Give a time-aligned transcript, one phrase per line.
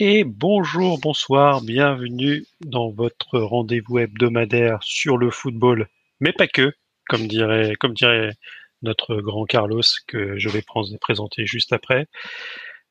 [0.00, 5.88] Et bonjour, bonsoir, bienvenue dans votre rendez-vous hebdomadaire sur le football,
[6.20, 6.72] mais pas que,
[7.08, 8.34] comme dirait, comme dirait
[8.82, 10.62] notre grand Carlos que je vais
[11.00, 12.06] présenter juste après.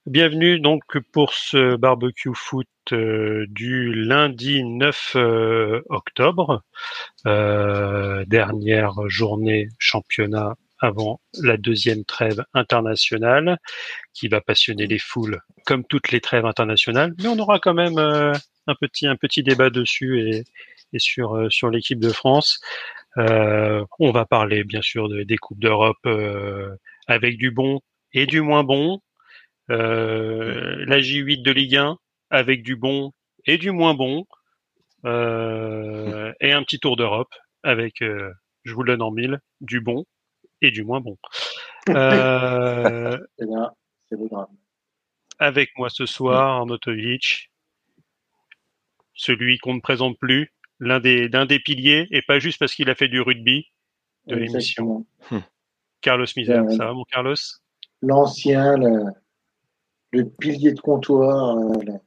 [0.06, 0.84] Bienvenue donc
[1.14, 6.62] pour ce barbecue foot euh, du lundi 9 euh, octobre,
[7.26, 13.58] euh, dernière journée championnat avant la deuxième trêve internationale
[14.18, 17.14] qui va passionner les foules comme toutes les trêves internationales.
[17.20, 18.34] Mais on aura quand même euh,
[18.66, 20.44] un petit un petit débat dessus et,
[20.94, 22.60] et sur euh, sur l'équipe de France.
[23.18, 26.08] Euh, on va parler bien sûr des coupes d'Europe
[27.08, 27.80] avec du bon
[28.14, 29.00] et du moins bon.
[29.70, 31.98] la J8 de Ligue 1
[32.30, 33.12] avec du bon
[33.46, 34.26] et du moins bon.
[35.06, 40.06] et un petit tour d'Europe avec, je vous le donne en mille, du bon
[40.62, 41.18] et du moins bon.
[41.90, 43.18] Euh,
[44.10, 44.18] c'est
[45.40, 47.52] avec moi ce soir, Arnautovic,
[49.14, 52.96] celui qu'on ne présente plus, l'un des, des piliers, et pas juste parce qu'il a
[52.96, 53.68] fait du rugby
[54.28, 55.06] de l'émission.
[55.32, 55.44] Hum.
[56.02, 57.36] Carlos Miser, ça va mon Carlos?
[58.02, 62.00] L'ancien, le, pilier de comptoir, euh,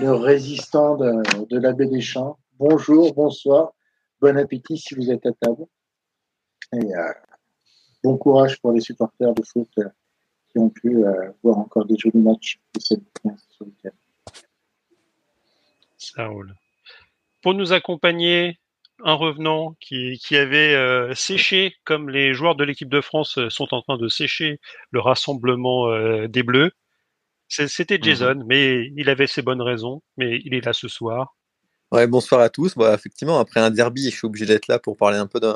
[0.00, 2.38] le, résistant de, de la baie des Champs.
[2.58, 3.72] Bonjour, bonsoir,
[4.20, 5.64] bon appétit si vous êtes à table.
[6.72, 7.12] Et euh,
[8.04, 9.88] bon courage pour les supporters de foot euh,
[10.58, 13.02] qui ont pu euh, voir encore des jolis matchs de cette.
[15.96, 16.54] Ça roule.
[17.42, 18.58] Pour nous accompagner,
[19.04, 23.72] un revenant qui, qui avait euh, séché, comme les joueurs de l'équipe de France sont
[23.72, 24.60] en train de sécher
[24.90, 25.86] le rassemblement
[26.26, 26.72] des Bleus.
[27.48, 28.04] C'était mhm.
[28.04, 31.36] Jason, mais il avait ses bonnes raisons, mais il est là ce soir.
[31.90, 32.74] Ouais, bonsoir à tous.
[32.76, 35.54] Bah, effectivement, après un derby, je suis obligé d'être là pour parler un peu de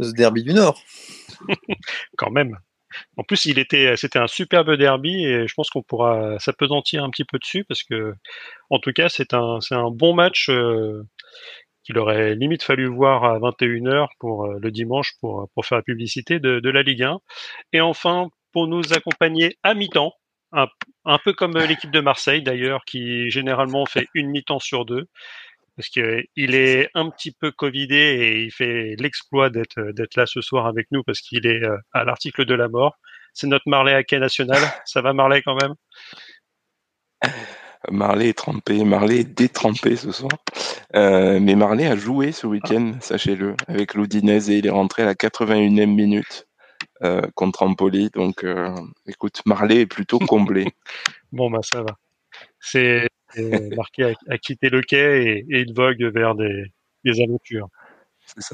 [0.00, 0.82] ce derby du Nord.
[2.16, 2.58] Quand même.
[3.16, 7.38] En plus, c'était un superbe derby et je pense qu'on pourra s'apesantir un petit peu
[7.38, 8.14] dessus parce que,
[8.70, 9.58] en tout cas, c'est un,
[9.90, 11.02] bon match euh,
[11.84, 16.40] qu'il aurait limite fallu voir à 21h pour euh, le dimanche pour, faire la publicité
[16.40, 17.18] de, la Ligue 1.
[17.72, 20.12] Et enfin, pour nous accompagner à mi-temps,
[20.52, 25.08] un peu comme l'équipe de Marseille d'ailleurs, qui généralement fait une mi-temps sur deux
[25.76, 30.40] parce qu'il est un petit peu covidé et il fait l'exploit d'être d'être là ce
[30.40, 32.98] soir avec nous parce qu'il est euh, à l'article de la mort.
[33.32, 34.60] C'est notre Marley Hockey national.
[34.84, 35.74] Ça va Marley quand même?
[37.90, 40.32] Marley est trempé, Marley est détrempé ce soir.
[40.94, 45.06] Euh, mais Marley a joué ce week-end, sachez-le, avec l'Oudinez et il est rentré à
[45.06, 46.46] la 81e minute
[47.02, 48.10] euh, contre Empoli.
[48.10, 48.46] Donc,
[49.06, 50.72] écoute, Marley est plutôt comblé.
[51.32, 51.96] bon, bah ça va.
[52.60, 53.08] C'est
[53.76, 56.64] marqué a, quitté le quai et, il vogue vers des,
[57.04, 57.68] des aventures.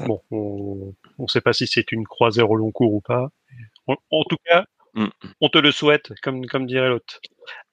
[0.05, 3.29] Bon, on ne sait pas si c'est une croisière au long cours ou pas.
[3.87, 5.07] En, tout cas, mm.
[5.39, 7.19] on te le souhaite, comme, comme dirait l'autre.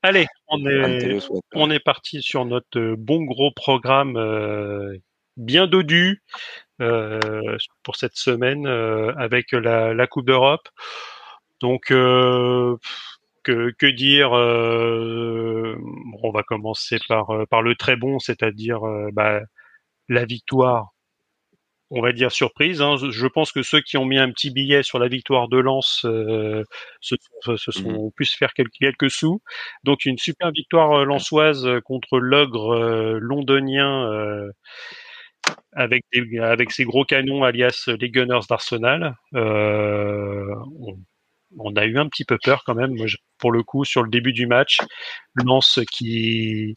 [0.02, 1.19] Allez, on est,
[1.54, 4.96] on est parti sur notre bon gros programme euh,
[5.36, 6.22] bien dodu
[6.81, 7.19] euh,
[7.82, 10.69] pour cette semaine euh, avec la, la Coupe d'Europe.
[11.60, 11.93] Donc,
[13.52, 15.76] que, dire euh,
[16.22, 19.40] On va commencer par, euh, par le très bon, c'est-à-dire euh, bah,
[20.08, 20.90] la victoire
[21.90, 22.82] on va dire surprise.
[22.82, 22.96] Hein.
[22.98, 26.00] Je pense que ceux qui ont mis un petit billet sur la victoire de Lens
[26.02, 26.64] se,
[27.00, 28.10] sont mmh.
[28.14, 29.40] pu se faire quelques, sous.
[29.84, 32.76] Donc une super victoire lensoise contre l'ogre
[33.18, 34.06] londonien
[35.72, 36.04] avec,
[36.42, 39.14] avec ses gros canons alias les Gunners d'Arsenal.
[39.32, 40.98] On,
[41.56, 42.96] on a eu un petit peu peur quand même.
[43.38, 44.78] pour le coup, sur le début du match,
[45.34, 46.76] Lance qui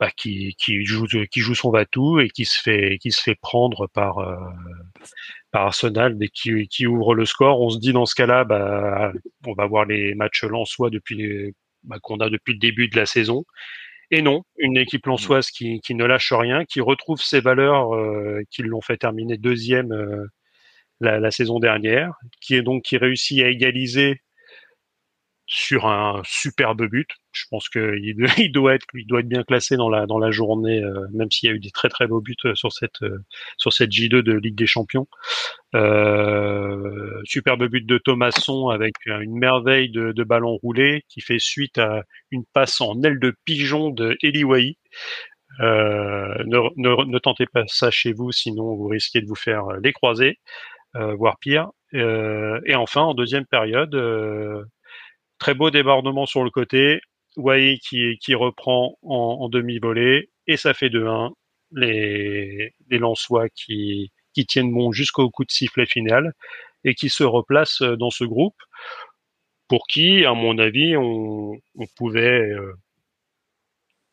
[0.00, 4.34] bah, qui, joue son va-tout et qui se fait prendre par euh,
[5.52, 7.60] Arsenal dès qui, ouvre le score.
[7.60, 9.12] On se dit dans ce cas-là, bah,
[9.46, 11.54] on va voir les matchs lensois depuis
[11.84, 13.44] bah, qu'on a depuis le début de la saison.
[14.10, 18.42] Et non, une équipe lensoise qui, qui ne lâche rien, qui retrouve ses valeurs euh,
[18.50, 20.26] qui l'ont fait terminer deuxième euh,
[21.00, 24.20] la, saison dernière, qui est donc qui réussit à égaliser
[25.46, 27.08] sur un superbe but.
[27.32, 28.86] Je pense qu'il il doit être,
[29.24, 31.88] bien classé dans la dans la journée, euh, même s'il y a eu des très
[31.88, 33.18] très beaux buts euh, sur cette euh,
[33.58, 35.06] sur cette J2 de Ligue des Champions.
[37.24, 42.44] superbe but de Thomasson avec une merveille de, ballon roulé qui fait suite à une
[42.52, 44.76] passe en aile de pigeon de Eliwai.
[45.60, 46.44] ne,
[46.76, 50.38] ne, ne, tentez pas ça chez vous, sinon vous risquez de vous faire les croiser.
[50.96, 51.70] Euh, voire pire.
[51.94, 54.64] Euh, et enfin, en deuxième période, euh,
[55.38, 57.00] très beau débordement sur le côté,
[57.36, 61.32] Wai qui, qui reprend en, demi-volée, et ça fait 2-1.
[61.72, 66.32] Les, les Lensois qui, qui tiennent bon jusqu'au coup de sifflet final
[66.84, 68.54] et qui se replacent dans ce groupe
[69.66, 71.58] pour qui, à mon avis, on,
[71.96, 72.52] pouvait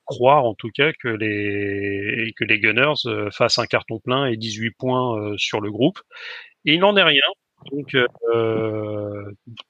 [0.05, 4.71] croire en tout cas que les que les Gunners fassent un carton plein et 18
[4.71, 5.99] points sur le groupe.
[6.65, 7.21] Et il n'en est rien.
[7.71, 7.95] Donc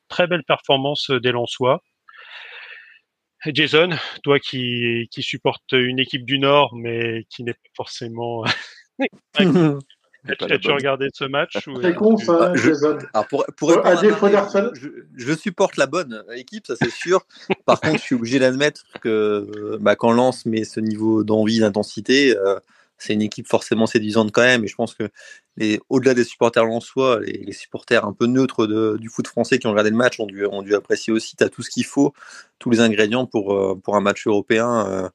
[0.08, 1.82] très belle performance des Lensois.
[3.46, 3.90] Jason,
[4.24, 8.44] toi qui, qui supporte une équipe du Nord, mais qui n'est pas forcément.
[10.24, 13.00] As-tu regardé ce match C'est con ça, Jason.
[13.14, 14.88] Alors pour, pour à défaut je,
[15.18, 17.22] je, supporte la bonne équipe, ça c'est sûr.
[17.66, 22.38] Par contre, je suis obligé d'admettre que bah, quand Lance met ce niveau d'envie, d'intensité,
[22.38, 22.60] euh,
[23.02, 24.64] c'est une équipe forcément séduisante quand même.
[24.64, 25.10] Et je pense que
[25.90, 29.66] au-delà des supporters lensois, les, les supporters un peu neutres de, du foot français qui
[29.66, 31.36] ont regardé le match ont dû, ont dû apprécier aussi.
[31.36, 32.14] Tu as tout ce qu'il faut,
[32.60, 35.10] tous les ingrédients pour, euh, pour un match européen euh,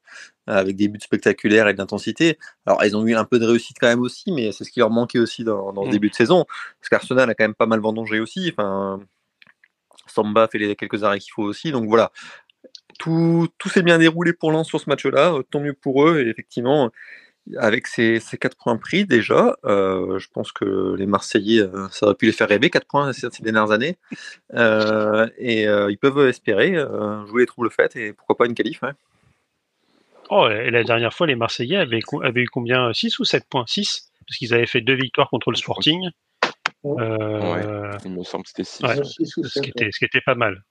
[0.49, 2.39] avec des buts spectaculaires et de l'intensité.
[2.67, 4.81] Alors, ils ont eu un peu de réussite quand même aussi, mais c'est ce qui
[4.81, 5.93] leur manquait aussi dans, dans ce mm.
[5.93, 6.45] début de saison.
[6.81, 8.53] Parce qu'Arsenal a quand même pas mal vendangé aussi.
[8.53, 9.01] Enfin,
[10.09, 11.71] Samba fait les quelques arrêts qu'il faut aussi.
[11.71, 12.11] Donc voilà,
[12.99, 15.39] tout, tout s'est bien déroulé pour Lens sur ce match-là.
[15.53, 16.21] Tant mieux pour eux.
[16.21, 16.91] Et effectivement,
[17.57, 22.07] avec ces, ces 4 points pris déjà, euh, je pense que les Marseillais, euh, ça
[22.07, 23.97] aurait pu les faire rêver, 4 points ces, dernières années.
[24.55, 26.75] Euh, et ils peuvent espérer
[27.27, 28.81] jouer les troubles faites et pourquoi pas une qualif.
[30.31, 33.65] Oh, et la dernière fois, les Marseillais avaient, avaient eu combien 6 ou 7 points?
[33.67, 36.11] 6 Parce qu'ils avaient fait deux victoires contre le Sporting.
[36.83, 37.11] Ouais,
[38.05, 38.83] il me semble que c'était 6.
[39.45, 40.65] ce, qui était, ce qui était pas mal.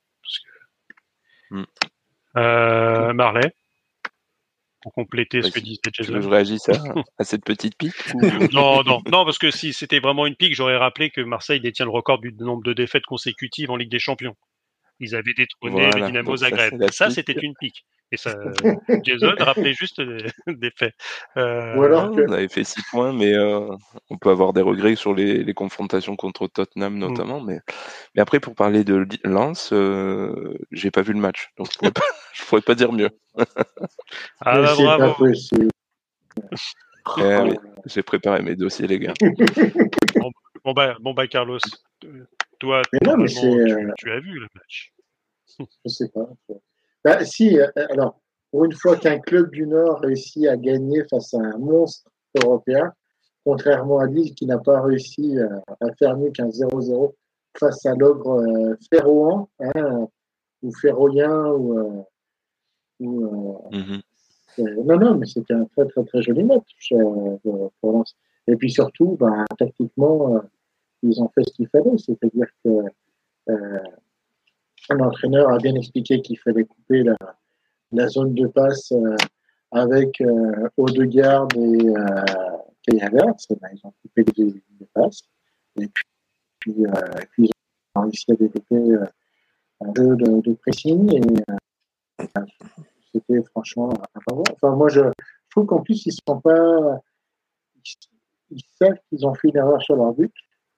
[1.53, 1.55] Que...
[1.55, 3.13] Mm.
[3.13, 3.53] Marley?
[4.85, 6.21] Pour compléter ce que disait Jason.
[6.21, 6.69] Je réagisse
[7.17, 7.95] à, cette petite pique
[8.53, 11.85] Non, non, non, parce que si c'était vraiment une pique, j'aurais rappelé que Marseille détient
[11.85, 14.35] le record du nombre de défaites consécutives en Ligue des Champions.
[14.99, 16.89] Ils avaient détrôné le Dynamo Zagreb.
[16.91, 17.85] Ça, c'était une pique.
[18.11, 18.35] Et ça,
[19.03, 20.93] Jason rappelait juste des, faits.
[21.37, 21.73] Euh...
[21.75, 23.67] On avait fait 6 points, mais euh,
[24.09, 26.99] on peut avoir des regrets sur les, les confrontations contre Tottenham mm.
[26.99, 27.41] notamment.
[27.41, 27.59] Mais,
[28.13, 31.91] mais après, pour parler de Lens, euh, j'ai pas vu le match, donc je pourrais
[31.91, 32.01] pas,
[32.33, 33.09] je pourrais pas dire mieux.
[33.37, 35.27] ah bah, bravo.
[37.17, 37.55] Eh, oui,
[37.85, 39.13] j'ai préparé mes dossiers, les gars.
[40.63, 41.59] bon, bah, bon bah, Carlos,
[42.59, 44.93] toi, non, mais tu, euh, tu, as vu le match.
[45.85, 46.29] Je sais pas.
[47.03, 48.19] Bah, si, euh, alors,
[48.51, 52.09] pour une fois qu'un club du Nord réussit à gagner face à un monstre
[52.43, 52.93] européen,
[53.43, 55.47] contrairement à Lille qui n'a pas réussi euh,
[55.81, 57.13] à, faire mieux qu'un 0-0
[57.59, 60.07] face à l'ogre euh, ferroan, hein,
[60.63, 62.05] ou ferroyen, ou.
[63.01, 64.01] Mm-hmm.
[64.85, 66.89] non, non, mais c'était un très, très, très joli match
[67.81, 68.05] pour
[68.47, 70.41] Et puis surtout, bah, tactiquement,
[71.05, 72.69] ils ont fait ce qu'il fallait, c'est-à-dire que
[74.93, 77.03] l'entraîneur a bien expliqué qu'il fallait couper
[77.91, 79.15] la, zone de passe euh,
[79.71, 82.25] avec euh, Odegaard et euh,
[82.83, 83.47] Kai Havertz.
[83.49, 85.23] Ben, ils ont coupé les deux passes.
[85.79, 85.89] Et
[86.59, 86.91] puis, euh,
[87.37, 87.49] ils
[87.95, 89.05] ont réussi à développer euh,
[89.81, 91.43] un jeu de, de pressing.
[91.49, 92.25] Euh,
[93.13, 93.89] c'était franchement
[94.27, 97.01] Enfin, moi, je, je trouve qu'en plus, ils sont pas.
[98.51, 100.33] Ils, savent qu'ils ont fait une erreur sur leur but.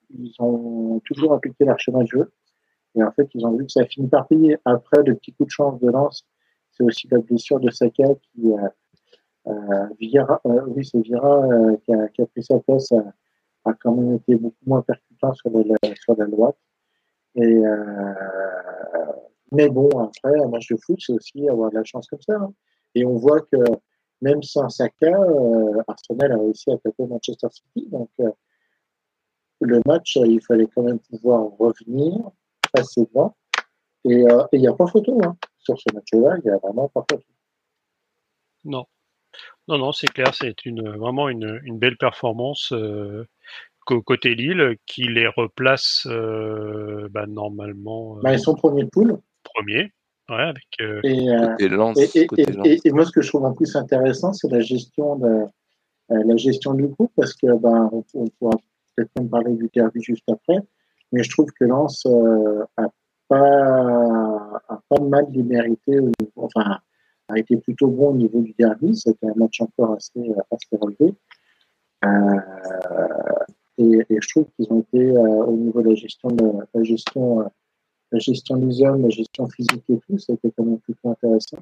[0.09, 2.31] Ils ont toujours appliqué leur chemin de jeu.
[2.95, 4.57] Et en fait, ils ont vu que ça a fini par payer.
[4.65, 6.25] Après, le petit coup de chance de lance,
[6.71, 8.57] c'est aussi la blessure de Saka qui, euh,
[9.47, 11.47] euh, Vira, euh, oui, c'est Vira
[11.83, 13.13] qui, a, pris sa place, a,
[13.65, 16.57] a, quand même été beaucoup moins percutant sur la, droite.
[19.51, 22.35] Mais bon, après, un match de foot, c'est aussi avoir de la chance comme ça.
[22.35, 22.53] Hein.
[22.95, 23.57] Et on voit que
[24.21, 25.15] même sans Saka,
[25.87, 27.87] Arsenal a réussi à taper Manchester City.
[27.89, 28.09] Donc,
[29.61, 32.13] le match, il fallait quand même pouvoir revenir
[32.73, 33.33] assez bien.
[34.05, 35.19] Euh, et il n'y a pas photo.
[35.23, 35.35] Hein.
[35.59, 37.23] Sur ce match-là, il n'y a vraiment pas photo.
[38.65, 38.85] Non.
[39.67, 43.25] Non, non, c'est clair, c'est une, vraiment une, une belle performance euh,
[43.85, 48.15] côté Lille qui les replace euh, bah, normalement.
[48.23, 49.17] Bah, ils sont premiers de poule.
[49.43, 49.91] Premier,
[50.29, 50.65] ouais, avec.
[51.03, 51.27] Et,
[51.59, 55.45] et, et, moi, ce que je trouve en plus intéressant, c'est la gestion de
[56.09, 58.57] la gestion du groupe, parce que bah, on, on pourra
[58.97, 60.57] peut-être même parler du derby juste après.
[61.11, 62.89] Mais je trouve que Lens euh, a
[63.29, 65.99] pas mal démérité,
[66.35, 66.79] enfin
[67.29, 68.95] a été plutôt bon au niveau du derby.
[68.95, 71.13] C'était un match encore assez assez relevé.
[72.05, 72.39] Euh,
[73.77, 77.41] et, je trouve qu'ils ont été euh, au niveau de la gestion de la gestion
[77.41, 77.45] euh,
[78.11, 81.09] la gestion des hommes, la gestion physique et tout, ça a été quand même plutôt
[81.09, 81.57] intéressant.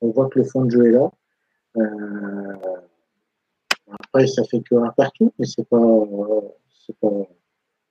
[0.00, 1.10] On voit que le fond de jeu est là.
[4.00, 5.78] Après, ça fait que un partout, mais c'est pas,
[6.86, 7.08] c'est pas,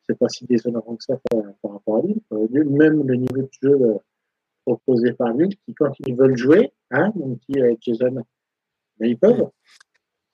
[0.07, 2.21] c'est pas si déshonorant que ça par, rapport à lui.
[2.51, 3.98] Même le niveau de jeu euh,
[4.65, 8.24] proposé par lui, qui quand ils veulent jouer, hein, mon petit euh, Jason,
[9.00, 9.50] mais ils peuvent.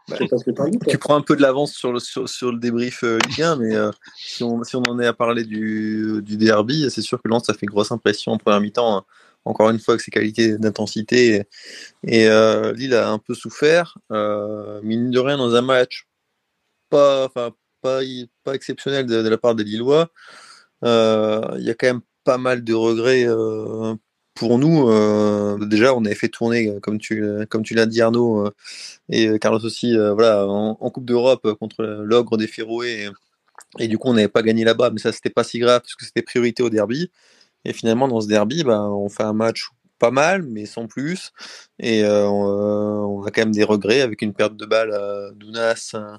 [0.09, 3.19] Bah, que tu prends un peu de l'avance sur le, sur, sur le débrief euh,
[3.59, 7.21] mais euh, si, on, si on en est à parler du, du derby, c'est sûr
[7.21, 8.99] que Lens a fait une grosse impression en première mi-temps.
[8.99, 9.05] Hein.
[9.43, 11.43] encore une fois avec ses qualités d'intensité.
[12.03, 12.29] Et,
[12.75, 16.07] Lille a un peu souffert, mine de rien dans un match
[16.89, 17.29] pas,
[18.43, 20.09] pas, exceptionnel de, la part des Lillois.
[20.83, 23.25] Il y a quand même pas mal de regrets
[24.37, 28.01] pour nous, euh, déjà, on avait fait tourner, euh, comme tu, comme tu l'as dit
[28.01, 28.51] Arnaud, euh,
[29.09, 33.09] et Carlos aussi, voilà, en, Coupe d'Europe contre l'ogre des Féroé.
[33.79, 35.95] Et, du coup, on n'avait pas gagné là-bas, mais ça, c'était pas si grave, parce
[35.95, 37.11] que c'était priorité au derby.
[37.65, 41.31] Et finalement, dans ce derby, bah, on fait un match pas mal, mais sans plus.
[41.79, 46.17] Et on, a quand même des regrets avec une perte de balle à Dounas euh,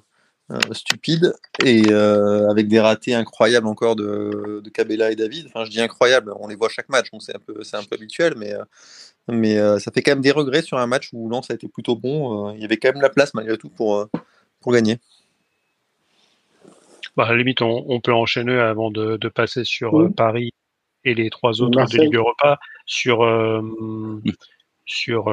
[0.73, 5.47] stupide et euh, avec des ratés incroyables encore de, de Cabella et David.
[5.49, 7.83] Enfin, je dis incroyable, on les voit chaque match, donc c'est un peu, c'est un
[7.83, 8.65] peu habituel, mais, euh,
[9.29, 11.97] mais ça fait quand même des regrets sur un match où Lens a été plutôt
[11.97, 12.53] bon.
[12.55, 14.09] il y avait quand même la place malgré tout pour,
[14.61, 14.99] pour gagner.
[17.17, 20.53] Bah, à la limite, on, peut enchaîner avant de, de passer sur Paris
[21.05, 23.27] et les trois autres de Ligue Europa sur
[24.87, 25.25] sur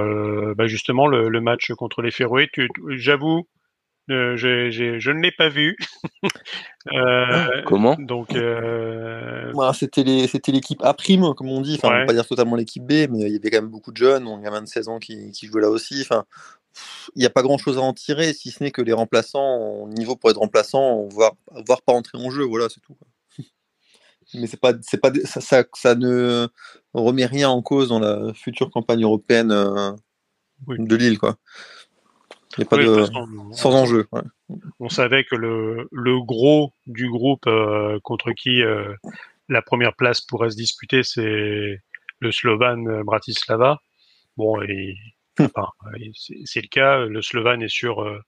[0.56, 2.50] bah, justement le, le, match contre les Féroé.
[2.90, 3.48] J'avoue,
[4.12, 5.78] euh, je ne l'ai pas vu.
[6.94, 7.96] euh, ah, Comment?
[7.98, 9.52] Donc, euh...
[9.54, 11.76] Bah, c'était l'équipe A prime, comme on dit.
[11.76, 11.96] Enfin, ouais.
[11.96, 13.98] on va pas dire totalement l'équipe B, mais il y avait quand même beaucoup de
[13.98, 16.02] jeunes, un gamin de 16 ans qui, qui jouait là aussi.
[16.02, 16.26] Enfin,
[17.16, 19.58] il n'y a pas grand chose à en tirer, si ce n'est que les remplaçants,
[19.58, 21.34] au niveau pour être remplaçant, voire,
[21.66, 22.44] voire pas entrer en jeu.
[22.44, 22.98] Voilà, c'est tout.
[24.36, 26.48] mais c'est pas, c'est pas, ça, ça, ça, ne
[26.94, 29.94] remet rien en cause dans la future campagne européenne euh,
[30.68, 31.38] de Lille, quoi
[32.64, 33.06] pas de...
[33.52, 34.08] sans enjeu.
[34.80, 38.94] On savait que le, le gros du groupe euh, contre qui euh,
[39.50, 41.82] la première place pourrait se disputer, c'est
[42.20, 43.80] le Slovan Bratislava.
[44.38, 44.96] Bon, et,
[45.38, 45.48] hmm.
[46.46, 47.00] c'est le cas.
[47.00, 48.20] Le Slovan est sur euh,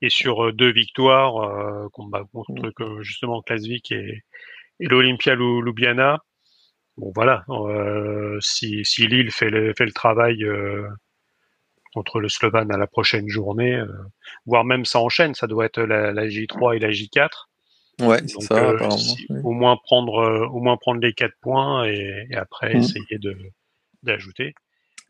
[0.00, 2.24] est sur deux victoires contre
[2.78, 3.02] hmm.
[3.02, 4.22] justement Klasvik et,
[4.78, 6.20] et l'Olympia Ljubljana.
[6.98, 7.44] Bon voilà,
[8.40, 10.44] si, si Lille fait le, fait le travail
[11.92, 13.86] contre le Slovan à la prochaine journée, euh,
[14.46, 17.28] voire même ça enchaîne, ça doit être la, J3 et la J4.
[18.00, 18.54] Ouais, c'est ça.
[18.54, 18.88] Euh,
[19.44, 22.78] au moins prendre, euh, au moins prendre les quatre points et, après mm.
[22.78, 23.36] essayer de
[24.02, 24.54] d'ajouter.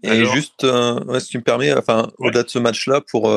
[0.03, 0.67] Et juste,
[1.21, 3.33] si tu me permets, enfin, au-delà de ce match-là, pour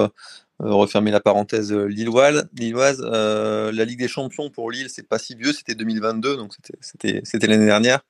[0.60, 5.54] refermer la parenthèse lilloise, lilloise la Ligue des Champions pour Lille, c'est pas si vieux,
[5.54, 8.02] c'était 2022, donc c'était l'année dernière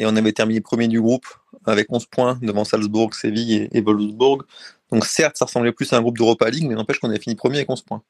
[0.00, 1.26] et on avait terminé premier du groupe
[1.66, 4.42] avec 11 points devant Salzbourg, Séville et, Wolfsburg.
[4.90, 7.36] Donc certes, ça ressemblait plus à un groupe d'Europa League, mais n'empêche qu'on avait fini
[7.36, 8.02] premier avec 11 points.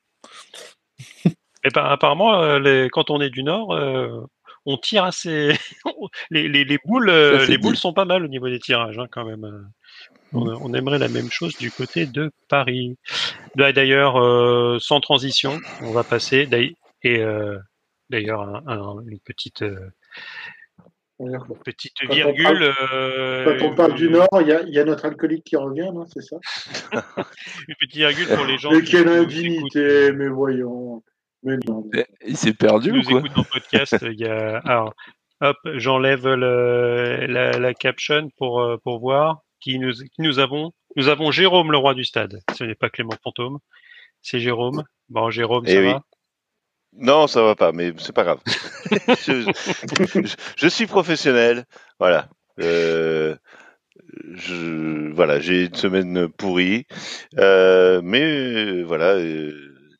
[1.62, 4.22] Et ben, apparemment, euh, les, quand on est du Nord, euh,
[4.64, 5.54] on tire assez.
[6.30, 9.06] les, les, les, boules, euh, les boules sont pas mal au niveau des tirages, hein,
[9.10, 9.70] quand même.
[10.32, 12.96] On, on, aimerait la même chose du côté de Paris.
[13.56, 16.48] D'ailleurs, sans transition, on va passer.
[17.02, 17.24] Et
[18.08, 18.62] d'ailleurs,
[19.06, 19.64] une petite
[21.64, 22.72] Petite virgule.
[23.44, 26.22] Quand on parle, du euh, Nord, il y, a, notre alcoolique qui revient, non C'est
[26.22, 26.36] ça
[27.68, 28.70] Une petite virgule pour les gens.
[28.72, 31.02] Mais quelle indignité, mais voyons.
[31.42, 31.88] Mais non.
[32.26, 33.96] Il s'est perdu ou quoi dans le podcast.
[34.02, 34.58] il y a...
[34.58, 34.94] Alors,
[35.42, 40.72] hop, j'enlève la, la, caption pour, euh, pour voir qui nous, qui nous avons.
[40.96, 42.40] Nous avons Jérôme, le roi du stade.
[42.56, 43.58] Ce n'est pas Clément Fantôme,
[44.22, 44.82] c'est Jérôme.
[45.08, 46.02] Bon, Jérôme, eh ça va
[46.96, 48.40] non, ça va pas, mais c'est pas grave.
[50.56, 51.64] je, suis professionnel,
[51.98, 52.28] voilà.
[52.60, 53.36] Euh,
[54.32, 56.86] je, voilà, j'ai une semaine pourrie,
[57.38, 59.52] euh, mais voilà, euh,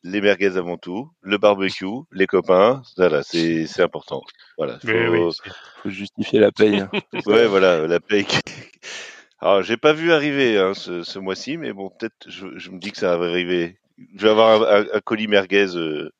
[0.03, 4.21] les merguez avant tout, le barbecue, les copains, voilà, c'est c'est important.
[4.57, 5.31] Voilà, faut,
[5.83, 6.83] faut justifier la paye.
[7.25, 8.27] ouais, voilà, la paye.
[9.39, 12.77] Alors, j'ai pas vu arriver hein, ce, ce mois-ci, mais bon, peut-être, je, je, me
[12.77, 13.79] dis que ça va arriver.
[14.15, 16.11] Je vais avoir un, un, colis merguez euh,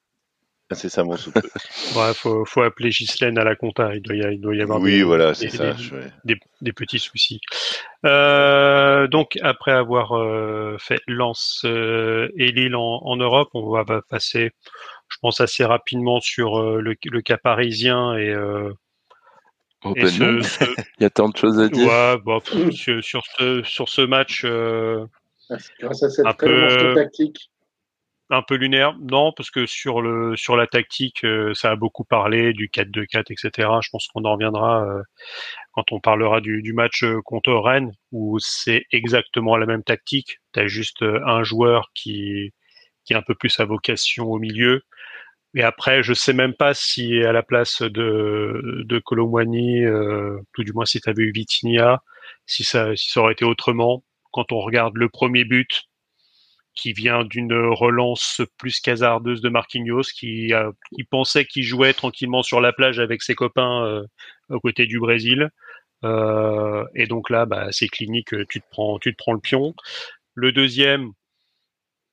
[0.75, 1.35] c'est ça mon soupe.
[1.35, 3.95] ouais, faut, faut appeler Ghislaine à la compta.
[3.95, 5.75] Il doit y, il doit y avoir oui, des, voilà, c'est ça,
[6.23, 7.39] des, des, petits soucis.
[8.05, 13.85] Euh, donc après avoir euh, fait Lens euh, et Lille en, en, Europe, on va
[14.09, 14.51] passer,
[15.09, 18.71] je pense assez rapidement sur euh, le, le, cas parisien et euh,
[19.95, 20.63] et ce, ce...
[20.99, 21.87] Il y a tant de choses à dire.
[21.87, 22.39] Ouais, bah,
[22.71, 25.05] sur, sur, ce, sur ce match, euh,
[25.79, 27.49] grâce à cette un peu tactique
[28.31, 32.05] un peu lunaire Non, parce que sur le sur la tactique, euh, ça a beaucoup
[32.05, 33.69] parlé du 4-2-4, etc.
[33.83, 35.03] Je pense qu'on en reviendra euh,
[35.73, 40.39] quand on parlera du, match euh, contre Rennes, où c'est exactement la même tactique.
[40.53, 42.53] Tu as juste un joueur qui
[43.05, 44.83] qui a un peu plus sa vocation au milieu.
[45.55, 49.83] Et après, je sais même pas si à la place de de Colomwani,
[50.53, 52.01] tout du moins si tu avais eu Vitinia,
[52.45, 54.03] si ça si ça aurait été autrement.
[54.33, 55.89] Quand on regarde le premier but,
[56.73, 60.53] qui vient d'une relance plus casardeuse de Marquinhos, qui,
[61.09, 64.03] pensait qu'il jouait tranquillement sur la plage avec ses copains euh,
[64.49, 65.49] aux côtés du Brésil.
[66.03, 69.75] et donc là, bah, c'est clinique, tu te prends, tu te prends le pion.
[70.33, 71.11] Le deuxième,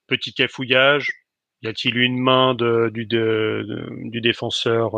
[0.07, 1.11] petit cafouillage.
[1.61, 3.05] Y a-t-il une main du,
[4.21, 4.91] défenseur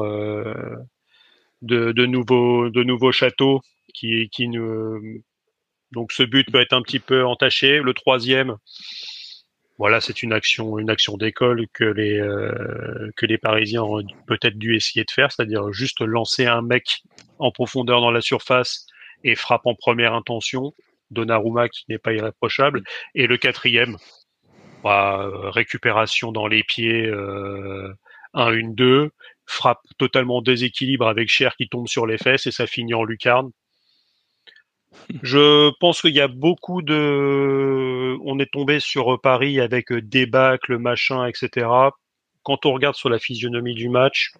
[1.61, 3.61] de, de nouveaux de nouveaux châteaux
[3.93, 4.29] qui
[5.91, 7.79] donc ce but peut être un petit peu entaché.
[7.79, 8.57] Le troisième,
[9.81, 14.59] voilà, c'est une action, une action d'école que les euh, que les Parisiens ont peut-être
[14.59, 17.01] dû essayer de faire, c'est-à-dire juste lancer un mec
[17.39, 18.85] en profondeur dans la surface
[19.23, 20.75] et frappe en première intention.
[21.09, 22.83] Donnarumma qui n'est pas irréprochable.
[23.15, 23.97] Et le quatrième,
[24.83, 27.91] bah, récupération dans les pieds, euh,
[28.35, 29.09] 1-1-2,
[29.47, 33.49] frappe totalement déséquilibre avec Cher qui tombe sur les fesses et ça finit en lucarne.
[35.23, 38.17] Je pense qu'il y a beaucoup de.
[38.23, 41.67] On est tombé sur Paris avec débâcle, machin, etc.
[42.43, 44.33] Quand on regarde sur la physionomie du match,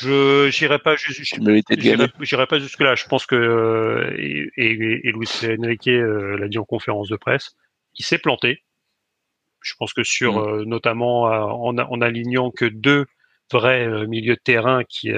[0.00, 2.94] je j'irai pas jusque là.
[2.94, 7.56] Je pense que et, et, Luis Enrique euh, l'a dit en conférence de presse,
[7.96, 8.62] il s'est planté.
[9.60, 10.48] Je pense que sur mm.
[10.48, 13.06] euh, notamment en, en, alignant que deux
[13.52, 15.12] vrais milieux de terrain qui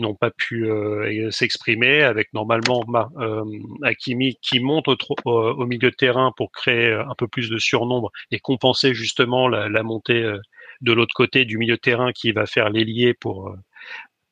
[0.00, 2.84] n'ont pas pu euh, s'exprimer, avec normalement
[3.18, 3.44] euh,
[3.82, 8.38] Hakimi qui monte au, milieu de terrain pour créer un peu plus de surnombre et
[8.38, 10.38] compenser justement la, montée euh,
[10.80, 13.54] de l'autre côté du milieu de terrain qui va faire l'ailier pour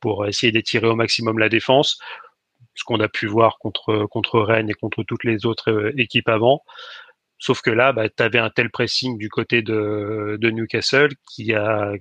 [0.00, 1.98] pour essayer d'étirer au maximum la défense
[2.74, 6.62] ce qu'on a pu voir contre contre Rennes et contre toutes les autres équipes avant.
[7.38, 11.53] Sauf que là, bah, tu avais un tel pressing du côté de, de Newcastle qui
[11.55, 11.92] a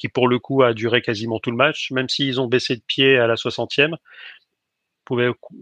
[0.00, 2.82] qui pour le coup a duré quasiment tout le match, même s'ils ont baissé de
[2.86, 3.94] pied à la 60e.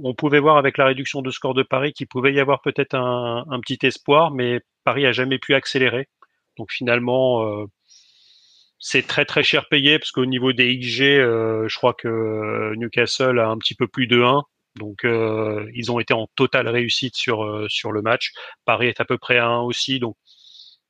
[0.03, 2.95] On pouvait voir avec la réduction de score de Paris qu'il pouvait y avoir peut-être
[2.95, 6.09] un, petit espoir, mais Paris a jamais pu accélérer.
[6.59, 7.67] Donc finalement, euh,
[8.79, 13.39] c'est très très cher payé parce qu'au niveau des XG, euh, je crois que Newcastle
[13.39, 14.43] a un petit peu plus de 1.
[14.77, 18.33] Donc euh, ils ont été en totale réussite sur sur le match.
[18.67, 19.99] Paris est à peu près à 1 aussi.
[19.99, 20.17] Donc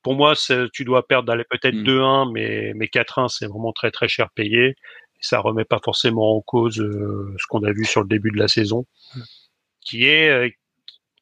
[0.03, 0.35] pour moi,
[0.73, 2.33] tu dois perdre d'aller peut-être 2-1, mmh.
[2.33, 4.75] mais, mais 4-1, c'est vraiment très très cher payé.
[5.21, 8.39] Ça remet pas forcément en cause euh, ce qu'on a vu sur le début de
[8.39, 9.21] la saison, mmh.
[9.81, 10.31] qui est.
[10.31, 10.49] Euh,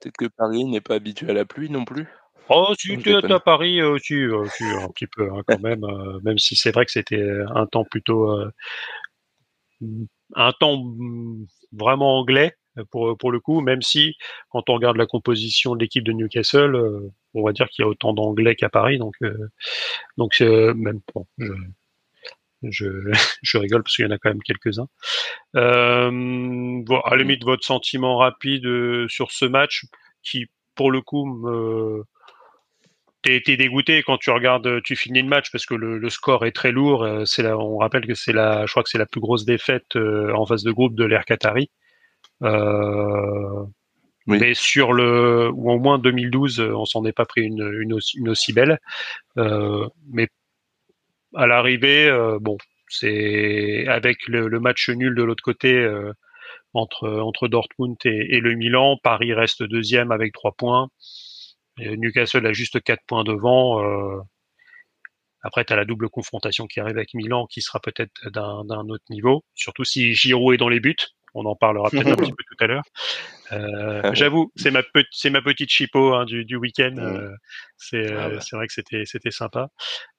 [0.00, 2.06] peut-être que Paris n'est pas habitué à la pluie non plus.
[2.48, 4.44] Oh, si tu es à Paris aussi, euh,
[4.80, 5.84] un petit peu hein, quand même,
[6.22, 8.30] même si c'est vrai que c'était un temps plutôt
[10.34, 10.84] un temps
[11.72, 12.54] vraiment anglais
[12.90, 14.16] pour pour le coup, même si
[14.50, 17.88] quand on regarde la composition de l'équipe de Newcastle, on va dire qu'il y a
[17.88, 19.50] autant d'anglais qu'à Paris, donc euh,
[20.16, 21.26] donc euh, même bon,
[22.62, 22.86] je,
[23.42, 24.88] je, rigole parce qu'il y en a quand même quelques-uns.
[25.56, 28.66] Euh, bon, à la limite, votre sentiment rapide
[29.08, 29.84] sur ce match
[30.22, 32.04] qui, pour le coup, me
[33.28, 36.70] été dégoûté quand tu regardes, tu finis le match parce que le, score est très
[36.70, 37.04] lourd.
[37.24, 40.46] C'est on rappelle que c'est la, je crois que c'est la plus grosse défaite en
[40.46, 41.68] phase de groupe de l'Air Qatari.
[42.42, 43.64] Euh,
[44.26, 47.92] mais sur le ou au moins 2012, euh, on s'en est pas pris une, une,
[47.92, 48.78] aussi, une aussi belle.
[49.38, 50.28] Euh, mais
[51.34, 52.56] à l'arrivée, bon,
[52.88, 56.12] c'est avec le, le, match nul de l'autre côté euh,
[56.74, 60.88] entre entre Dortmund et, et, le Milan, Paris reste deuxième avec trois points.
[61.78, 63.82] Et Newcastle a juste quatre points devant.
[63.82, 64.20] Euh,
[65.42, 69.04] après, tu as la double confrontation qui arrive avec Milan, qui sera peut-être d'un autre
[69.10, 70.96] niveau, surtout si Giroud est dans les buts.
[71.36, 72.84] On en parlera peut-être un petit peu tout à l'heure.
[73.52, 76.94] Euh, ah J'avoue, c'est ma, petite chipo hein, du, du week-end.
[76.98, 77.30] Euh,
[77.76, 78.40] c'est ah bah.
[78.40, 79.68] c'est vrai que c'était c'était sympa.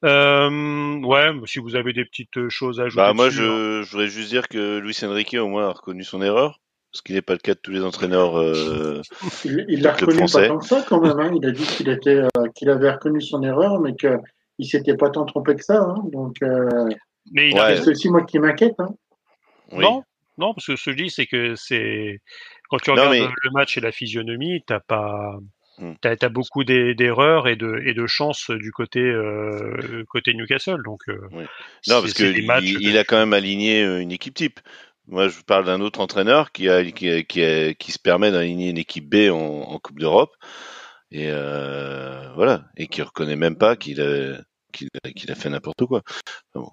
[0.06, 3.02] Euh, ouais, si vous avez des petites choses à ajouter.
[3.02, 3.84] Bah, moi, je, hein.
[3.84, 6.60] je voudrais juste dire que Luis Enrique au moins a reconnu son erreur.
[6.94, 8.40] Ce qui n'est pas le cas de tous les entraîneurs.
[8.40, 9.02] Euh,
[9.44, 11.20] il l'a reconnu pas tant que ça quand même.
[11.20, 11.32] Hein.
[11.36, 15.10] Il a dit qu'il était, euh, qu'il avait reconnu son erreur, mais qu'il s'était pas
[15.10, 15.82] tant trompé que ça.
[15.82, 16.02] Hein.
[16.12, 16.90] Donc, euh,
[17.32, 18.76] mais c'est aussi moi qui m'inquiète.
[18.80, 18.96] Hein.
[19.74, 19.84] Oui.
[19.84, 20.04] Non,
[20.38, 22.22] non, parce que ce que je dis, c'est que c'est
[22.70, 25.38] quand tu regardes le match et la physionomie, t'as pas,
[25.80, 25.94] hmm.
[26.02, 30.82] t'as as beaucoup d'erreurs et de et de chances du côté euh, côté Newcastle.
[30.84, 31.18] Donc euh,
[31.88, 34.60] non, parce que il, a quand même aligné euh, une équipe type.
[35.08, 38.78] Moi, je parle d'un autre entraîneur qui a qui, qui, qui se permet d'aligner une
[38.78, 40.36] équipe B en, en Coupe d'Europe
[41.12, 44.42] et euh, voilà et qui reconnaît même pas qu'il a
[44.74, 46.04] qu'il a, fait n'importe quoi.
[46.54, 46.70] bon.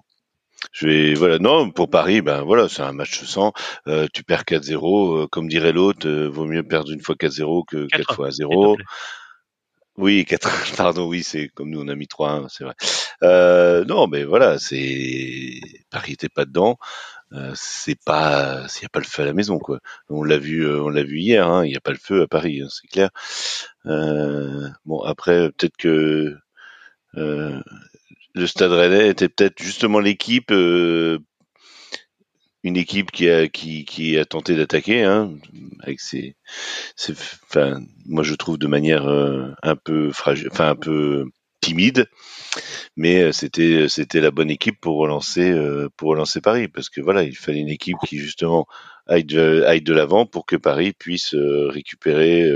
[0.71, 3.53] Je vais voilà non pour Paris ben voilà c'est un match sans
[3.87, 7.65] euh, tu perds 4-0 euh, comme dirait l'autre euh, vaut mieux perdre une fois 4-0
[7.65, 8.77] que 4, fois 0.
[9.97, 12.75] Oui 4 pardon oui c'est comme nous on a mis 3 c'est vrai.
[13.23, 16.77] Euh, non mais voilà c'est Paris était pas dedans
[17.53, 19.79] c'est pas s'il y a pas le feu à la maison quoi.
[20.07, 22.27] On l'a vu on l'a vu hier hein, il y a pas le feu à
[22.27, 23.09] Paris hein, c'est clair.
[24.85, 26.37] bon après peut-être que
[28.35, 31.19] le Stade Rennais était peut-être justement l'équipe euh,
[32.63, 35.33] une équipe qui a tenté d'attaquer hein,
[38.05, 41.25] moi je trouve de manière euh, un peu fragile enfin un peu
[41.61, 42.07] timide
[42.97, 47.69] mais euh, c'était la bonne équipe pour relancer Paris parce que voilà il fallait une
[47.69, 48.67] équipe qui justement
[49.07, 52.49] aille de aille de l'avant pour que Paris puisse récupérer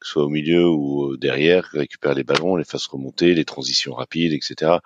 [0.00, 3.94] que ce soit au milieu ou derrière récupérer les ballons les fasse remonter les transitions
[3.94, 4.78] rapides etc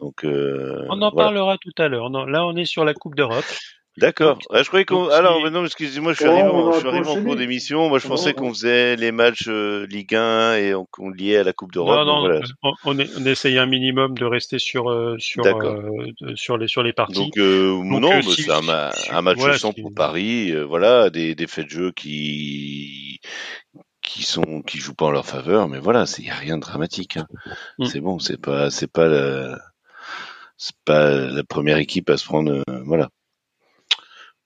[0.00, 2.10] donc on en parlera tout à l'heure.
[2.10, 3.44] Là on est sur la Coupe d'Europe
[3.98, 4.38] D'accord.
[4.50, 5.08] Ah, je croyais qu'on.
[5.08, 7.90] Alors, non, excusez-moi, je suis arrivé, en, je suis arrivé en cours d'émission.
[7.90, 11.52] Moi, je pensais qu'on faisait les matchs euh, Ligue 1 et qu'on liait à la
[11.52, 12.06] Coupe d'Europe.
[12.06, 12.40] Non, non, voilà.
[12.84, 15.90] on, on, essaye un minimum de rester sur euh, sur euh,
[16.36, 17.14] sur les sur les parties.
[17.14, 18.66] Donc, euh, Donc non, c'est un,
[19.10, 20.54] un, match voilà, sans pour Paris.
[20.64, 23.20] voilà, des des faits de jeu qui
[24.00, 26.62] qui sont qui jouent pas en leur faveur, mais voilà, c'est y a rien de
[26.62, 27.18] dramatique.
[27.18, 27.26] Hein.
[27.78, 27.84] Mm.
[27.84, 29.58] C'est bon, c'est pas c'est pas la
[30.56, 32.62] c'est pas la première équipe à se prendre.
[32.86, 33.10] voilà.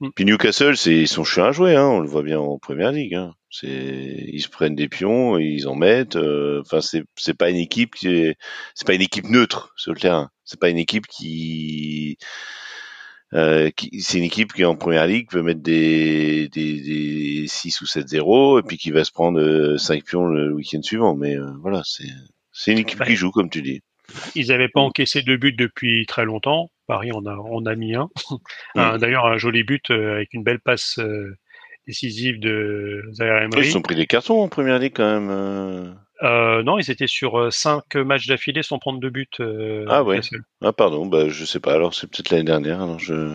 [0.01, 0.09] Mm.
[0.15, 2.93] Puis Newcastle, c'est ils sont chiants à jouer, hein, on le voit bien en première
[2.93, 3.15] ligue.
[3.15, 3.35] Hein.
[3.51, 6.17] C'est ils se prennent des pions, ils en mettent.
[6.17, 8.37] Euh, enfin, c'est c'est pas une équipe qui est,
[8.75, 10.31] c'est pas une équipe neutre sur le terrain.
[10.45, 12.19] C'est pas une équipe qui
[13.35, 17.85] euh, c'est une équipe qui en première ligue peut mettre des, des, des 6 ou
[17.85, 21.15] 7-0 et puis qui va se prendre 5 euh, pions le week-end suivant.
[21.17, 22.09] Mais euh, voilà, c'est
[22.53, 23.83] c'est une équipe qui joue comme tu dis.
[24.35, 26.71] Ils n'avaient pas encaissé de but depuis très longtemps.
[26.87, 28.09] Paris on a, on a mis un.
[28.75, 28.99] Mm.
[28.99, 31.35] D'ailleurs, un joli but euh, avec une belle passe euh,
[31.87, 33.69] décisive de Zaire Emery.
[33.69, 35.31] Ils ont pris des cartons en première ligue quand même.
[36.23, 36.63] Euh.
[36.63, 39.41] Non, ils étaient sur cinq matchs d'affilée sans prendre de but.
[39.89, 40.21] ah ouais.
[40.63, 41.73] Ah pardon, bah je sais pas.
[41.73, 42.83] Alors c'est peut-être l'année dernière.
[42.83, 43.35] Alors je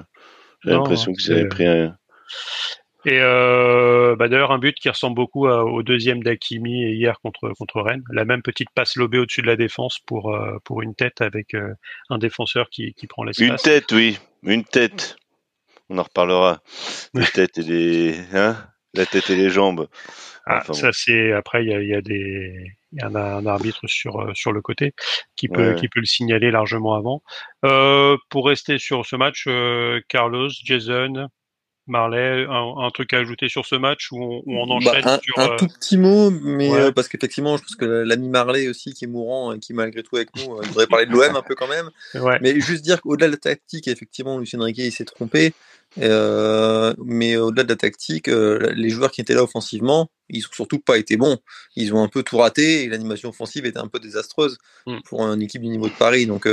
[0.64, 1.98] j'ai l'impression qu'ils avaient pris un.
[3.06, 7.82] Et euh, bah d'ailleurs un but qui ressemble beaucoup au deuxième d'Akimi hier contre contre
[7.82, 8.04] Rennes.
[8.12, 11.56] La même petite passe lobée au-dessus de la défense pour euh, pour une tête avec
[11.56, 11.74] euh,
[12.10, 13.48] un défenseur qui, qui prend l'espace.
[13.48, 15.16] Une tête, oui, une tête.
[15.90, 16.62] On en reparlera.
[17.14, 18.56] La tête et les hein?
[18.94, 19.88] La tête et les jambes.
[20.46, 23.88] Ah, ça c'est après il y a, y a, des il y a un, arbitre
[23.88, 24.94] sur sur le côté
[25.36, 27.24] qui peut qui peut le signaler largement avant.
[27.64, 29.48] Euh, pour rester sur ce match,
[30.08, 31.30] Carlos, Jason,
[31.92, 35.38] Marley, un, truc à ajouter sur ce match où on, bah, enchaîne un, sur.
[35.38, 39.06] Un tout petit mot, mais euh, parce qu'effectivement, je pense que l'ami Marley aussi, qui
[39.06, 41.54] est mourant et qui malgré tout avec nous, euh, voudrait parler de l'OM un peu
[41.54, 41.90] quand même.
[42.42, 45.54] Mais juste dire qu'au-delà de la tactique, effectivement, Lucien Riquet il s'est trompé.
[46.00, 50.80] Euh, mais au-delà de la tactique, les joueurs qui étaient là offensivement, ils ont surtout
[50.80, 51.38] pas été bons.
[51.76, 55.00] Ils ont un peu tout raté et l'animation offensive était un peu désastreuse mm.
[55.04, 56.26] pour une équipe du niveau de Paris.
[56.26, 56.48] Donc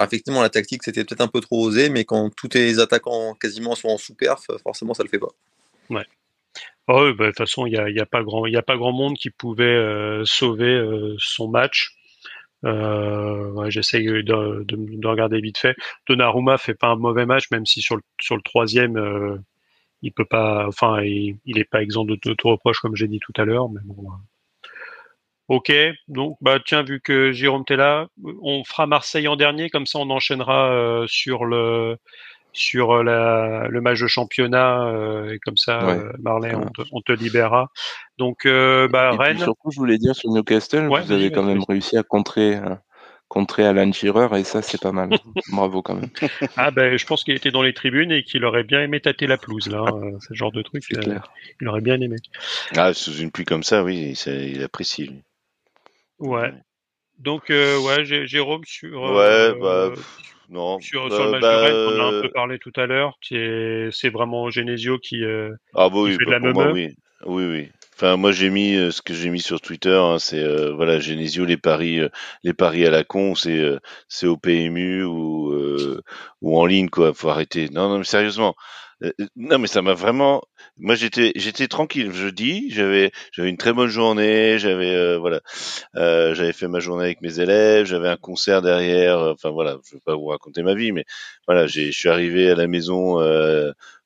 [0.00, 3.74] effectivement, la tactique, c'était peut-être un peu trop osé, mais quand tous les attaquants quasiment
[3.74, 5.32] sont en sous-perf, forcément, ça le fait pas.
[5.90, 6.06] Ouais.
[6.88, 9.16] Oh, bah, de toute façon, il n'y a, a, pas grand, a pas grand monde
[9.16, 11.94] qui pouvait euh, sauver euh, son match.
[12.64, 15.76] Euh, J'essaye de, regarder vite fait.
[16.08, 19.38] Donnarumma fait pas un mauvais match, même si sur le, sur le troisième, euh,
[20.02, 23.08] il peut pas, enfin, il, il est pas exempt de, de tout reproche, comme j'ai
[23.08, 23.68] dit tout à l'heure.
[23.70, 24.10] Mais bon,
[25.48, 25.72] Ok,
[26.08, 28.06] donc bah tiens, vu que Jérôme t'es là,
[28.42, 31.96] on fera Marseille en dernier, comme ça on enchaînera euh, sur le
[32.52, 36.82] sur euh, la, le match de championnat euh, et comme ça ouais, Marley on te,
[36.92, 37.70] on te, libérera.
[38.18, 39.38] Donc bah et Rennes.
[39.38, 42.60] surtout je voulais dire sur Newcastle, ouais, vous avez quand même réussi à contrer
[43.26, 45.10] contrer Alan Shearer et ça c'est pas mal.
[45.52, 46.10] Bravo quand même.
[46.56, 49.26] Ah ben je pense qu'il était dans les tribunes et qu'il aurait bien aimé tâter
[49.26, 49.84] la pelouse là,
[50.20, 50.84] ce genre de truc.
[51.60, 52.16] il aurait bien aimé.
[52.76, 55.10] Ah sous une pluie comme ça, oui, il apprécie.
[56.22, 56.52] Ouais.
[57.18, 59.92] Donc, euh, ouais, Jérôme, sur, ouais, bah,
[60.48, 60.80] non.
[60.80, 62.86] sur, sur, le match bah, de Rennes, on en a un peu parlé tout à
[62.86, 63.18] l'heure.
[63.22, 66.56] C'est vraiment Genesio qui, euh, ah, bah, oui, qui fait de la même.
[66.56, 66.94] Oui.
[67.26, 67.68] oui, oui.
[67.94, 70.98] Enfin, moi j'ai mis euh, ce que j'ai mis sur Twitter, hein, c'est euh, voilà
[70.98, 72.08] Genesio les paris, euh,
[72.42, 75.52] les paris à la con, c'est euh, c'est au PMU ou
[76.40, 77.12] ou en ligne quoi.
[77.14, 77.68] Faut arrêter.
[77.68, 78.56] Non, non, mais sérieusement.
[79.36, 80.42] Non, mais ça m'a vraiment.
[80.76, 82.70] Moi j'étais j'étais tranquille jeudi.
[82.70, 84.58] J'avais j'avais une très bonne journée.
[84.58, 85.40] J'avais voilà,
[85.94, 87.86] j'avais fait ma journée avec mes élèves.
[87.86, 89.18] J'avais un concert derrière.
[89.18, 91.04] Enfin voilà, je vais pas vous raconter ma vie, mais
[91.46, 93.18] voilà, j'ai je suis arrivé à la maison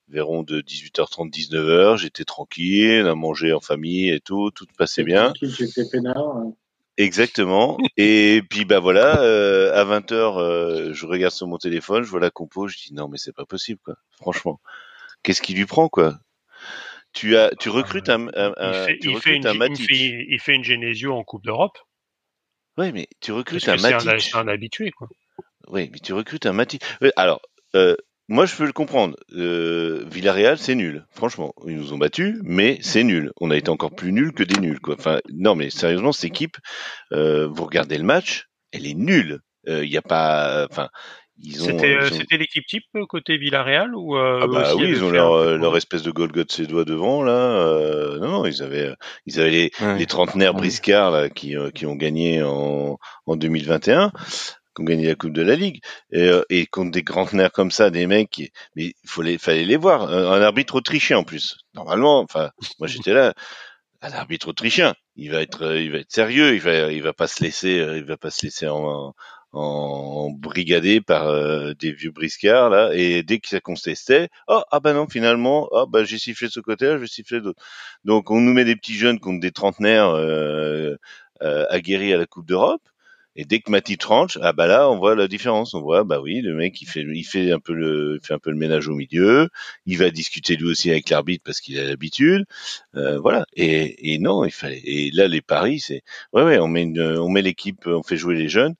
[0.08, 5.32] verrons de 18h30 19h j'étais tranquille à manger en famille et tout tout passait bien
[6.06, 6.52] hein.
[6.96, 12.10] exactement et puis bah voilà euh, à 20h euh, je regarde sur mon téléphone je
[12.10, 14.60] vois la compo je dis non mais c'est pas possible quoi franchement
[15.22, 16.18] qu'est-ce qui lui prend quoi?
[17.12, 20.54] Tu as tu recrutes un, un, un il, fait, une, un il, fait, il fait
[20.54, 21.78] une Genesio en Coupe d'Europe
[22.76, 25.08] oui mais tu recrutes un Matic c'est un, habitué quoi
[25.68, 26.82] oui mais tu recrutes un Matic
[27.16, 27.40] alors
[27.74, 27.96] euh,
[28.28, 29.16] moi, je peux le comprendre.
[29.34, 31.06] Euh, Villarreal, c'est nul.
[31.10, 33.30] Franchement, ils nous ont battus, mais c'est nul.
[33.40, 34.80] On a été encore plus nul que des nuls.
[34.80, 34.96] Quoi.
[34.98, 36.56] Enfin, non, mais sérieusement, cette équipe,
[37.12, 39.40] euh, vous regardez le match, elle est nulle.
[39.66, 40.88] Il euh, n'y a pas, enfin,
[41.42, 46.02] C'était c'était l'équipe type côté Villarreal ou ah bah oui ils ont leur, leur espèce
[46.02, 48.94] de Golgot doigts devant là non non ils avaient
[49.26, 54.12] ils avaient les, les trentenaires briscards là qui qui ont gagné en en 2021
[54.76, 55.80] qui ont gagné la Coupe de la Ligue.
[56.12, 59.76] Et, et contre des trentenaires comme ça des mecs qui, mais il fallait fallait les
[59.76, 60.02] voir.
[60.02, 61.56] Un, arbitre autrichien en plus.
[61.74, 63.34] Normalement enfin moi j'étais là.
[64.02, 67.26] Un arbitre autrichien il va être il va être sérieux il va il va pas
[67.26, 69.14] se laisser il va pas se laisser en,
[69.52, 74.80] en brigadé par euh, des vieux briscards là et dès que ça contestait oh ah
[74.80, 77.62] bah non finalement oh bah j'ai sifflé de ce côté-là j'ai sifflé d'autre
[78.04, 80.96] donc on nous met des petits jeunes contre des trentenaires euh,
[81.42, 82.82] euh, aguerris à la Coupe d'Europe
[83.38, 85.74] et dès que Mati tranche ah bah là on voit la différence.
[85.74, 88.38] On voit bah oui le mec il fait il fait un peu le fait un
[88.38, 89.48] peu le ménage au milieu
[89.84, 92.46] il va discuter lui aussi avec l'arbitre parce qu'il a l'habitude
[92.96, 93.44] euh, voilà.
[93.54, 97.00] Et, et non il fallait et là les paris c'est ouais ouais on met une,
[97.18, 98.74] on met l'équipe on fait jouer les jeunes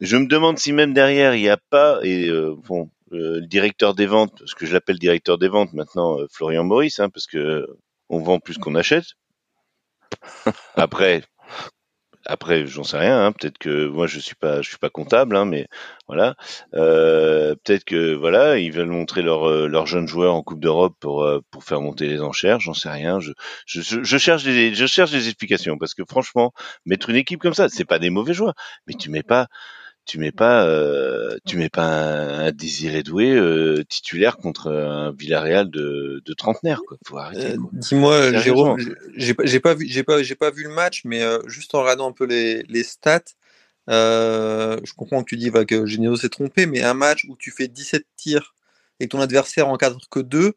[0.00, 3.46] je me demande si même derrière il n'y a pas et euh, bon euh, le
[3.46, 7.08] directeur des ventes, parce que je l'appelle directeur des ventes maintenant, euh, Florian Maurice, hein,
[7.08, 7.66] parce que
[8.10, 9.04] on vend plus qu'on achète.
[10.76, 11.22] Après,
[12.26, 13.24] après, j'en sais rien.
[13.24, 15.66] Hein, peut-être que moi, je suis pas, je suis pas comptable, hein, mais
[16.08, 16.36] voilà.
[16.74, 21.26] Euh, peut-être que voilà, ils veulent montrer leurs leurs jeunes joueurs en Coupe d'Europe pour
[21.50, 22.60] pour faire monter les enchères.
[22.60, 23.20] J'en sais rien.
[23.20, 23.32] Je,
[23.66, 26.52] je, je cherche des je cherche des explications parce que franchement,
[26.84, 28.54] mettre une équipe comme ça, c'est pas des mauvais joueurs,
[28.86, 29.48] mais tu mets pas
[30.08, 35.70] tu mets pas euh, tu mets pas un, Désiré Doué euh, titulaire contre un Villarreal
[35.70, 36.96] de, de trentenaire quoi.
[37.06, 38.78] Faut arrêter euh, dis-moi Jérôme
[39.14, 41.82] j'ai pas j'ai pas vu j'ai pas j'ai pas vu le match mais juste en
[41.82, 43.20] regardant un peu les, les stats
[43.86, 47.50] je comprends que tu dis bah, que Genesio s'est trompé mais un match où tu
[47.50, 48.54] fais 17 tirs
[49.00, 50.54] et ton adversaire en cadre que 2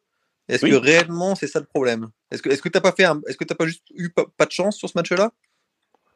[0.47, 2.09] est-ce que réellement c'est ça le problème?
[2.29, 4.51] Est-ce que est-ce que t'as pas fait est-ce que t'as pas juste eu pas de
[4.51, 5.31] chance sur ce match-là?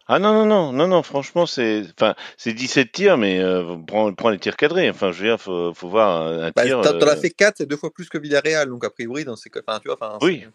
[0.07, 4.13] Ah non, non, non, non, non, franchement, c'est enfin, c'est 17 tirs, mais euh, prends,
[4.13, 4.89] prends, les tirs cadrés.
[4.89, 6.81] Enfin, je veux dire, faut, faut voir un, bah, tir.
[6.81, 9.49] T'en as fait 4, c'est deux fois plus que Villarreal, donc a priori, dans ces
[9.67, 10.17] enfin, tu vois, enfin.
[10.21, 10.45] Oui.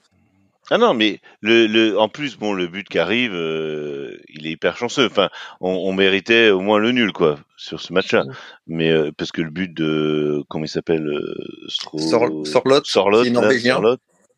[0.72, 4.52] Ah non, mais le, le, en plus, bon, le but qui arrive, euh, il est
[4.52, 5.06] hyper chanceux.
[5.06, 5.28] Enfin,
[5.60, 8.24] on, on, méritait au moins le nul, quoi, sur ce match-là.
[8.68, 11.34] Mais euh, parce que le but de, comment il s'appelle, euh,
[11.66, 11.98] Stro...
[11.98, 12.44] Sorlot,
[12.84, 13.80] Sorlot, norvégien.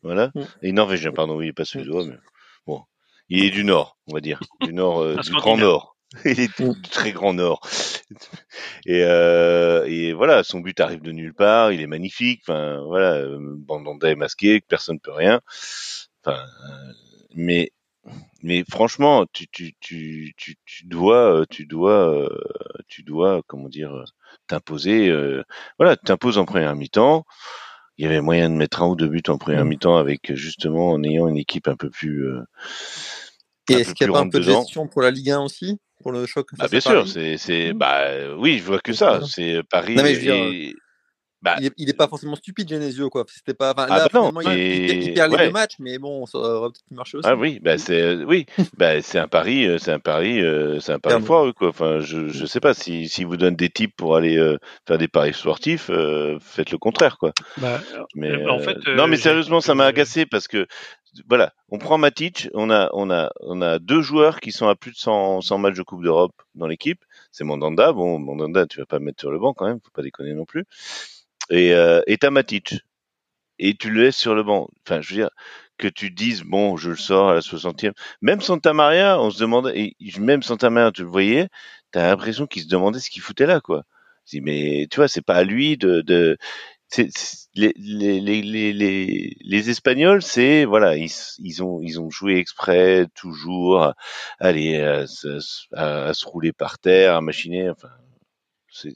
[0.01, 0.41] voilà, mm.
[0.63, 2.17] et norvégien, pardon, oui, pas suédois, mais
[2.65, 2.81] bon,
[3.33, 5.97] il est du nord, on va dire, du nord, euh, du grand nord.
[6.25, 7.67] Il est du très grand nord.
[8.85, 12.41] Et, euh, et voilà, son but arrive de nulle part, il est magnifique.
[12.43, 15.41] Enfin, voilà, Bandanda est masqué, personne ne peut rien.
[16.23, 16.93] Enfin, euh,
[17.33, 17.71] mais
[18.43, 22.29] mais franchement, tu tu tu tu, tu dois tu dois
[22.87, 24.03] tu dois comment dire
[24.45, 25.11] t'imposer.
[25.79, 27.25] voilà, t'imposes en première mi-temps.
[27.97, 29.69] Il y avait moyen de mettre un ou deux buts en première mmh.
[29.69, 32.27] mi-temps avec justement en ayant une équipe un peu plus
[33.69, 35.79] et est-ce qu'il n'y a pas un peu de gestion pour la Ligue 1 aussi
[36.01, 37.77] pour le choc ah, Bien sûr, c'est, c'est, mmh.
[37.77, 39.21] bah, oui, je vois que ça.
[39.25, 39.95] C'est Paris.
[39.95, 40.73] Non, mais je veux dire,
[41.43, 43.25] bah, il, est, pas forcément stupide, Genesio, quoi.
[43.27, 43.73] C'était pas.
[43.73, 46.69] Enfin, ah là, bah non, il, il, perd les deux matchs, mais bon, ça aurait
[46.69, 47.27] peut-être marché aussi.
[47.27, 48.45] Ah oui, bah c'est, oui,
[48.77, 51.67] bah c'est un pari, euh, c'est un pari, euh, c'est un pari foireux, quoi.
[51.67, 54.97] Enfin, je, je sais pas si, si vous donne des tips pour aller euh, faire
[54.97, 55.91] des paris sportifs,
[56.39, 57.33] faites le contraire, quoi.
[57.57, 57.81] Bah,
[58.15, 60.65] mais en fait, non, mais sérieusement, ça m'a agacé parce que
[61.27, 64.75] voilà, on prend Matic, on a, on a, on a deux joueurs qui sont à
[64.75, 67.03] plus de 100, 100 matchs de Coupe d'Europe dans l'équipe.
[67.31, 67.93] C'est Mandanda.
[67.93, 70.33] Bon, Mandanda, tu vas pas me mettre sur le banc quand même, faut pas déconner
[70.33, 70.65] non plus
[71.49, 72.75] et euh, et t'as Matic
[73.59, 74.69] et tu le laisses sur le banc.
[74.85, 75.29] Enfin, je veux dire
[75.77, 77.93] que tu dises bon, je le sors à la 60e.
[78.21, 81.49] Même Santa Maria, on se demandait, et même Santa Maria, tu le voyais,
[81.91, 83.83] t'as l'impression qu'il se demandait ce qu'il foutait là, quoi.
[84.27, 86.37] dis mais tu vois, c'est pas à lui de, de
[86.93, 87.09] c'est,
[87.55, 93.93] les, les, les, les, Espagnols, c'est voilà, ils, ils ont ils ont joué exprès toujours,
[94.39, 95.05] aller à,
[95.73, 97.89] à, à, se rouler par terre, à machiner, enfin,
[98.71, 98.93] c'est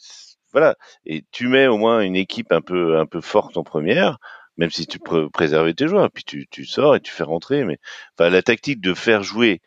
[0.54, 0.76] voilà.
[1.06, 4.20] Et tu mets au moins une équipe un peu un peu forte en première,
[4.58, 6.12] même si tu peux préserver tes joueurs.
[6.12, 7.64] Puis tu, tu sors et tu fais rentrer.
[7.66, 7.80] Mais
[8.18, 9.62] enfin, la tactique de faire jouer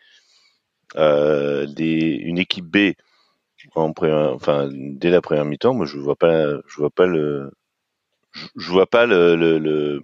[0.97, 2.95] euh, une équipe B
[3.75, 3.93] en
[4.35, 7.53] enfin dès la première mi-temps, moi je vois pas, je vois pas le,
[8.57, 10.01] je, vois pas le,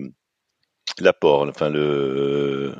[0.99, 1.43] l'apport.
[1.49, 2.75] Enfin le,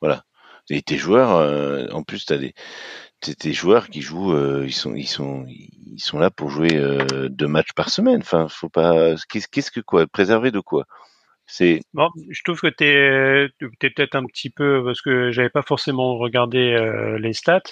[0.00, 0.24] voilà.
[0.70, 2.54] Et tes joueurs, euh, en plus, t'as des
[3.40, 7.28] des joueurs qui jouent, euh, ils sont, ils sont, ils sont là pour jouer euh,
[7.28, 8.20] deux matchs par semaine.
[8.20, 9.14] Enfin, faut pas.
[9.28, 10.84] Qu'est-ce que quoi Préserver de quoi?
[11.46, 11.80] C'est.
[11.94, 16.16] Bon, je trouve que t'es, es, peut-être un petit peu parce que j'avais pas forcément
[16.18, 16.76] regardé
[17.18, 17.62] les stats,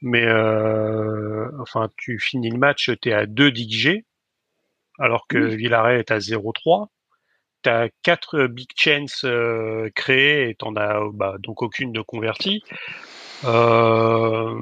[0.00, 0.24] mais
[1.60, 4.04] enfin, tu finis le match, t'es à 2 d'XG,
[4.98, 6.88] alors que Villarreal est à 0,3.
[7.62, 9.26] T'as quatre big chances
[9.94, 12.62] créées et t'en as bah, donc aucune de convertie.
[13.44, 14.54] euh,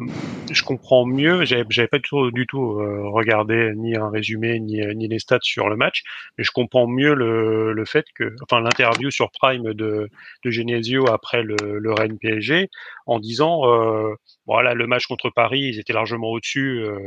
[0.51, 1.45] je comprends mieux.
[1.45, 5.39] J'avais pas du tout, du tout euh, regardé ni un résumé ni, ni les stats
[5.43, 6.03] sur le match,
[6.37, 10.11] mais je comprends mieux le, le fait que, enfin, l'interview sur Prime de,
[10.45, 12.69] de Genesio après le, le Rennes PSG
[13.07, 14.15] en disant, euh,
[14.47, 16.81] voilà, le match contre Paris, ils étaient largement au-dessus.
[16.85, 16.99] Euh,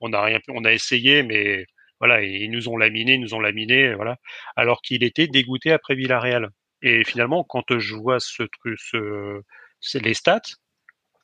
[0.00, 1.66] on a rien, on a essayé, mais
[2.00, 4.16] voilà, ils nous ont laminé, ils nous ont laminé, voilà.
[4.56, 6.50] Alors qu'il était dégoûté après Villarreal.
[6.82, 9.40] Et finalement, quand je vois ce truc, ce,
[9.80, 10.40] c'est les stats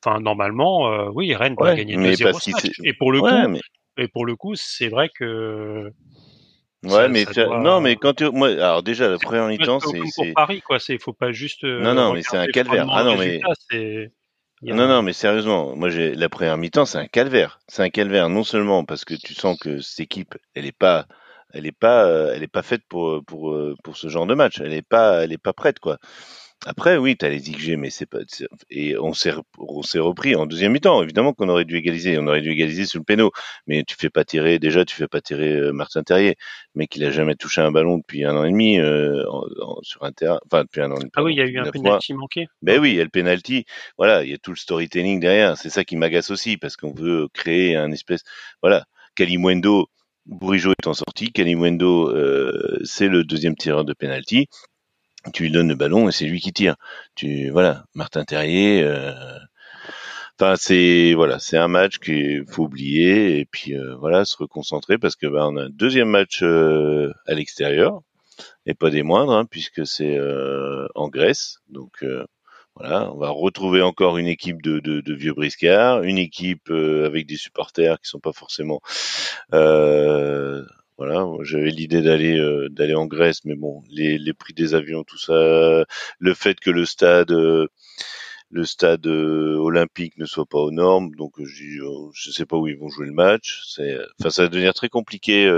[0.03, 3.59] Enfin, normalement, euh, oui, Rennes doit gagner 2-0 Et pour le coup,
[3.97, 5.91] et pour le coup, c'est vrai que.
[6.83, 8.29] Ouais, mais non, mais quand tu...
[8.31, 10.79] moi, alors déjà la première mi-temps, c'est pour Paris, quoi.
[10.79, 11.63] C'est, faut pas juste.
[11.63, 12.87] Euh, non, non, mais c'est un calvaire.
[12.89, 13.39] Ah non, mais.
[14.61, 17.59] Non, non, mais sérieusement, moi, j'ai la première mi-temps, c'est un calvaire.
[17.67, 21.07] C'est un calvaire, non seulement parce que tu sens que cette équipe, elle est pas,
[21.51, 24.59] elle est pas, elle est pas faite pour pour pour ce genre de match.
[24.61, 25.97] Elle est pas, elle est pas prête, quoi.
[26.67, 28.19] Après, oui, tu as les XG, mais c'est pas.
[28.69, 31.01] Et on s'est on s'est repris en deuxième mi-temps.
[31.01, 33.31] Évidemment qu'on aurait dû égaliser, on aurait dû égaliser sous le péno.
[33.65, 34.59] Mais tu fais pas tirer.
[34.59, 36.35] Déjà, tu fais pas tirer euh, Martin Terrier,
[36.75, 39.23] mais qu'il a jamais touché un ballon depuis un an et demi euh,
[39.81, 40.39] sur un terrain.
[40.45, 41.11] Enfin, depuis un an et demi.
[41.15, 42.47] Ah oui, il y a eu un penalty manqué.
[42.61, 43.65] Ben oui, il y a le penalty.
[43.97, 45.57] Voilà, il y a tout le storytelling derrière.
[45.57, 48.21] C'est ça qui m'agace aussi parce qu'on veut créer un espèce.
[48.61, 49.87] Voilà, Kalimwendo.
[50.27, 54.47] Bourigeau étant sorti, Kalimwendo, euh, c'est le deuxième tireur de penalty
[55.33, 56.75] tu lui donnes le ballon et c'est lui qui tire.
[57.15, 58.83] Tu voilà, Martin Terrier.
[58.83, 59.13] Euh,
[60.39, 64.97] enfin, c'est voilà, c'est un match qu'il faut oublier et puis euh, voilà, se reconcentrer
[64.97, 68.01] parce que bah, on a un deuxième match euh, à l'extérieur
[68.65, 70.19] et pas des moindres hein, puisque c'est
[70.95, 71.59] en Grèce.
[71.69, 72.03] Donc
[72.75, 77.99] voilà, on va retrouver encore une équipe de, vieux briscards, une équipe avec des supporters
[77.99, 78.81] qui sont pas forcément
[80.97, 85.03] voilà, j'avais l'idée d'aller euh, d'aller en Grèce, mais bon, les, les prix des avions,
[85.03, 85.85] tout ça,
[86.19, 87.67] le fait que le stade euh,
[88.51, 91.65] le stade euh, olympique ne soit pas aux normes, donc je
[92.13, 93.61] je sais pas où ils vont jouer le match.
[93.67, 95.49] C'est, enfin, ça va devenir très compliqué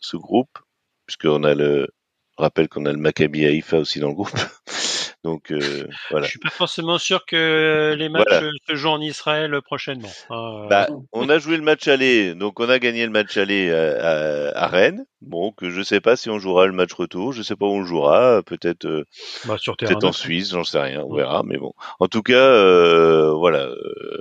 [0.00, 0.58] ce groupe,
[1.06, 1.88] puisqu'on a le
[2.36, 4.30] rappelle qu'on a le Maccabi Haïfa aussi dans le groupe.
[5.26, 6.24] Donc euh, voilà.
[6.24, 10.08] Je suis pas forcément sûr que les matchs se jouent en Israël prochainement.
[10.30, 10.68] Hein.
[10.70, 14.68] Bah, on a joué le match aller, donc on a gagné le match aller à,
[14.68, 15.04] Rennes.
[15.20, 17.70] Bon, que je sais pas si on jouera le match retour, je sais pas où
[17.70, 19.04] on jouera, peut-être euh,
[19.46, 21.42] bah, peut-être en Suisse, j'en sais rien, on verra.
[21.44, 24.20] Mais bon, en tout cas, euh, voilà, euh,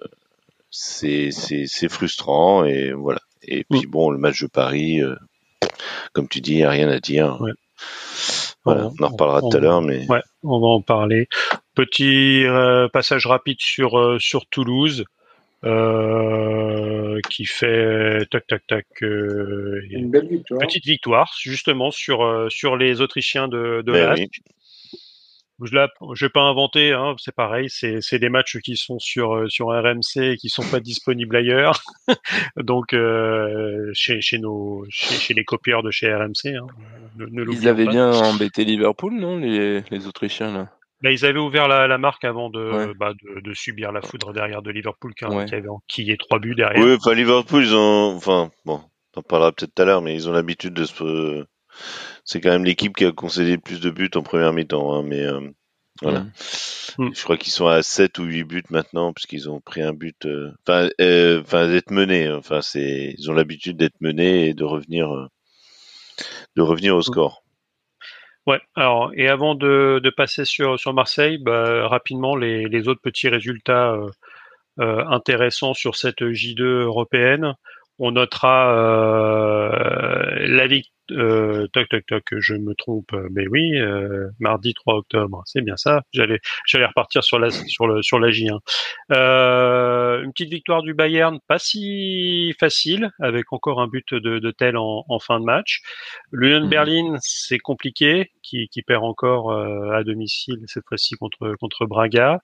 [0.72, 3.20] c'est c'est frustrant et voilà.
[3.44, 5.02] Et puis bon, le match de Paris,
[6.13, 7.39] comme tu dis, il n'y a rien à dire.
[7.41, 7.52] Ouais
[8.65, 11.28] on en reparlera tout à l'heure, mais ouais, on va en parler.
[11.75, 15.06] Petit euh, passage rapide sur euh, sur Toulouse.
[15.63, 20.60] Euh, qui fait tac tac tac une belle victoire.
[20.60, 24.15] petite victoire justement sur sur les Autrichiens de, de ben
[25.63, 29.48] je ne vais pas inventer, hein, c'est pareil, c'est, des matchs qui sont sur euh,
[29.48, 31.82] sur RMC et qui sont pas disponibles ailleurs.
[32.58, 36.56] Donc euh, chez, chez nos chez, chez, les copieurs de chez RMC.
[36.58, 36.68] Hein,
[37.18, 40.70] ne, ils avaient bien embêté Liverpool, non, les, les Autrichiens là?
[41.02, 44.34] Bah, ils avaient ouvert la, la marque avant de, bah, de, de, subir la foudre
[44.34, 45.45] derrière de Liverpool qui, ouais.
[45.45, 46.84] qui avait qui est trois buts derrière.
[46.84, 48.82] Oui, enfin Liverpool, ils ont, enfin bon,
[49.16, 51.45] on en parlera peut-être tout à l'heure, mais ils ont l'habitude de se
[52.26, 54.93] c'est quand même l'équipe qui a concédé le plus de buts en première mi-temps.
[54.93, 55.41] Hein, mais euh,
[56.01, 56.21] voilà.
[56.21, 56.30] Mm.
[57.05, 57.15] Mm.
[57.15, 60.26] Je crois qu'ils sont à 7 ou 8 buts maintenant, puisqu'ils ont pris un but.
[60.26, 62.32] Euh, enfin, euh, enfin d'être menés.
[62.32, 65.30] Enfin, c'est, ils ont l'habitude d'être menés et de revenir,
[66.55, 67.03] de revenir au mm.
[67.03, 67.43] score.
[68.47, 68.59] Ouais.
[68.76, 73.30] Alors, et avant de, de passer sur sur Marseille, bah, rapidement les, les autres petits
[73.30, 73.95] résultats
[74.78, 77.53] intéressants sur cette J2 européenne.
[77.97, 78.73] On notera
[80.38, 85.43] la, victoire euh, toc toc toc, je me trompe, mais oui, euh, mardi 3 octobre,
[85.45, 86.01] c'est bien ça.
[86.14, 88.60] J'allais, j'allais repartir sur la sur le sur la J1.
[89.12, 94.51] Euh, une petite victoire du Bayern, pas si facile, avec encore un but de, de
[94.51, 95.82] tel en, en fin de match.
[96.32, 96.70] L'Union mmh.
[96.70, 102.41] Berlin, c'est compliqué, qui, qui perd encore euh, à domicile cette fois-ci contre contre Braga.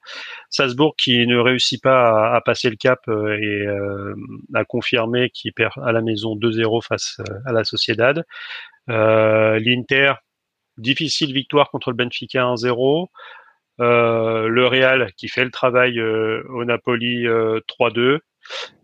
[0.49, 4.16] Salzbourg qui ne réussit pas à, à passer le cap euh, et euh,
[4.53, 8.26] à confirmer qu'il perd à la maison 2-0 face à la Sociedad.
[8.89, 10.14] Euh, L'Inter,
[10.78, 13.08] difficile victoire contre le Benfica 1-0.
[13.80, 18.20] Euh, le Real qui fait le travail euh, au Napoli 3-2.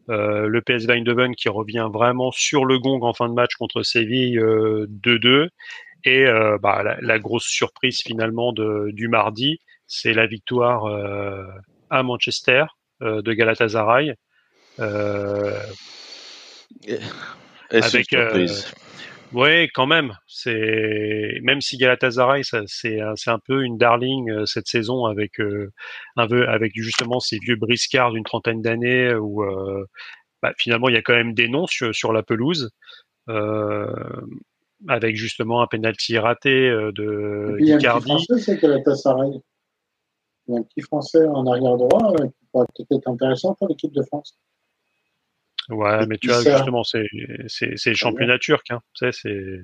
[0.07, 4.39] le PSV Eindhoven qui revient vraiment sur le gong en fin de match contre Séville
[4.39, 5.49] 2-2.
[6.05, 6.25] Et
[6.61, 10.85] bah, la, grosse surprise finalement de, du mardi, c'est la victoire
[11.89, 12.65] à Manchester
[13.01, 14.13] de Galatasaray.
[17.71, 18.73] avec, surprise
[19.33, 20.13] Oui, quand même.
[20.27, 25.71] C'est même si Galatasaray, c'est c'est un peu une darling euh, cette saison avec euh,
[26.15, 29.85] un peu avec justement ces vieux briscards d'une trentaine d'années où euh,
[30.41, 32.69] bah, finalement il y a quand même des noms sur, sur la pelouse.
[34.87, 39.41] avec justement un penalty raté de Il y a un petit français, c'est Galatasaray.
[40.47, 43.67] Il y a un petit français en arrière droit qui pourrait peut-être être intéressant pour
[43.67, 44.37] l'équipe de France.
[45.69, 48.71] Ouais, mais tu vois, justement, c'est, le championnat turc.
[48.71, 48.79] Hein.
[48.93, 49.59] Tu sais, c'est,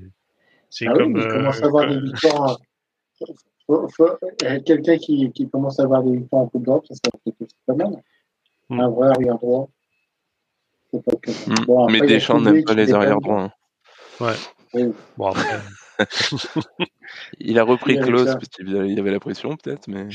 [0.69, 1.15] c'est ah comme.
[1.15, 2.59] Oui, il commence à avoir des victoires.
[4.65, 7.75] Quelqu'un qui, qui commence à avoir des victoires en Coupe d'Europe, ça serait peut-être pas
[7.75, 8.03] mal.
[8.69, 8.79] Mm.
[8.79, 9.69] Un vrai arrière droit.
[10.91, 11.65] Mm.
[11.65, 13.43] Bon, mais Deschamps n'aime pas les arrière droits.
[13.43, 13.51] Hein.
[14.19, 14.33] Ouais.
[14.73, 14.93] Oui.
[15.17, 15.59] Bon, après...
[17.39, 20.09] il a repris Klaus parce qu'il y avait la pression, peut-être, mais.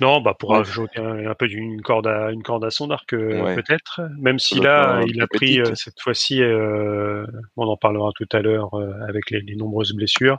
[0.00, 3.54] Non, bah pour ajouter un, peu d'une corde à une corde à son arc euh,
[3.54, 4.00] peut-être.
[4.18, 7.26] Même si là, il a pris euh, cette fois-ci, euh,
[7.56, 8.70] on en parlera tout à l'heure
[9.06, 10.38] avec les, nombreuses blessures.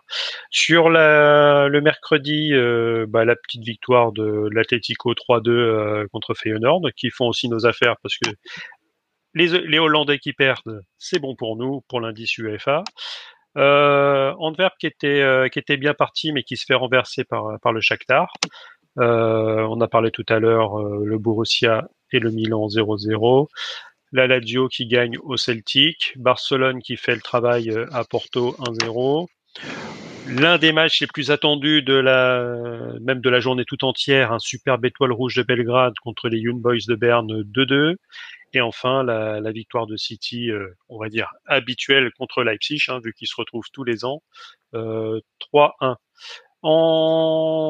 [0.49, 2.53] Sur la, le mercredi,
[3.07, 8.17] bah, la petite victoire de l'Atletico 3-2 contre Feyenoord, qui font aussi nos affaires parce
[8.17, 8.31] que
[9.35, 12.83] les, les Hollandais qui perdent, c'est bon pour nous, pour l'indice UEFA.
[13.57, 17.73] Euh, Antwerp qui était qui était bien parti mais qui se fait renverser par par
[17.73, 18.31] le Shakhtar.
[18.99, 23.47] Euh, on a parlé tout à l'heure euh, le Borussia et le Milan 0-0.
[24.11, 29.27] La Lazio qui gagne au Celtic, Barcelone qui fait le travail euh, à Porto 1-0.
[30.27, 32.45] L'un des matchs les plus attendus de la
[33.01, 36.61] même de la journée tout entière, un superbe étoile rouge de Belgrade contre les Young
[36.61, 37.95] Boys de Berne 2-2.
[38.53, 40.51] Et enfin, la, victoire de City,
[40.89, 44.21] on va dire habituelle contre Leipzig, hein, vu qu'ils se retrouvent tous les ans,
[44.73, 45.95] 3-1.
[46.63, 47.61] En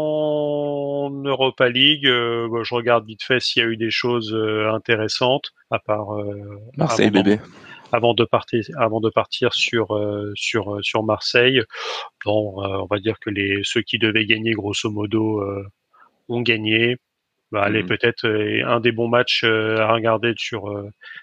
[1.23, 4.69] Europa League, euh, bah, je regarde vite fait s'il y a eu des choses euh,
[4.73, 7.39] intéressantes, à part euh, Marseille avant, bébé.
[7.93, 9.97] Avant de partir, avant de partir sur
[10.35, 11.61] sur sur Marseille,
[12.25, 15.43] bon, on va dire que les ceux qui devaient gagner grosso modo
[16.29, 16.97] ont gagné.
[17.51, 17.89] Bah, allez, mhm.
[17.89, 18.25] peut-être
[18.65, 20.73] un des bons matchs à regarder sur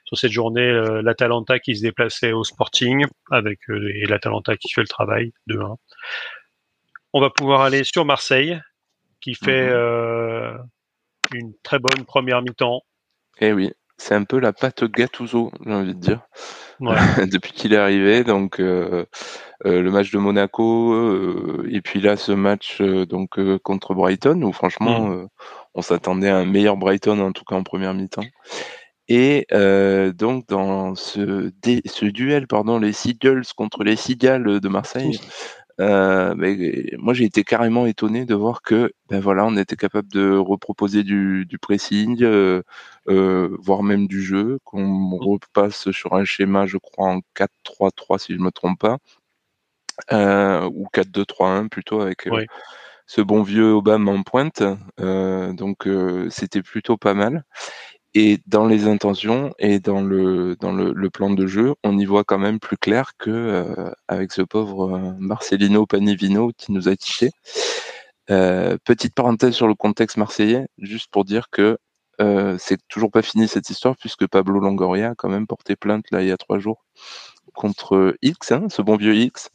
[0.04, 0.70] sur cette journée,
[1.02, 5.76] l'Atalanta qui se déplaçait au Sporting avec et l'Atalanta qui fait le travail de 1
[7.12, 8.60] on va pouvoir aller sur Marseille,
[9.20, 9.72] qui fait mhm.
[9.72, 10.58] euh,
[11.34, 12.82] une très bonne première mi-temps.
[13.40, 16.20] Eh oui, c'est un peu la patte Gattuso, j'ai envie de dire,
[16.80, 18.24] depuis qu'il est arrivé.
[18.24, 19.06] Donc euh,
[19.64, 25.08] euh, le match de Monaco et puis là ce match donc contre Brighton où franchement
[25.08, 25.28] mhm.
[25.74, 28.26] on s'attendait à un meilleur Brighton en tout cas en première mi-temps.
[29.10, 31.50] Et donc dans ce,
[31.86, 35.18] ce duel, pardon, les Seagulls contre les Seagulls de Marseille,
[35.80, 40.08] euh, mais moi, j'ai été carrément étonné de voir que, ben voilà, on était capable
[40.08, 42.62] de reproposer du, du pressing, euh,
[43.08, 48.34] euh, voire même du jeu, qu'on repasse sur un schéma, je crois, en 4-3-3 si
[48.34, 48.98] je me trompe pas,
[50.10, 52.28] ou 4-2-3-1 plutôt avec
[53.06, 54.62] ce bon vieux Obama en pointe.
[54.98, 55.88] Donc,
[56.30, 57.44] c'était plutôt pas mal.
[58.14, 62.24] Et dans les intentions et dans le dans le, plan de jeu, on y voit
[62.24, 66.96] quand même plus clair que euh, avec ce pauvre euh, Marcelino Panivino qui nous a
[66.96, 67.30] quittés.
[68.30, 71.78] Euh, petite parenthèse sur le contexte marseillais, juste pour dire que
[72.20, 76.04] euh, c'est toujours pas fini cette histoire puisque Pablo Longoria a quand même porté plainte
[76.10, 76.84] là il y a trois jours
[77.54, 79.50] contre X, hein, ce bon vieux X.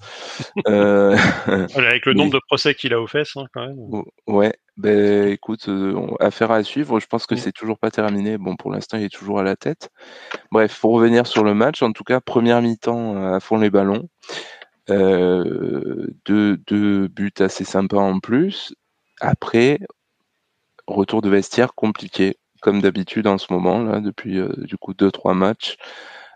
[0.68, 1.16] euh,
[1.76, 4.04] avec le nombre de procès qu'il a aux fesses, hein, quand même.
[4.28, 7.00] Ouais, ben écoute, euh, affaire à suivre.
[7.00, 7.38] Je pense que mm.
[7.38, 8.38] c'est toujours pas terminé.
[8.38, 9.89] Bon, pour l'instant, il est toujours à la tête.
[10.52, 13.70] Bref, pour revenir sur le match, en tout cas, première mi-temps euh, à fond les
[13.70, 14.10] ballons.
[14.89, 18.74] Euh, deux, deux buts assez sympas en plus.
[19.22, 19.80] Après,
[20.88, 25.34] retour de vestiaire compliqué, comme d'habitude en ce moment, là, depuis du coup deux, trois
[25.34, 25.78] matchs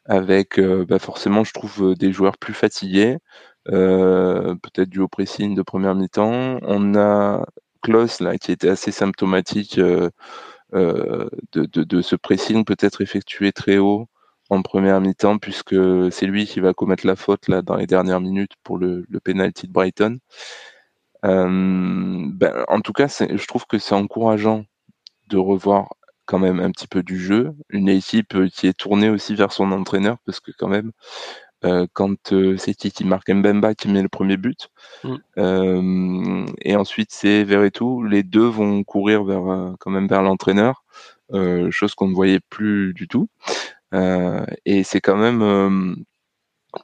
[0.08, 3.18] avec bah forcément, je trouve des joueurs plus fatigués,
[3.66, 6.60] peut-être du au pressing de première mi-temps.
[6.62, 7.46] On a
[7.82, 10.12] Klaus là qui était assez symptomatique de,
[10.74, 14.08] de, de, ce pressing peut-être effectué très haut
[14.50, 15.76] en première mi-temps puisque
[16.12, 19.20] c'est lui qui va commettre la faute là dans les dernières minutes pour le, le
[19.20, 20.20] penalty de Brighton.
[21.26, 24.66] Euh, ben, en tout cas, je trouve que c'est encourageant
[25.28, 25.90] de revoir
[26.28, 29.52] quand même un petit peu du jeu, une équipe euh, qui est tournée aussi vers
[29.52, 30.92] son entraîneur, parce que quand même,
[31.66, 34.70] euh, quand euh, c'est qui qui marque Mbemba qui met le premier but,
[35.04, 35.16] mm.
[35.40, 40.84] euh, et ensuite c'est Verretou, les deux vont courir vers quand même vers l'entraîneur,
[41.72, 43.28] chose qu'on ne voyait plus du tout,
[43.94, 46.06] et c'est quand même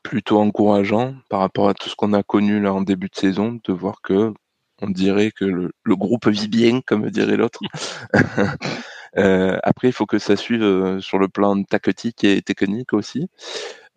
[0.03, 3.59] plutôt encourageant par rapport à tout ce qu'on a connu là en début de saison,
[3.63, 4.33] de voir que
[4.81, 7.59] on dirait que le, le groupe vit bien, comme dirait l'autre.
[9.17, 13.27] Euh, après, il faut que ça suive euh, sur le plan tactique et technique aussi.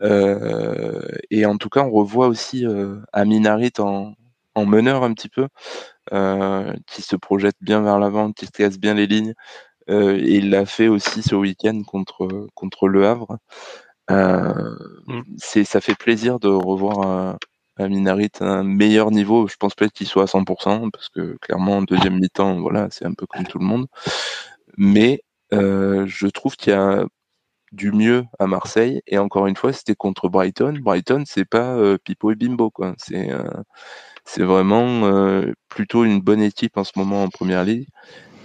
[0.02, 2.66] et en tout cas, on revoit aussi
[3.12, 4.14] Aminarit en,
[4.54, 5.48] en meneur un petit peu,
[6.86, 9.34] qui se projette bien vers l'avant, qui casse bien les lignes.
[9.88, 13.38] et il l'a fait aussi ce week-end contre, contre Le Havre.
[14.10, 15.22] Mm.
[15.38, 17.38] c'est, ça fait plaisir de revoir un,
[17.78, 19.48] un Minarit à un meilleur niveau.
[19.48, 23.04] Je pense peut-être qu'il soit à 100%, parce que clairement, en deuxième mi-temps, voilà, c'est
[23.04, 23.86] un peu comme tout le monde.
[24.76, 25.22] Mais
[25.52, 27.04] euh, je trouve qu'il y a
[27.72, 29.02] du mieux à Marseille.
[29.06, 30.78] Et encore une fois, c'était contre Brighton.
[30.82, 32.94] Brighton, c'est pas euh, Pipo et Bimbo, quoi.
[32.98, 33.44] C'est euh,
[34.24, 37.88] c'est vraiment euh, plutôt une bonne équipe en ce moment en première ligue.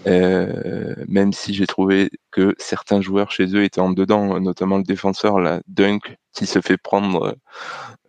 [0.07, 4.83] Euh, même si j'ai trouvé que certains joueurs chez eux étaient en dedans, notamment le
[4.83, 7.35] défenseur, la Dunk, qui se fait prendre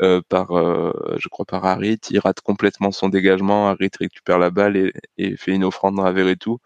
[0.02, 4.76] euh, par, je crois, par Harit, il rate complètement son dégagement, Harit récupère la balle
[4.76, 6.58] et, et fait une offrande à Verretou.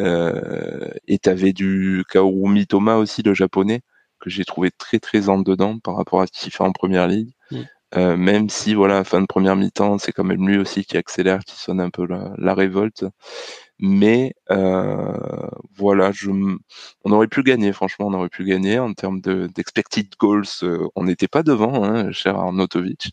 [0.00, 3.82] Euh, et t'avais du Kaoru Thomas aussi, le japonais,
[4.20, 7.08] que j'ai trouvé très très en dedans par rapport à ce qu'il fait en première
[7.08, 7.30] ligue.
[7.50, 7.60] Mm.
[7.94, 11.40] Euh, même si voilà, fin de première mi-temps, c'est quand même lui aussi qui accélère,
[11.44, 13.04] qui sonne un peu la, la révolte.
[13.78, 19.20] Mais euh, voilà, je, on aurait pu gagner, franchement, on aurait pu gagner en termes
[19.20, 20.44] d'expected goals.
[20.62, 23.10] Euh, on n'était pas devant, hein, cher Arnautovic.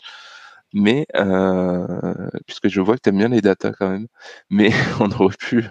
[0.73, 4.07] Mais euh, puisque je vois que tu aimes bien les datas quand même,
[4.49, 4.69] mais
[4.99, 5.65] on aurait pu,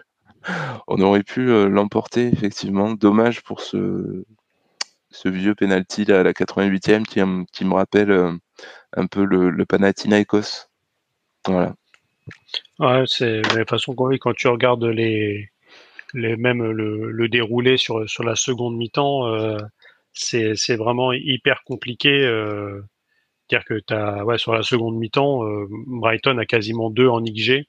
[0.87, 2.93] on aurait pu l'emporter effectivement.
[2.93, 4.25] Dommage pour ce,
[5.25, 7.21] vieux penalty à la 88e qui,
[7.53, 8.39] qui me rappelle
[8.97, 10.69] un peu le, le Panathinaikos.
[11.47, 11.75] Voilà.
[12.79, 15.51] Ouais, c'est toute façon quand tu regardes les,
[16.15, 19.59] le, déroulé sur la seconde mi-temps, euh,
[20.13, 22.11] c'est vraiment hyper compliqué.
[22.11, 22.83] Euh,
[23.67, 27.67] que t'as ouais sur la seconde mi-temps, euh, Brighton a quasiment deux en XG,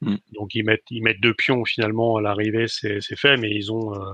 [0.00, 0.16] mm.
[0.32, 3.72] donc ils mettent ils mettent deux pions finalement à l'arrivée, c'est c'est fait, mais ils
[3.72, 4.12] ont euh,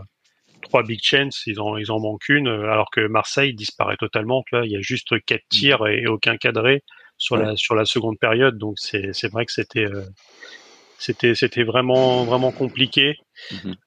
[0.62, 4.44] trois big chances, ils en ils en manquent une, alors que Marseille disparaît totalement.
[4.52, 5.56] Là, il y a juste quatre mm.
[5.56, 6.82] tirs et aucun cadré
[7.18, 8.58] sur la sur la seconde période.
[8.58, 10.04] Donc c'est c'est vrai que c'était euh,
[10.98, 13.18] c'était c'était vraiment vraiment compliqué.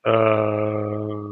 [0.06, 1.30] Euh,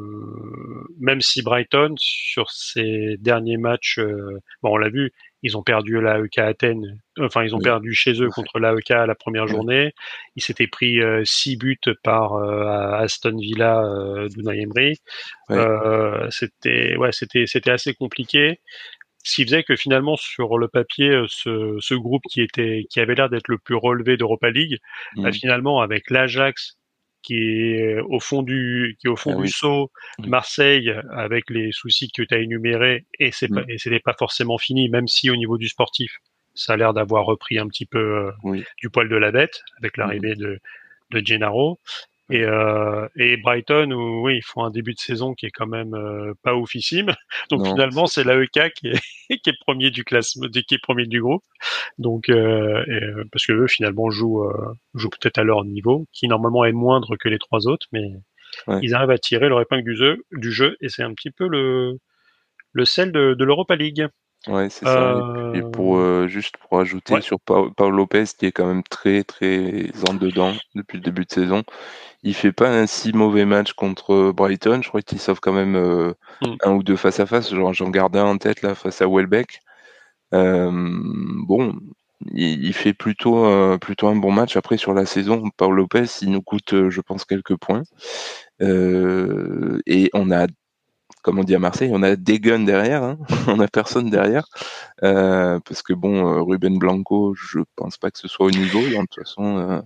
[1.00, 5.12] même si Brighton sur ses derniers matchs, euh, bon on l'a vu,
[5.44, 9.48] ils ont perdu l'AEK Athènes, enfin ils ont perdu chez eux contre l'AEK la première
[9.48, 9.94] journée.
[10.36, 15.00] Ils s'étaient pris euh, six buts par Aston Villa euh, d'Unai Emery.
[16.32, 18.60] c'était ouais c'était c'était assez compliqué
[19.28, 23.00] ce qui faisait que finalement sur le papier euh, ce, ce groupe qui était qui
[23.00, 24.78] avait l'air d'être le plus relevé d'Europa League
[25.18, 25.34] bah, mmh.
[25.34, 26.78] finalement avec l'Ajax
[27.24, 31.72] qui est au fond du qui est au fond ah du saut Marseille avec les
[31.74, 33.66] soucis que tu as énumérés et c'est mmh.
[33.68, 36.20] et c'était pas forcément fini même si au niveau du sportif
[36.56, 39.98] ça a l'air d'avoir repris un petit peu euh, du poil de la bête avec
[39.98, 40.60] l'arrivée de
[41.12, 41.80] de Gennaro
[42.30, 45.68] et, euh, et Brighton, où, oui, ils font un début de saison qui est quand
[45.68, 47.14] même euh, pas oufissime.
[47.52, 49.00] Donc finalement, c'est l'AEK qui est,
[49.44, 51.44] qui est premier du classement, qui est premier du groupe.
[51.98, 56.28] Donc euh, euh parce que eux finalement jouent, euh, jouent peut-être à leur niveau, qui
[56.28, 58.12] normalement est moindre que les trois autres, mais
[58.82, 61.48] ils arrivent à tirer leur épingle du jeu, du jeu et c'est un petit peu
[61.48, 61.98] le
[62.74, 64.08] le sel de, de l'Europa League.
[64.48, 65.16] Ouais, c'est ça.
[65.54, 70.14] Et, pour juste pour ajouter sur Paul Lopez qui est quand même très très en
[70.14, 71.64] dedans depuis le début de saison
[72.24, 74.82] il fait pas un si mauvais match contre Brighton.
[74.82, 76.56] Je crois qu'il sauve quand même euh, mm.
[76.64, 77.54] un ou deux face à face.
[77.54, 79.60] J'en garde un en tête là face à Welbeck.
[80.34, 81.76] Euh, bon,
[82.34, 84.58] il, fait plutôt euh, plutôt un bon match.
[84.58, 87.84] Après sur la saison, Paul Lopez, il nous coûte, je pense, quelques points.
[88.60, 90.48] et on a
[91.28, 93.18] comme on dit à Marseille, on a des guns derrière, hein.
[93.50, 94.46] on a personne derrière,
[95.04, 98.80] euh, parce que bon, euh, Ruben Blanco, je pense pas que ce soit au niveau.
[98.80, 99.82] de toute façon, euh,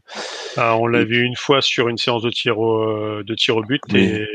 [0.57, 3.63] ah, on l'a vu une fois sur une séance de tir au, de tir au
[3.63, 4.27] but et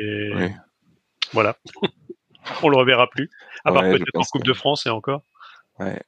[1.32, 1.57] voilà,
[2.64, 3.30] on le reverra plus,
[3.64, 5.22] à part peut-être en Coupe de France et encore.
[5.78, 6.02] Ouais,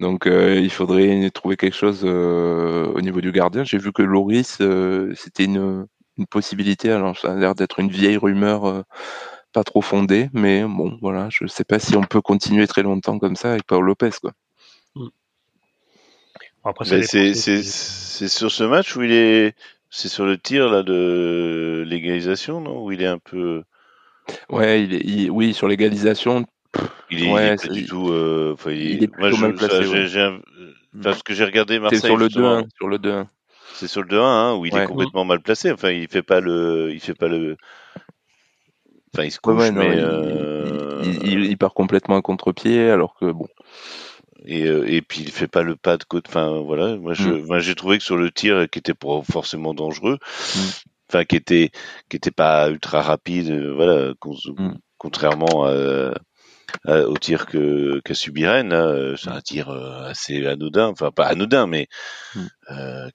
[0.00, 3.62] Donc il faudrait trouver quelque chose au niveau du gardien.
[3.62, 4.58] J'ai vu que Loris,
[5.14, 5.86] c'était une,
[6.18, 6.90] une possibilité.
[6.90, 8.84] Alors ça a l'air d'être une vieille rumeur
[9.52, 13.18] pas trop fondé, mais bon, voilà, je sais pas si on peut continuer très longtemps
[13.18, 14.32] comme ça avec Paul Lopez, quoi.
[14.94, 15.08] Hmm.
[17.04, 19.54] c'est sur ce match où il est,
[19.90, 22.84] c'est sur le tir là de l'égalisation, non?
[22.84, 23.62] Où il est un peu.
[24.48, 26.46] Ouais, il est, oui, sur l'égalisation.
[27.10, 28.08] Il est, ouais, du tout.
[28.08, 29.84] Euh, il, est plutôt mal placé.
[31.02, 32.00] Parce que j'ai regardé Marseille.
[32.00, 32.66] C'est sur le 2-1.
[32.76, 33.24] Sur le 2
[33.74, 35.70] C'est sur le 2-1 hein, où il est complètement mal placé.
[35.72, 37.56] Enfin, il fait pas le, il fait pas le,
[39.14, 43.46] Enfin, il se couche, mais euh, il, part complètement à contre-pied, alors que bon.
[44.44, 46.26] Et, euh, et puis il fait pas le pas de côte.
[46.28, 47.46] Enfin voilà, moi je, mm.
[47.46, 50.18] moi j'ai trouvé que sur le tir qui était pas forcément dangereux,
[50.56, 50.60] mm.
[51.08, 51.70] enfin qui était
[52.08, 54.78] qui était pas ultra rapide, euh, voilà, mm.
[54.98, 56.14] contrairement à
[56.86, 59.14] au tir que qu'a subi Rennes.
[59.16, 61.86] C'est un tir assez anodin, enfin pas anodin, mais
[62.34, 62.46] mm.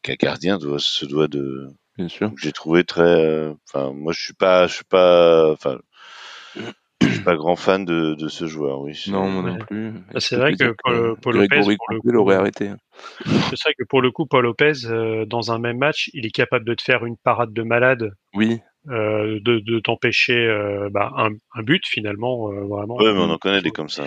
[0.04, 1.70] qu'un gardien doit se doit de.
[1.98, 2.32] Bien sûr.
[2.38, 3.50] J'ai trouvé très.
[3.68, 5.52] Enfin, moi je suis pas, je suis pas.
[5.52, 5.80] Enfin,
[7.02, 8.94] je suis pas grand fan de, de ce joueur, oui.
[9.08, 9.92] Non, moi non plus.
[10.12, 12.72] Bah, c'est vrai que Paul, Paul Lopez, pour le coup, l'aurait arrêté.
[13.26, 16.32] C'est vrai que pour le coup, Paul Lopez, euh, dans un même match, il est
[16.32, 18.12] capable de te faire une parade de malade.
[18.34, 18.60] Oui.
[18.90, 22.96] Euh, de, de t'empêcher euh, bah, un, un, but finalement, euh, vraiment.
[22.96, 24.06] Ouais, mais on en connaît des comme ça.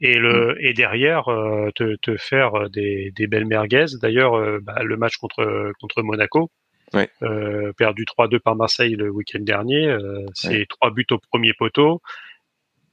[0.00, 0.58] Et le mm.
[0.60, 3.86] et derrière euh, te, te faire des, des belles merguez.
[4.00, 6.48] D'ailleurs, bah, le match contre contre Monaco,
[6.94, 7.10] ouais.
[7.76, 9.96] perdu 3-2 par Marseille le week-end dernier,
[10.34, 12.00] c'est trois buts au premier poteau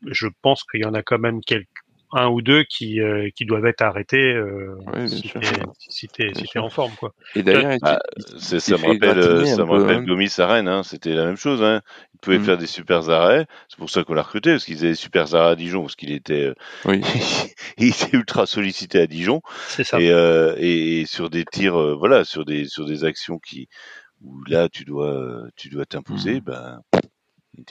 [0.05, 1.67] je pense qu'il y en a quand même quelques
[2.11, 6.59] un ou deux qui euh, qui doivent être arrêtés euh, oui, si t'es si si
[6.59, 7.13] en forme quoi.
[7.35, 7.99] Et d'ailleurs, bah,
[8.37, 11.61] ça me rappelle ça me rappelle Gomis à Rennes, hein, c'était la même chose.
[11.61, 11.81] Hein.
[12.13, 12.43] Il pouvait mm.
[12.43, 13.45] faire des super arrêts.
[13.67, 15.95] C'est pour ça qu'on l'a recruté parce qu'ils avaient des super arrêts à Dijon parce
[15.95, 16.53] qu'il était euh,
[16.85, 17.01] oui.
[17.77, 19.41] il était ultra sollicité à Dijon.
[19.67, 19.99] C'est ça.
[19.99, 23.67] Et, euh, et, sur des tirs voilà sur des sur des actions qui
[24.21, 26.43] où là tu dois tu dois t'imposer, mm.
[26.45, 26.79] ben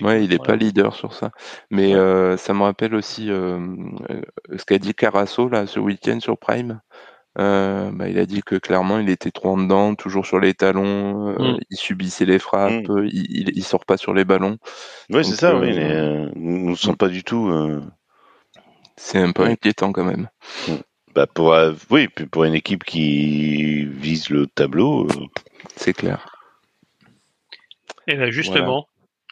[0.01, 1.31] Ouais, il n'est pas leader sur ça.
[1.71, 3.59] Mais euh, ça me rappelle aussi euh,
[4.11, 4.23] euh,
[4.57, 6.81] ce qu'a dit Carasso là ce week-end sur Prime.
[7.39, 10.55] Euh, bah, il a dit que clairement il était trop en dedans, toujours sur les
[10.55, 11.59] talons, euh, mm.
[11.71, 13.09] il subissait les frappes, mm.
[13.13, 14.57] il, il, sort pas sur les ballons.
[15.11, 15.55] Oui, c'est ça.
[15.57, 17.53] oui, mais, nous ne sommes pas du tout.
[18.97, 20.29] C'est un peu inquiétant quand même.
[21.15, 21.55] Bah pour
[21.91, 25.07] oui, pour une équipe qui vise le tableau.
[25.77, 26.27] C'est clair.
[28.07, 28.87] Et là justement,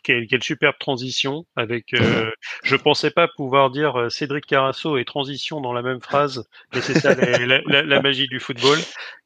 [0.04, 1.94] quelle, quelle superbe transition avec.
[1.94, 2.30] Euh,
[2.62, 6.80] je pensais pas pouvoir dire euh, Cédric Carasso et transition dans la même phrase, mais
[6.80, 8.78] c'est ça la, la, la, magie du football.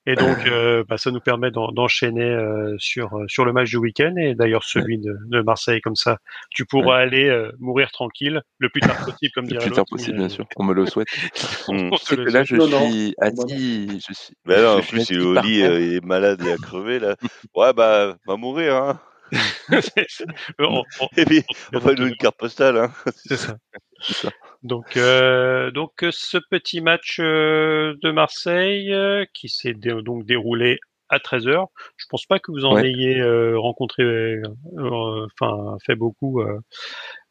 [0.09, 4.14] Et donc, euh, bah, ça nous permet d'enchaîner euh, sur sur le match du week-end
[4.16, 6.18] et d'ailleurs celui de, de, Marseille comme ça.
[6.51, 9.85] Tu pourras aller euh, mourir tranquille le plus tard possible, comme dirait Le plus tard
[9.89, 10.47] possible, bien sûr.
[10.57, 11.09] On me le souhaite.
[11.68, 14.01] on, que là, je suis assis.
[14.09, 14.35] Je suis.
[14.47, 17.16] Mais non, en plus, il est au lit, il est malade, il a crevé là.
[17.55, 18.76] Ouais, bah, va mourir.
[18.76, 19.01] Hein.
[20.59, 21.43] on, on, Et puis,
[21.74, 22.76] on va une carte postale.
[22.76, 22.93] Hein.
[23.14, 23.57] C'est ça.
[24.01, 24.31] ça.
[24.62, 30.79] Donc, euh, donc ce petit match euh, de Marseille euh, qui s'est dé donc déroulé
[31.09, 31.66] à 13h.
[31.97, 32.89] Je pense pas que vous en ouais.
[32.89, 34.41] ayez euh, rencontré,
[34.76, 36.43] enfin fait beaucoup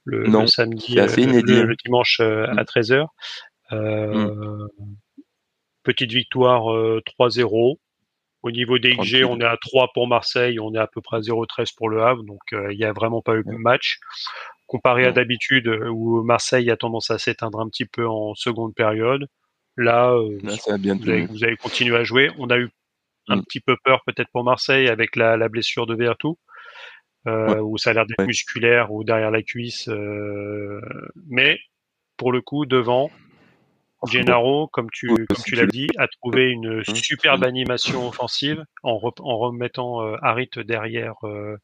[0.05, 2.57] le, non, le, samedi, le, le, dimanche mm.
[2.57, 3.05] à 13h.
[3.71, 4.67] Mm.
[5.83, 6.63] Petite victoire
[7.19, 7.77] 3-0.
[8.47, 11.17] Au niveau des XG, on est à 3 pour Marseille, on est à peu près
[11.17, 13.99] à 0-13 pour le Havre, donc euh, il n'y a vraiment pas eu de match.
[14.67, 18.73] Comparé à d'habitude, euh, où Marseille a tendance à s'éteindre un petit peu en seconde
[18.73, 19.27] période,
[19.75, 22.31] là, euh, là ça bien vous, avez, vous, avez, continué à jouer.
[22.37, 22.69] On a eu
[23.27, 23.43] un mm.
[23.43, 26.37] petit peu peur peut-être pour Marseille avec la, la blessure de Vertou,
[27.27, 27.59] euh, ouais.
[27.59, 28.27] où ça a l'air d'être ouais.
[28.27, 29.89] musculaire ou derrière la cuisse.
[29.89, 30.79] Euh,
[31.27, 31.59] mais
[32.15, 33.11] pour le coup, devant,
[34.05, 38.97] Gennaro, comme tu, oui, comme tu l'as dit, a trouvé une superbe animation offensive en,
[38.97, 41.57] re, en remettant euh, Harit derrière, euh,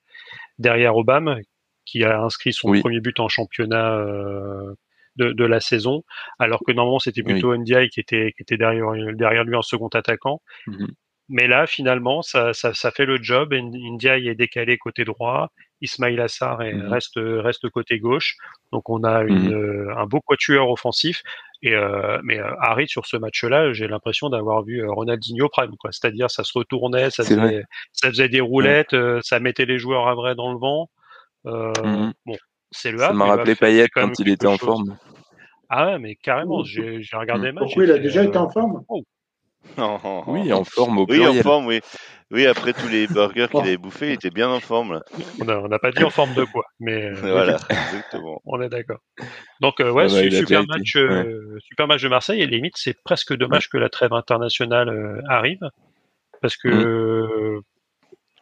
[0.58, 1.38] derrière Obama,
[1.86, 2.82] qui a inscrit son oui.
[2.82, 4.74] premier but en championnat euh,
[5.16, 6.04] de, de, la saison,
[6.40, 7.60] alors que normalement c'était plutôt oui.
[7.60, 10.42] Ndiaye qui était, qui était derrière, derrière lui en second attaquant.
[10.66, 10.88] Mm -hmm.
[11.30, 13.54] Mais là, finalement, ça, ça, ça, fait le job.
[13.54, 15.52] Ndiaye est décalé côté droit.
[15.82, 16.88] Ismail Assar mmh.
[16.88, 18.36] reste, reste côté gauche.
[18.72, 19.98] Donc on a une, mmh.
[19.98, 21.22] un beau quatuor offensif.
[21.66, 25.78] Et euh, mais euh, Harry sur ce match-là, j'ai l'impression d'avoir vu euh, Ronaldinho prime,
[25.80, 25.92] quoi.
[25.94, 29.20] C'est-à-dire ça se retournait, ça faisait, ça faisait, des roulettes, ouais.
[29.22, 30.90] ça mettait les joueurs à vrai dans le vent.
[31.46, 32.12] Mmh.
[32.26, 32.36] Bon,
[32.72, 34.68] c'est le Ça m'a rappelé Payet quand il était en chose.
[34.68, 34.98] forme.
[35.70, 37.64] Ah ouais, mais carrément, j'ai regardé le match.
[37.64, 38.84] Pourquoi il a déjà été en forme?
[38.90, 39.02] Oh.
[40.28, 41.82] Oui, en forme au Oui, en forme, oui.
[42.34, 44.94] Oui, après tous les burgers qu'il avait bouffés, il était bien en forme.
[44.94, 45.04] Là.
[45.40, 48.42] On n'a pas dit en forme de quoi, mais euh, voilà, exactement.
[48.46, 49.00] On est d'accord.
[49.62, 52.42] Donc euh, ouais, ah bah, super match, euh, super match de Marseille.
[52.42, 53.70] Et limite, c'est presque dommage ouais.
[53.72, 55.70] que la trêve internationale euh, arrive,
[56.42, 57.62] parce que mmh.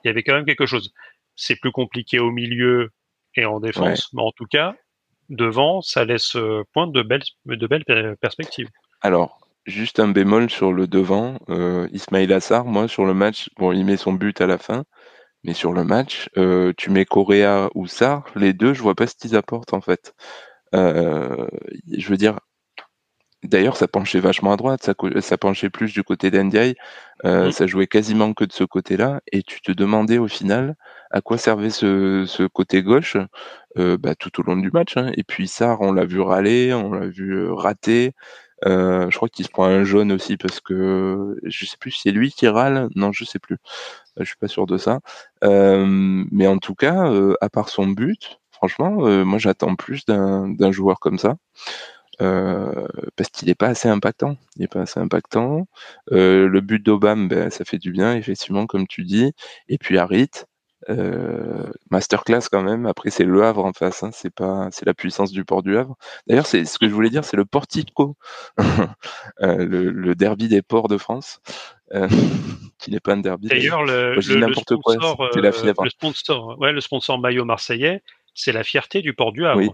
[0.03, 0.93] il y avait quand même quelque chose.
[1.36, 2.91] C'est plus compliqué au milieu
[3.36, 4.09] et en défense, ouais.
[4.13, 4.74] mais en tout cas,
[5.30, 6.38] devant, ça laisse
[6.74, 8.69] pointe de belles, de belles perspectives.
[9.01, 13.72] Alors, Juste un bémol sur le devant, euh, Ismail Assar, moi sur le match, bon
[13.72, 14.86] il met son but à la fin,
[15.43, 19.05] mais sur le match, euh, tu mets Correa ou Sar, les deux, je vois pas
[19.05, 20.16] ce qu'ils apportent en fait.
[20.74, 21.47] Euh,
[21.91, 22.39] je veux dire,
[23.43, 26.76] d'ailleurs ça penchait vachement à droite, ça, ça penchait plus du côté d'Ndiaye,
[27.26, 27.51] euh, mmh.
[27.51, 30.76] ça jouait quasiment que de ce côté-là, et tu te demandais au final
[31.12, 33.18] à quoi servait ce, ce côté gauche
[33.78, 34.97] euh, bah, tout au long du match.
[34.97, 35.12] Hein.
[35.16, 38.14] Et puis Sar, on l'a vu râler, on l'a vu rater.
[38.66, 42.01] Euh, je crois qu'il se prend un jaune aussi parce que je sais plus si
[42.03, 42.89] c'est lui qui râle.
[42.95, 43.57] Non, je sais plus.
[44.18, 44.99] Je suis pas sûr de ça.
[45.43, 45.86] Euh,
[46.32, 50.72] mais en tout cas, euh, à part son but, franchement, euh, moi j'attends plus d'un
[50.72, 51.36] joueur comme ça.
[52.22, 54.36] euh, parce qu'il n'est pas assez impactant.
[54.55, 55.66] Il n'est pas assez impactant.
[56.12, 59.34] Euh, le but d'Obama, ben, ça fait du bien, effectivement, comme tu dis.
[59.70, 60.43] Et puis Harit, euh,
[61.89, 62.86] masterclass quand même.
[62.86, 64.03] Après, c'est le Havre en face.
[64.03, 64.09] Hein.
[64.13, 65.95] C'est pas, c'est la puissance du port du Havre.
[66.27, 68.17] D'ailleurs, c'est ce que je voulais dire, c'est le Portico,
[69.39, 71.41] le, le, derby des ports de France,
[72.79, 73.47] qui n'est pas un derby.
[73.47, 74.95] D'ailleurs, le, le, n'importe quoi.
[75.34, 75.84] C'est la fièvre.
[75.84, 78.01] Le sponsor, ouais, le sponsor maillot marseillais,
[78.34, 79.59] c'est la fierté du port du Havre.
[79.59, 79.69] Oui.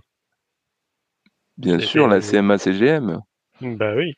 [1.58, 3.20] Bien sûr, la CMA-CGM.
[3.62, 4.14] Bah oui.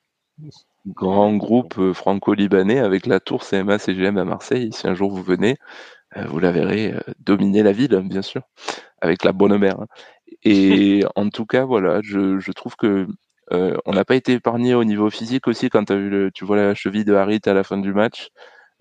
[0.86, 4.72] Grand groupe euh, franco-libanais avec la tour CMA-CGM à Marseille.
[4.74, 5.56] Si un jour vous venez, euh,
[6.16, 8.42] vous la verrez euh, dominer la ville, bien sûr,
[9.02, 9.80] avec la bonne mère.
[9.80, 9.88] Hein.
[10.44, 13.08] Et en tout cas, voilà, je, trouve que
[13.52, 16.56] on n'a pas été épargné au niveau physique aussi quand as vu le, tu vois
[16.56, 18.30] la cheville de Harit à la fin du match,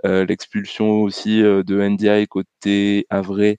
[0.05, 3.59] l'expulsion aussi de NDI côté Avray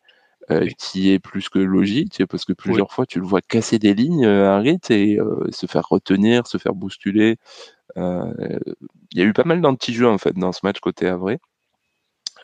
[0.51, 3.93] euh, qui est plus que logique, parce que plusieurs fois tu le vois casser des
[3.93, 4.59] lignes, euh,
[4.89, 7.37] et euh, se faire retenir, se faire bousculer.
[7.95, 8.59] Il
[9.13, 11.37] y a eu pas mal d'anti-jeux en fait dans ce match côté Havre.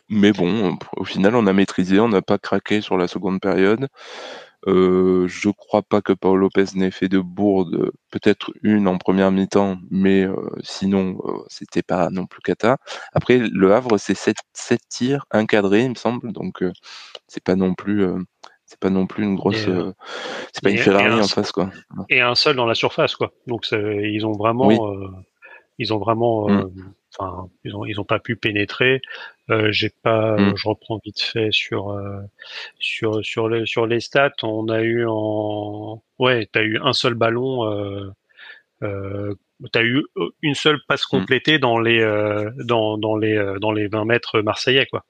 [0.08, 3.88] Mais bon, au final, on a maîtrisé, on n'a pas craqué sur la seconde période.
[4.66, 9.30] Euh, je crois pas que Paul Lopez n'ait fait de bourde, peut-être une en première
[9.30, 12.78] mi-temps, mais euh, sinon euh, c'était pas non plus cata.
[13.12, 14.36] Après le Havre c'est 7,
[14.88, 16.64] tirs encadrés il me semble, donc
[17.28, 18.06] c'est pas non plus
[18.64, 19.68] c'est pas non plus une grosse
[20.52, 21.70] c'est pas une Ferrari en face quoi.
[22.08, 23.32] Et un seul dans la surface quoi.
[23.46, 25.06] Donc ils ont vraiment
[25.78, 26.72] ils ont vraiment mmh.
[27.18, 29.00] Enfin, ils ont ils ont pas pu pénétrer.
[29.50, 30.56] Euh, j'ai pas, mm.
[30.56, 32.20] je reprends vite fait sur euh,
[32.78, 34.32] sur sur les sur les stats.
[34.42, 38.12] On a eu en ouais, t'as eu un seul ballon.
[39.62, 40.04] Euh, euh, t'as eu
[40.42, 41.10] une seule passe mm.
[41.10, 45.04] complétée dans les euh, dans dans les dans les 20 mètres marseillais quoi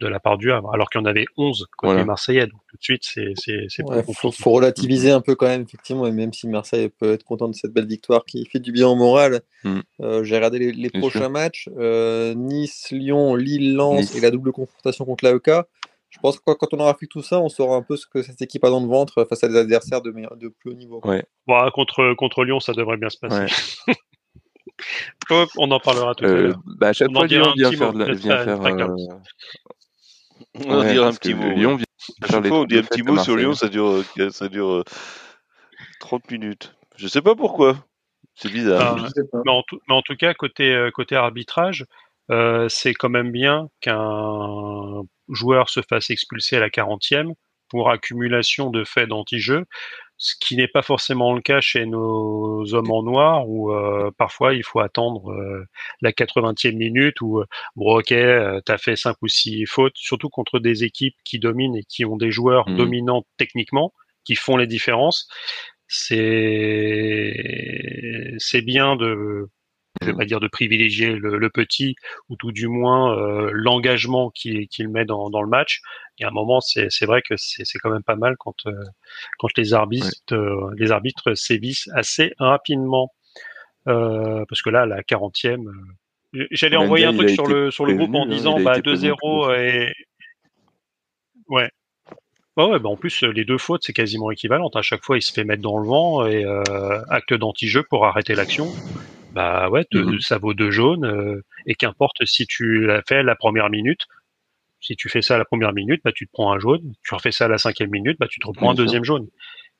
[0.00, 2.46] de la part du Havre, alors qu'il y en avait 11 côté marseillais.
[2.46, 6.06] Donc tout de suite, c'est c'est ouais, faut, faut, relativiser un peu quand même, effectivement,
[6.06, 8.88] et même si Marseille peut être content de cette belle victoire qui fait du bien
[8.88, 9.42] au moral.
[9.64, 9.80] Mm.
[10.00, 14.52] Euh, j'ai regardé les, les prochains matchs euh, Nice, Lyon, Lille, Lens et la double
[14.52, 15.66] confrontation contre l'AEK.
[16.10, 18.22] Je pense que quand on aura fait tout ça, on saura un peu ce que
[18.22, 21.00] cette équipe a dans le ventre face à des adversaires de, de plus haut niveau.
[21.04, 21.24] Ouais.
[21.46, 23.46] Bon, contre, contre Lyon, ça devrait bien se passer.
[25.30, 26.60] Hop, on en parlera tout à euh, l'heure.
[26.64, 28.90] Bah, à chaque fois, Lyon vient faire, vient faire
[30.54, 31.50] on va dire un petit mot.
[31.50, 31.78] Lyon,
[32.28, 34.84] chaque fois, on dit un petit mot sur Lyon, ça dure, ça dure
[36.00, 36.74] 30 euh, minutes.
[36.96, 37.76] Je sais pas pourquoi.
[38.34, 38.96] C'est bizarre.
[39.44, 41.84] mais, en tout, cas, côté, euh, côté arbitrage,
[42.30, 47.34] euh, c'est quand même bien qu'un joueur se fasse expulser à la 40e
[47.68, 49.64] pour accumulation de faits d'anti-jeu
[50.20, 54.52] ce qui n'est pas forcément le cas chez nos hommes en noir, où euh, parfois
[54.52, 55.64] il faut attendre euh,
[56.02, 57.42] la 80e minute, où
[57.74, 61.74] bon ok, euh, t'as fait cinq ou six fautes, surtout contre des équipes qui dominent
[61.74, 62.76] et qui ont des joueurs mmh.
[62.76, 65.26] dominants techniquement, qui font les différences.
[65.88, 67.32] C'est
[68.38, 69.48] c'est bien de
[70.00, 71.96] je vais pas dire de privilégier le, petit
[72.28, 75.80] ou tout du moins euh, l'engagement qu'il met dans, dans, le match.
[76.18, 78.72] Et à un moment, c'est vrai que c'est quand même pas mal quand euh,
[79.38, 83.12] quand les arbitres euh, les arbitres sévissent assez rapidement
[83.84, 85.68] parce que là, la 40e,
[86.52, 89.92] j'allais envoyer un truc sur le sur le groupe en hein, disant bah 2-0 et
[91.48, 91.68] ouais.
[92.56, 94.68] ouais, bah en plus, les deux fautes, c'est quasiment équivalent.
[94.68, 96.44] À chaque fois, il se fait mettre dans le vent et
[97.08, 98.72] acte d'anti-jeu pour arrêter l'action
[99.32, 101.04] bah ouais, mmh ça vaut deux jaunes.
[101.04, 104.06] Euh, et qu'importe si tu l'as fait la première minute,
[104.80, 106.94] si tu fais ça à la première minute, bah tu te prends un jaune.
[107.04, 109.28] Tu refais ça à la cinquième minute, bah tu te reprends un deuxième jaune.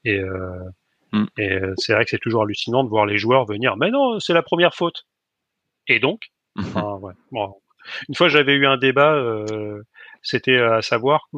[0.05, 0.65] Et, euh,
[1.13, 1.25] mmh.
[1.39, 3.77] et euh, c'est vrai que c'est toujours hallucinant de voir les joueurs venir.
[3.77, 5.07] Mais non, c'est la première faute.
[5.89, 6.29] Et donc,
[6.59, 7.15] enfin, ouais.
[7.33, 7.55] bon.
[8.09, 9.83] une fois j'avais eu un débat, euh,
[10.23, 11.29] c'était à savoir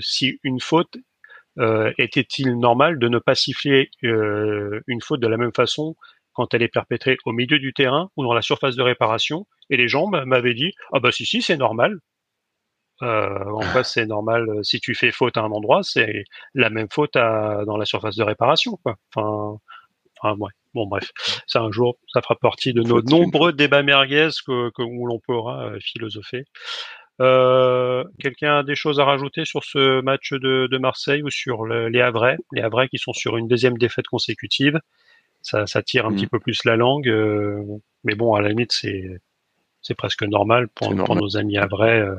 [0.00, 0.96] si une faute
[1.58, 5.94] euh, était-il normal de ne pas siffler euh, une faute de la même façon
[6.34, 9.46] quand elle est perpétrée au milieu du terrain ou dans la surface de réparation.
[9.70, 11.98] Et les gens m'avaient dit ah bah si si c'est normal.
[13.02, 16.24] Euh, en fait c'est normal euh, si tu fais faute à un endroit, c'est
[16.54, 18.96] la même faute à, dans la surface de réparation quoi.
[19.14, 19.58] Enfin,
[20.20, 20.50] enfin ouais.
[20.74, 21.10] Bon bref,
[21.46, 25.20] c'est un jour, ça fera partie de nos nombreux débats merguez que, que où l'on
[25.20, 26.44] pourra euh, philosopher.
[27.20, 31.64] Euh, Quelqu'un a des choses à rajouter sur ce match de, de Marseille ou sur
[31.64, 34.80] les Havrais, les Havrais qui sont sur une deuxième défaite consécutive
[35.44, 36.16] ça, ça tire un mm.
[36.16, 37.08] petit peu plus la langue.
[37.08, 37.62] Euh,
[38.02, 39.20] mais bon, à la limite, c'est
[39.82, 42.16] c'est presque normal pour, nos amis à vrai euh,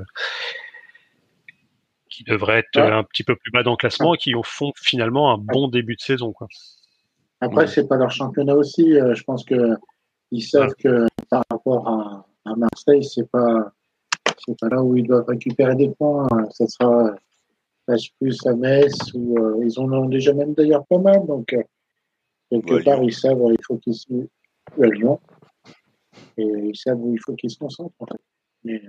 [2.11, 5.33] qui devraient être un petit peu plus bas dans le classement et qui font finalement
[5.33, 6.31] un bon début de saison.
[6.31, 6.47] Quoi.
[7.41, 8.93] Après, c'est pas leur championnat aussi.
[8.93, 9.75] Euh, je pense que
[10.29, 13.71] ils savent que par rapport à, à Marseille, c'est pas
[14.45, 16.27] c'est pas là où ils doivent récupérer des points.
[16.51, 17.15] Ça sera
[18.19, 21.25] plus à Metz où ils en ont déjà même d'ailleurs pas mal.
[21.25, 21.55] Donc
[22.49, 24.13] Quelque part, ils savent où il faut qu'ils se
[24.81, 25.19] à Lyon.
[26.37, 28.21] Et ils savent où il faut qu'ils se concentrent, en fait.
[28.63, 28.81] Mais,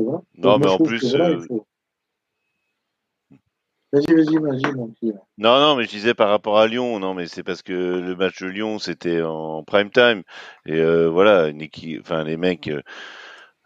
[0.00, 1.14] euh, Non, mais en plus.
[1.14, 1.38] Euh,
[3.92, 5.12] vas-y, vas-y, vas-y, mon petit.
[5.38, 8.16] Non, non, mais je disais par rapport à Lyon, non, mais c'est parce que le
[8.16, 10.22] match de Lyon, c'était en prime time.
[10.66, 12.70] Et euh, voilà, une équipe, enfin, les mecs.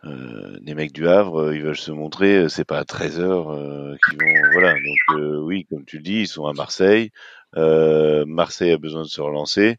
[0.07, 3.97] Euh, les mecs du Havre, ils veulent se montrer, c'est pas à 13 heures euh,
[4.09, 4.75] qu'ils vont, voilà.
[4.75, 7.11] Donc oui, comme tu le dis, ils sont à Marseille.
[7.55, 9.79] Marseille a besoin de se relancer.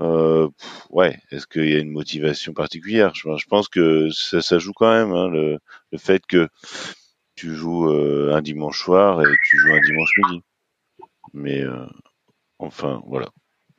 [0.00, 0.48] Euh,
[0.90, 3.14] ouais, est-ce qu'il y a une motivation particulière?
[3.14, 5.58] Je, pense que ça, ça joue quand même, hein, le,
[5.96, 6.48] fait que
[7.34, 10.42] tu joues euh, un dimanche soir et tu joues un dimanche midi.
[11.32, 11.86] Mais euh,
[12.58, 13.28] enfin, voilà,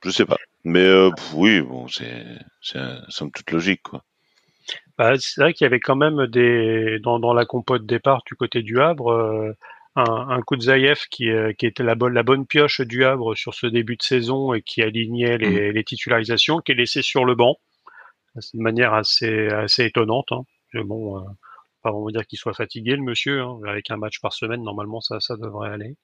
[0.03, 0.37] je sais pas.
[0.65, 2.25] Mais euh, oui, bon, c'est
[2.61, 4.03] somme toute logique, quoi.
[4.97, 8.35] Bah, c'est vrai qu'il y avait quand même des dans, dans la compote départ du
[8.35, 9.53] côté du Havre euh,
[9.95, 13.53] un, un Zaïev qui, euh, qui était la bonne, la bonne pioche du Havre sur
[13.53, 15.73] ce début de saison et qui alignait les, mm.
[15.73, 17.57] les titularisations, qui est laissé sur le banc
[18.35, 20.31] de manière assez, assez étonnante.
[20.31, 20.43] Hein.
[20.73, 21.23] Bon, euh,
[21.81, 23.59] pas vraiment dire qu'il soit fatigué le monsieur, hein.
[23.67, 25.95] avec un match par semaine normalement ça, ça devrait aller.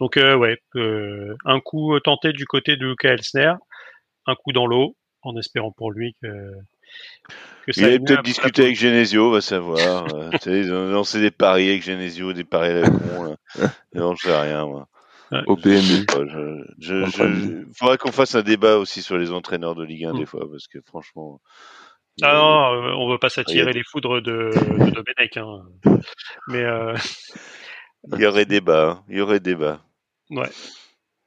[0.00, 3.54] Donc euh, ouais, euh, un coup tenté du côté de Luca Elsner,
[4.26, 6.28] un coup dans l'eau, en espérant pour lui que
[7.68, 10.12] il a peut-être discuté avec Genesio, va savoir.
[10.14, 13.36] euh, ils ont lancé des paris avec Genesio, des paris à la con.
[13.94, 14.88] Non, je sais rien, moi.
[15.46, 16.04] Au PMU.
[16.78, 20.26] Je, faudrait qu'on fasse un débat aussi sur les entraîneurs de Ligue 1 des mm.
[20.26, 21.40] fois, parce que franchement.
[22.20, 25.36] Ah non, euh, on veut pas s'attirer les foudres de, de Domenech.
[25.38, 25.64] Hein.
[26.48, 26.94] Mais euh...
[28.12, 28.90] il y aurait débat.
[28.90, 29.04] Hein.
[29.08, 29.80] Il y aurait débat.
[30.30, 30.50] Ouais.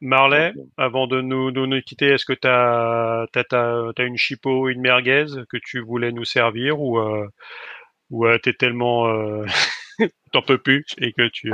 [0.05, 4.81] Marley, avant de nous, de nous quitter, est-ce que tu as, as, une chipo, une
[4.81, 7.27] merguez que tu voulais nous servir ou, euh,
[8.11, 9.07] ou euh, tu es tellement.
[9.07, 9.45] Euh,
[10.31, 11.51] t'en peux plus et que tu.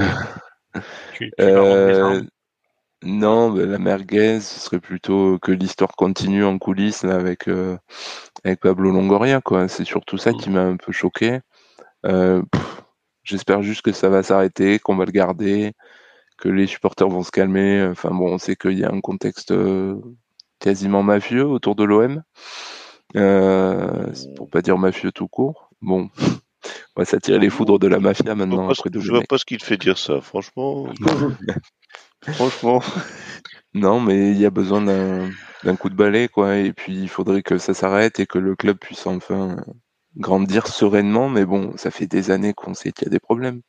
[1.15, 2.21] tu, euh,
[3.03, 7.49] non, la merguez, ce serait plutôt que l'histoire continue en coulisses avec,
[8.43, 9.41] avec Pablo Longoria.
[9.41, 9.67] quoi.
[9.69, 11.39] C'est surtout ça qui m'a un peu choqué.
[13.23, 15.71] J'espère juste que ça va s'arrêter, qu'on va le garder
[16.41, 17.87] que les supporters vont se calmer.
[17.89, 19.95] Enfin bon, on sait qu'il y a un contexte euh,
[20.59, 22.23] quasiment mafieux autour de l'OM.
[23.15, 25.69] Euh, pour pas dire mafieux tout court.
[25.81, 26.09] Bon,
[26.95, 28.69] on va s'attirer les foudres de la mafia maintenant.
[28.73, 30.87] Je vois, vois pas ce qui te fait dire ça, franchement.
[32.27, 32.81] franchement.
[33.73, 36.57] Non, mais il y a besoin d'un coup de balai, quoi.
[36.57, 39.57] Et puis il faudrait que ça s'arrête et que le club puisse enfin
[40.17, 41.29] grandir sereinement.
[41.29, 43.61] Mais bon, ça fait des années qu'on sait qu'il y a des problèmes.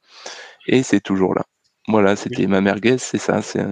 [0.66, 1.44] Et c'est toujours là.
[1.88, 3.64] Voilà, c'était ma merguez, c'est ça, c'est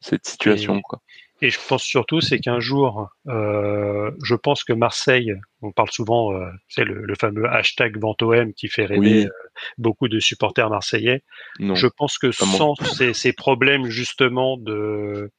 [0.00, 0.76] cette situation.
[0.76, 1.00] Et, quoi.
[1.42, 6.32] et je pense surtout, c'est qu'un jour, euh, je pense que Marseille, on parle souvent,
[6.32, 9.30] euh, c'est le, le, fameux hashtag VentoM qui fait rêver euh,
[9.76, 11.22] beaucoup de supporters marseillais.
[11.58, 15.30] Non, je pense que sans ces, ces, problèmes justement de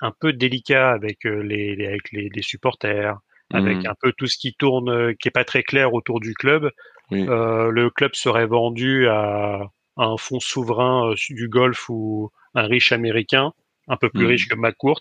[0.00, 3.18] un peu délicats avec euh, les, les avec les, les supporters,
[3.52, 3.86] avec mmh.
[3.86, 6.70] un peu tout ce qui tourne, euh, qui est pas très clair autour du club,
[7.10, 7.26] oui.
[7.26, 9.62] le club serait vendu à
[10.00, 13.52] un fonds souverain euh, du Golfe ou un riche américain,
[13.88, 14.28] un peu plus mmh.
[14.28, 15.00] riche que McCourt,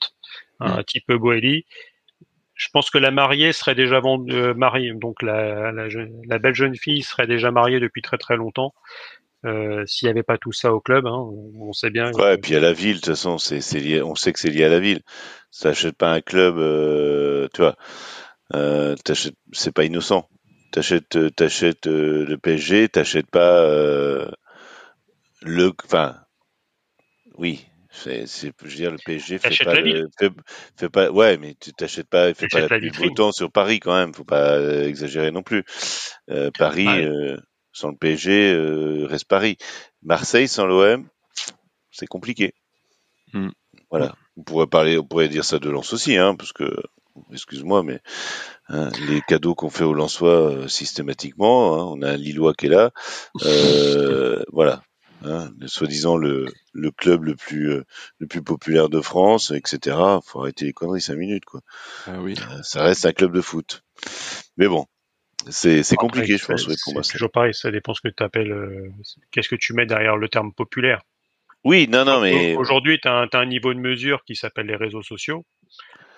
[0.59, 0.83] un mmh.
[0.83, 1.65] type Boeli.
[2.53, 5.87] Je pense que la mariée serait déjà euh, mariée, donc la, la,
[6.27, 8.73] la, belle jeune fille serait déjà mariée depuis très très longtemps.
[9.45, 11.25] Euh, S'il n'y avait pas tout ça au club, hein,
[11.57, 12.11] on sait bien.
[12.11, 14.01] Ouais, et puis à la ville, de toute façon, c'est lié.
[14.01, 15.01] On sait que c'est lié à la ville.
[15.57, 17.77] T'achètes pas un club, euh, tu vois.
[18.53, 18.95] Euh,
[19.53, 20.27] c'est pas innocent.
[20.73, 24.29] T'achètes, t'achètes le PSG, t'achètes pas
[25.41, 26.15] le, enfin,
[27.37, 30.31] oui, c'est, je veux dire, le PSG fait pas, le, fait,
[30.77, 33.95] fait, pas, ouais, mais tu t'achètes pas, fait pas la, la temps sur Paris quand
[33.95, 35.63] même, faut pas euh, exagérer non plus.
[36.29, 37.05] Euh, Paris, ouais.
[37.05, 37.37] euh,
[37.71, 39.57] sans le PSG, euh, reste Paris.
[40.03, 41.07] Marseille sans l'OM,
[41.91, 42.53] c'est compliqué.
[43.33, 43.49] Mm.
[43.89, 44.15] Voilà.
[44.37, 46.69] On pourrait parler, on pourrait dire ça de Lens aussi, hein, parce que,
[47.33, 47.99] excuse-moi, mais
[48.69, 52.67] hein, les cadeaux qu'on fait aux Lensois euh, systématiquement, hein, on a un Lillois qui
[52.67, 52.91] est là,
[53.43, 54.83] euh, voilà
[55.23, 57.85] hein, soi-disant le, le club le plus euh,
[58.19, 59.97] le plus populaire de France, etc.
[60.25, 61.61] Faut arrêter les conneries cinq minutes quoi.
[62.07, 62.35] Ah oui.
[62.37, 63.83] Euh, ça reste un club de foot.
[64.57, 64.85] Mais bon,
[65.47, 66.67] c'est c'est compliqué, je pense.
[66.67, 68.51] C'est toujours pareil, ça dépend ce que tu appelles.
[68.51, 68.89] Euh,
[69.31, 71.01] Qu'est-ce que tu mets derrière le terme populaire
[71.63, 74.75] Oui, non, non, mais aujourd'hui, tu as, as, un niveau de mesure qui s'appelle les
[74.75, 75.45] réseaux sociaux.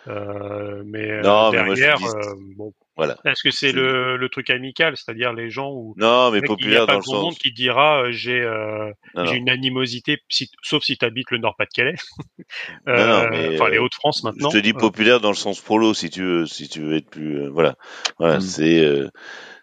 [0.07, 2.55] Euh, mais non, derrière, mais moi, dis...
[2.55, 3.17] bon, voilà.
[3.25, 6.69] Est-ce que c'est le, le, truc amical, c'est-à-dire les gens où non, mais populaire il
[6.69, 7.23] n'y a pas dans le sens.
[7.23, 8.91] monde qui dira euh, j'ai euh,
[9.25, 11.95] j'ai une animosité, si, sauf si tu habites le Nord-Pas-de-Calais,
[12.87, 14.51] euh, enfin les Hauts-de-France maintenant.
[14.51, 17.09] Je te dis populaire dans le sens prolo, si tu veux, si tu veux être
[17.09, 17.75] plus, voilà,
[18.19, 18.41] voilà, mm.
[18.41, 19.01] c'est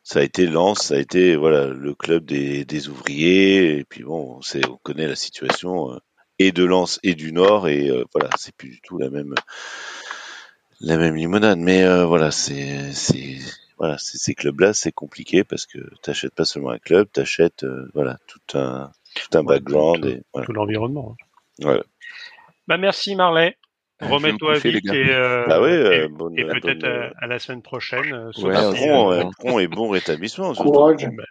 [0.03, 4.03] ça a été Lens, ça a été voilà le club des, des ouvriers, et puis
[4.03, 5.97] bon, on, sait, on connaît la situation
[6.41, 9.33] et de Lens et du Nord et voilà, c'est plus du tout la même
[10.81, 11.59] la même limonade.
[11.59, 13.39] Mais voilà, c'est c'est
[13.79, 17.65] voilà, ces clubs-là, c'est compliqué parce que t'achètes pas seulement un club, t'achètes
[17.95, 20.47] voilà tout un tout un background tout, et voilà.
[20.47, 21.15] tout l'environnement.
[21.19, 21.25] Hein.
[21.61, 21.83] Voilà.
[22.67, 23.57] Bah merci Marley.
[24.01, 27.63] Remets-toi vite et, euh, bah ouais, euh, et, bonne, et peut-être à, à, la semaine
[27.63, 28.13] prochaine.
[28.13, 30.55] Euh, Ouais, un prompt, et bon rétablissement.
[30.55, 31.09] Courage.
[31.17, 31.25] Bah.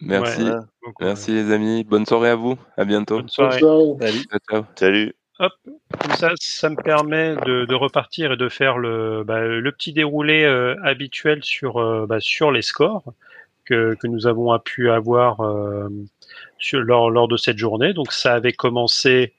[0.00, 0.42] Merci.
[0.42, 0.60] Voilà.
[1.00, 1.84] Merci les amis.
[1.84, 2.56] Bonne soirée à vous.
[2.76, 3.16] À bientôt.
[3.16, 3.60] Bonne Bonne soirée.
[4.00, 4.24] Salut.
[4.48, 5.12] Ciao, ciao.
[5.38, 9.92] Comme ça, ça me permet de, de repartir et de faire le, bah, le petit
[9.92, 13.04] déroulé euh, habituel sur, euh, bah, sur les scores
[13.64, 15.88] que, que nous avons pu avoir euh,
[16.58, 17.92] sur, lors, lors de cette journée.
[17.92, 19.34] Donc ça avait commencé,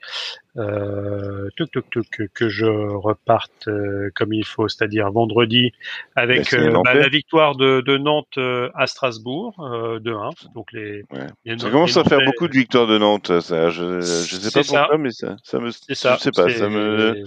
[0.58, 5.72] euh, tuc, tuc, tuc, que, que je reparte euh, comme il faut, c'est-à-dire vendredi,
[6.16, 10.30] avec euh, bah, la victoire de, de Nantes euh, à Strasbourg euh, de 1.
[10.56, 11.28] Donc les, Ouais.
[11.46, 13.40] les- Ça commence les à faire beaucoup de victoires de Nantes.
[13.42, 14.80] Ça, je, je sais pas C'est ça.
[14.82, 16.16] pourquoi, mais ça, ça me, C'est ça.
[16.16, 17.24] je sais pas, c'est- ça me,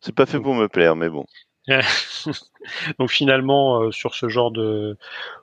[0.00, 1.24] c'est pas fait pour me plaire, mais bon.
[2.98, 4.96] Donc finalement, sur ce genre de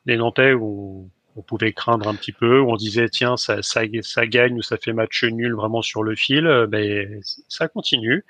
[0.05, 1.09] les Nantais où
[1.39, 4.61] on pouvait craindre un petit peu, où on disait tiens ça, ça, ça gagne ou
[4.61, 8.25] ça fait match nul vraiment sur le fil, euh, ben ça continue.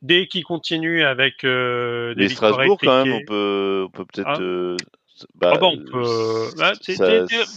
[0.00, 4.28] Dès qu'il continue avec euh, des Mais Strasbourg, quand même, on peut, on peut peut-être.
[4.30, 4.40] Ah.
[4.40, 4.76] euh,
[5.60, 5.78] bon,
[6.56, 6.74] ça-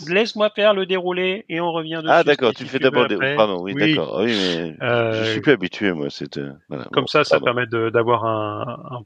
[0.07, 2.09] laisse-moi faire le déroulé et on revient dessus.
[2.09, 3.35] Ah d'accord, tu tu fais d'abord après.
[3.35, 3.95] Pardon, oui, Oui.
[3.95, 4.19] d'accord.
[4.19, 6.07] Oui, mais Euh, je suis plus habitué moi.
[6.37, 7.45] Euh, voilà, Comme bon, ça, ça pardon.
[7.45, 9.05] permet d'avoir un, un-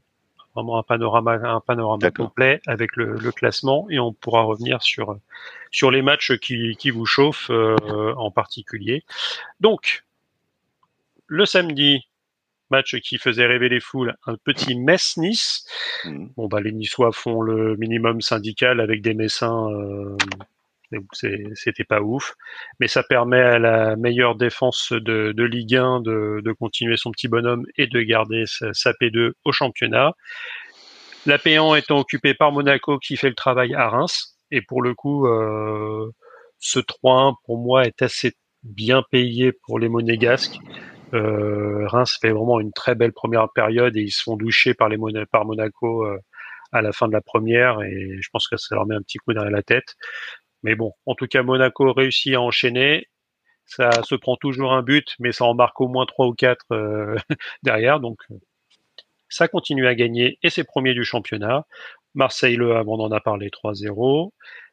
[0.54, 5.16] vraiment un panorama, un panorama complet avec le, le classement et on pourra revenir sur
[5.70, 9.04] sur les matchs qui, qui vous chauffent euh, en particulier.
[9.60, 10.04] Donc,
[11.26, 12.06] le samedi,
[12.70, 15.66] match qui faisait rêver les foules, un petit Metz-Nice.
[16.04, 16.32] Mhm.
[16.36, 19.70] Bon, bah, les Niçois font le minimum syndical avec des Messins.
[19.70, 20.16] euh,
[21.54, 22.34] c'était pas ouf,
[22.80, 27.12] mais ça permet à la meilleure défense de, de Ligue 1 de, de continuer son
[27.12, 30.14] petit bonhomme et de garder sa, sa P2 au championnat.
[31.26, 34.94] La P1 étant occupée par Monaco qui fait le travail à Reims, et pour le
[34.94, 36.10] coup, euh,
[36.58, 40.58] ce 3-1 pour moi est assez bien payé pour les Monégasques.
[41.14, 44.88] Euh, Reims fait vraiment une très belle première période et ils se font doucher par
[44.88, 46.18] les par Monaco euh,
[46.72, 49.18] à la fin de la première et je pense que ça leur met un petit
[49.18, 49.96] coup derrière la tête.
[50.62, 53.06] Mais bon, en tout cas, Monaco réussit à enchaîner.
[53.64, 56.66] Ça se prend toujours un but, mais ça en marque au moins trois ou quatre
[57.62, 58.00] derrière.
[58.00, 58.18] Donc,
[59.30, 61.64] ça continue à gagner et c'est premier du championnat.
[62.14, 64.30] Marseille Le Havre, on en a parlé 3-0.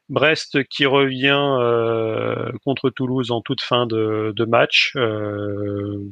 [0.08, 4.92] Brest qui revient euh, contre Toulouse en toute fin de, match.
[4.96, 6.02] Euh,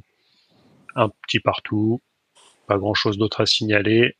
[0.94, 2.02] un petit partout.
[2.66, 4.16] Pas grand-chose d'autre à signaler.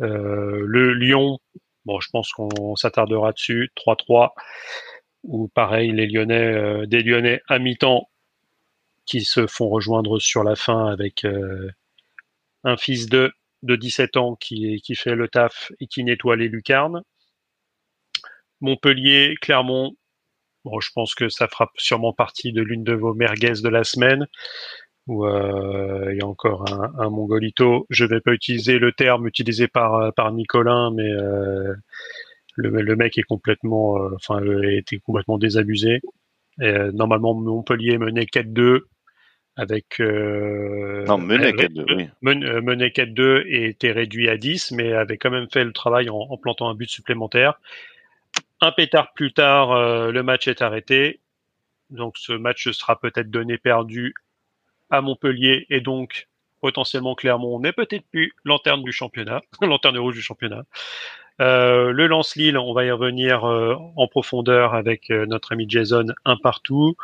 [0.00, 1.38] Euh, le Lyon,
[1.84, 3.70] bon, je pense qu'on s'attardera dessus.
[3.76, 4.32] 3-3.
[5.24, 8.08] Ou pareil, les Lyonnais, des Lyonnais à mi-temps
[9.06, 11.24] qui se font rejoindre sur la fin avec
[12.64, 13.32] un fils de,
[13.66, 17.02] de 17 ans qui, fait le taf et qui nettoie les lucarnes.
[18.60, 19.94] Montpellier, Clermont,
[20.80, 24.26] je pense que ça fera sûrement partie de l'une de vos merguez de la semaine
[25.06, 26.64] où euh, il y a encore
[26.98, 27.86] un, mongolito.
[27.90, 31.74] Je vais pas utiliser le terme utilisé par par Nicolin, mais euh,
[32.56, 36.00] le, mec est complètement, euh, complètement désabusé.
[36.58, 38.80] Normalement, Montpellier menait 4-2
[39.56, 42.08] avec euh, Non, avait- 4-2, oui.
[42.22, 45.72] men- euh, menait 4-2 et était réduit à 10, mais avait quand même fait le
[45.72, 47.58] travail en, en plantant un but supplémentaire.
[48.60, 51.20] Un pétard plus tard, euh, le match est arrêté.
[51.90, 54.14] Donc ce match sera peut-être donné perdu
[54.90, 56.28] à Montpellier et donc
[56.60, 60.64] potentiellement Clermont n'est peut-être plus lanterne du championnat, lanterne rouge du championnat.
[61.40, 66.06] Euh, le Lance-Lille, on va y revenir euh, en profondeur avec euh, notre ami Jason,
[66.24, 66.96] un partout.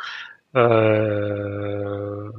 [0.55, 2.29] Euh,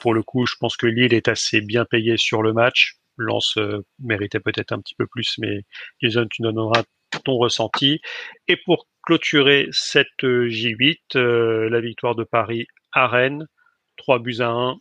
[0.00, 2.96] pour le coup, je pense que Lille est assez bien payé sur le match.
[3.16, 5.62] Lens euh, méritait peut-être un petit peu plus, mais
[6.00, 6.84] Jason, tu donneras
[7.24, 8.00] ton ressenti.
[8.46, 13.46] Et pour clôturer cette euh, J8, euh, la victoire de Paris à Rennes,
[13.96, 14.76] 3 buts à 1.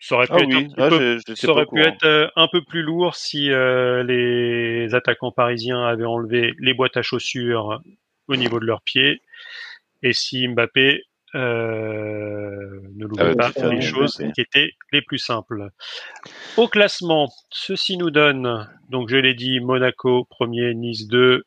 [0.00, 1.70] Ça aurait pu Ah être un oui, ah, peu je- j'étais ça pas aurait au
[1.72, 6.96] pu être euh, un peu plus lourd si les attaquants parisiens avaient enlevé les boîtes
[6.96, 7.80] à chaussures
[8.28, 9.20] au niveau de leurs pieds
[10.02, 11.02] et si Mbappé
[11.34, 14.32] euh, ne l'oublie Avait pas les choses Mbappé.
[14.32, 15.68] qui étaient les plus simples.
[16.56, 21.44] Au classement, ceci nous donne, donc je l'ai dit, Monaco premier, Nice 2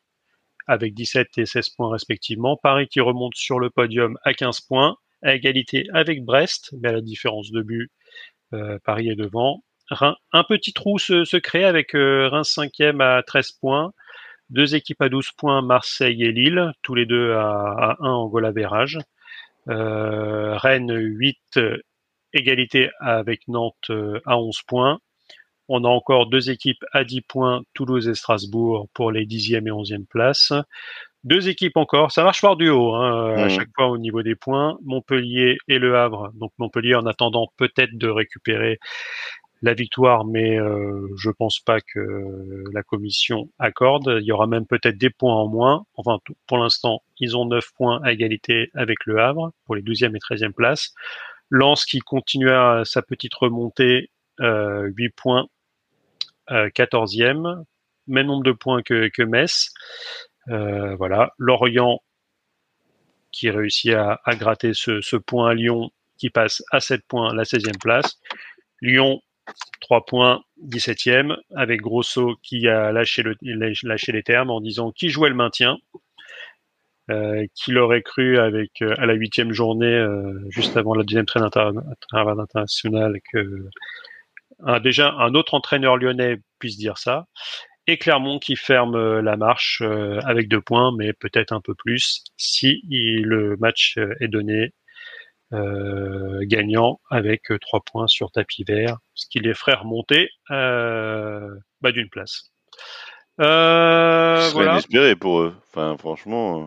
[0.68, 2.56] avec 17 et 16 points respectivement.
[2.62, 6.92] Paris qui remonte sur le podium à 15 points, à égalité avec Brest, mais à
[6.92, 7.90] la différence de but,
[8.54, 9.64] euh, Paris est devant.
[10.32, 13.92] Un petit trou se, se crée avec euh, Reims 5e à 13 points.
[14.52, 18.28] Deux équipes à 12 points, Marseille et Lille, tous les deux à, à 1 en
[18.28, 18.98] goal average.
[19.66, 21.58] Rennes 8,
[22.34, 23.90] égalité avec Nantes
[24.26, 24.98] à 11 points.
[25.68, 29.70] On a encore deux équipes à 10 points, Toulouse et Strasbourg pour les 10e et
[29.70, 30.52] 11e places.
[31.24, 33.48] Deux équipes encore, ça marche par du haut hein, à mmh.
[33.48, 34.76] chaque fois au niveau des points.
[34.84, 36.30] Montpellier et Le Havre.
[36.34, 38.78] Donc Montpellier en attendant peut-être de récupérer
[39.62, 44.18] la victoire, mais euh, je pense pas que la commission accorde.
[44.20, 45.86] Il y aura même peut-être des points en moins.
[45.94, 50.16] Enfin, pour l'instant, ils ont 9 points à égalité avec Le Havre pour les 12e
[50.16, 50.92] et 13e places.
[51.48, 54.10] Lens qui continue à sa petite remontée,
[54.40, 55.46] euh, 8 points,
[56.50, 57.64] euh, 14e,
[58.08, 59.70] même nombre de points que, Metz.
[60.48, 62.00] Euh, voilà, Lorient
[63.30, 67.32] qui réussit à, à gratter ce, ce, point à Lyon qui passe à 7 points
[67.32, 68.18] la 16e place.
[68.80, 69.20] Lyon
[69.80, 73.36] 3 points, 17e, avec Grosso qui a lâché, le,
[73.82, 75.78] lâché les termes en disant qui jouait le maintien.
[77.10, 81.26] Euh, qui l'aurait cru avec euh, à la huitième journée, euh, juste avant la deuxième
[81.26, 81.42] traîne
[82.12, 83.66] internationale, que
[84.64, 87.26] un, déjà un autre entraîneur lyonnais puisse dire ça.
[87.88, 89.82] Et Clermont qui ferme euh, la marche
[90.24, 94.72] avec deux points, mais peut-être un peu plus si le match est donné
[95.52, 101.48] gagnant avec euh, trois points sur tapis vert, ce qui les ferait remonter euh,
[101.80, 102.52] bah, d'une place.
[103.40, 104.72] Euh, voilà.
[104.72, 105.54] inespéré pour eux.
[105.68, 106.66] Enfin, franchement.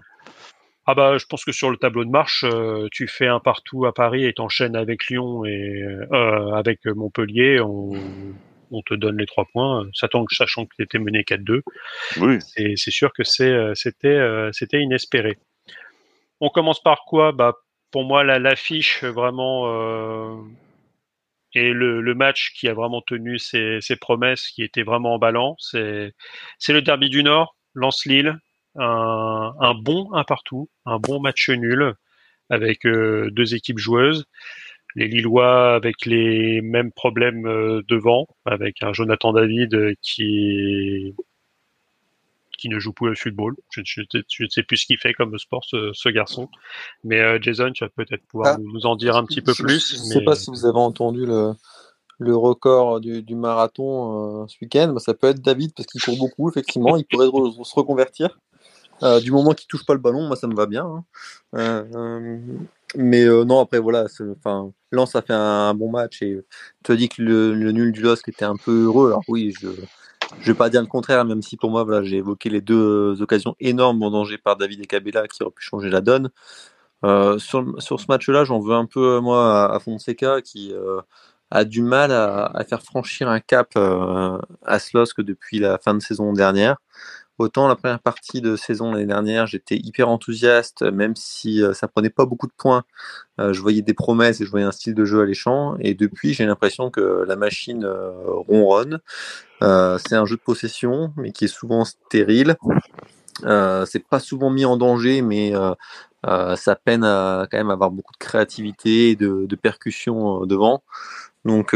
[0.88, 2.45] Ah bah, je pense que sur le tableau de marche,
[2.91, 5.83] tu fais un partout à Paris et t'enchaînes avec Lyon et
[6.53, 7.59] avec Montpellier.
[7.59, 11.61] On, te donne les trois points, sachant que, sachant que tu étais mené 4-2.
[12.17, 12.38] Oui.
[12.75, 13.71] C'est sûr que c'était
[14.53, 15.39] c'était inespéré.
[16.39, 17.31] On commence par quoi?
[17.31, 17.55] Bah
[17.91, 20.36] pour moi, l'affiche vraiment euh,
[21.53, 26.13] et le, match qui a vraiment tenu ses, promesses, qui était vraiment emballant, c'est
[26.67, 28.38] le derby du Nord, Lance-Lille,
[28.75, 31.93] un, bon un partout, un bon match nul
[32.49, 34.25] avec euh, deux équipes joueuses.
[34.95, 41.15] Les Lillois avec les mêmes problèmes euh, devant, avec un Jonathan David qui
[42.66, 43.55] qui ne joue plus au football.
[43.70, 46.49] Je, ne sais plus ce qu'il fait comme sport, ce, garçon.
[47.03, 48.61] Mais euh, Jason, tu vas peut-être pouvoir ah.
[48.61, 49.95] nous en dire un petit peu plus.
[49.95, 51.51] Je ne sais pas si vous avez entendu le,
[52.18, 54.93] le record du, marathon euh, ce week-end.
[54.93, 56.97] Bah, ça peut être David parce qu'il court beaucoup, effectivement.
[56.97, 58.39] Il pourrait se reconvertir.
[59.03, 61.03] Euh, du moment qu'il touche pas le ballon, moi ça me va bien.
[61.53, 61.86] Hein.
[62.95, 64.07] mais non, après voilà,
[64.38, 66.39] enfin, Lens a fait un, bon match et
[66.84, 69.09] tu as dit que le, le nul du LOSC était un peu heureux.
[69.09, 69.68] Alors oui, je,
[70.39, 73.21] je vais pas dire le contraire, même si pour moi, voilà, j'ai évoqué les deux
[73.21, 76.29] occasions énormes en danger par David et Cabella qui auraient pu changer la donne.
[77.04, 81.01] Euh, sur, sur, ce match-là, j'en veux un peu, moi, à, Fonseca qui euh,
[81.51, 86.00] a du mal à, faire franchir un cap euh, à Slosk depuis la fin de
[86.01, 86.78] saison dernière.
[87.37, 91.89] Autant la première partie de saison l'année dernière, j'étais hyper enthousiaste, même si euh, ça
[91.89, 92.86] prenait pas beaucoup de points.
[93.41, 95.75] Euh, je voyais des promesses et je voyais un style de jeu alléchant.
[95.82, 98.99] Et depuis, j'ai l'impression que la machine euh, ronronne.
[99.62, 102.55] c'est un jeu de possession, mais qui est souvent stérile.
[103.43, 105.53] c'est pas souvent mis en danger, mais
[106.24, 110.83] ça peine à quand même avoir beaucoup de créativité et de, de percussion devant.
[111.43, 111.75] Donc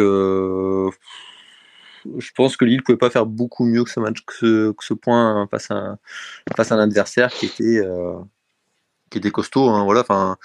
[2.17, 5.47] je pense que Lille pouvait pas faire beaucoup mieux que ce match, que ce, point
[5.47, 5.97] face à,
[6.55, 8.15] face à un adversaire qui était, euh,
[9.09, 9.69] qui était costaud.
[9.69, 10.37] Hein, voilà, enfin,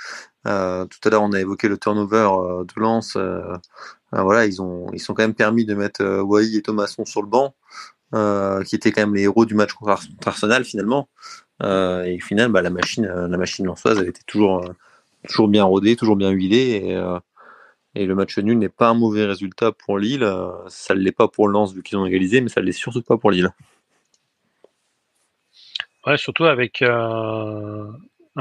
[0.46, 3.16] euh, tout à l'heure, on a évoqué le turnover euh, de Lens.
[4.12, 7.28] voilà, ils ont, ils sont quand même permis de mettre Wai et Thomasson sur le
[7.28, 7.54] banc,
[8.64, 11.08] qui étaient quand même les héros du match contre Arsenal finalement.
[11.62, 14.64] et au final, bah, la machine, la machine elle était toujours,
[15.28, 16.96] toujours bien rodée, toujours bien huilée.
[17.94, 20.24] Et le match nul n'est pas un mauvais résultat pour Lille.
[20.24, 22.72] Euh, ça ne l'est pas pour Lens vu qu'ils ont égalisé, mais ça ne l'est
[22.72, 23.50] surtout pas pour Lille.
[26.06, 27.86] Ouais, surtout avec un,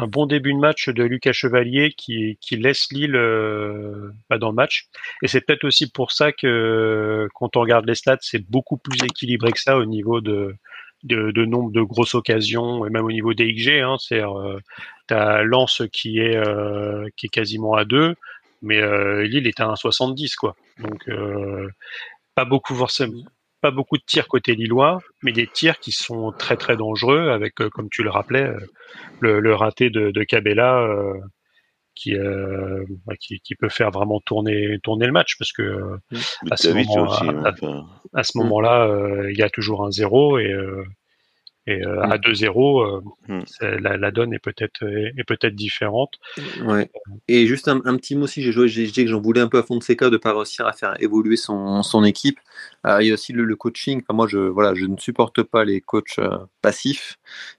[0.07, 4.87] bon début de match de Lucas Chevalier qui, laisse Lille euh, bah, dans le match.
[5.21, 8.97] Et c'est peut-être aussi pour ça que quand on regarde les stats, c'est beaucoup plus
[9.03, 10.55] équilibré que ça au niveau de,
[11.03, 13.79] nombre de grosses occasions et même au niveau des XG.
[13.79, 14.59] Hein, c'est euh,
[15.09, 16.41] as Lens qui est
[17.15, 18.15] qui est quasiment à 2
[18.63, 20.55] mais euh, Lille était à 1,70 quoi.
[20.79, 21.69] Donc euh,
[22.33, 23.21] pas beaucoup forcément,
[23.61, 27.61] pas beaucoup de tirs côté lillois, mais des tirs qui sont très très dangereux avec,
[27.61, 28.51] euh, comme tu le rappelais,
[29.19, 30.87] le, raté de, de Cabella
[31.95, 32.15] qui,
[33.05, 35.97] bah, qui, qui peut faire vraiment tourner tourner le match parce que
[36.49, 37.11] à ce, moment,
[38.13, 38.89] à, ce moment-là
[39.29, 40.51] il y a toujours un zéro et
[41.65, 43.43] Et euh, à 2-0, euh, hmm.
[43.79, 46.15] la, la, donne est peut-être est peut-être différente.
[46.65, 46.91] Ouais.
[47.29, 49.63] Et juste un, un petit mot aussi, j'ai dit que j'en voulais un peu à
[49.63, 52.39] fond de cas de pas réussir à faire évoluer son, son équipe.
[52.85, 54.01] Euh, il y a aussi le, le coaching.
[54.01, 56.19] Enfin, moi, je voilà, je ne supporte pas les coachs
[56.61, 57.17] passifs.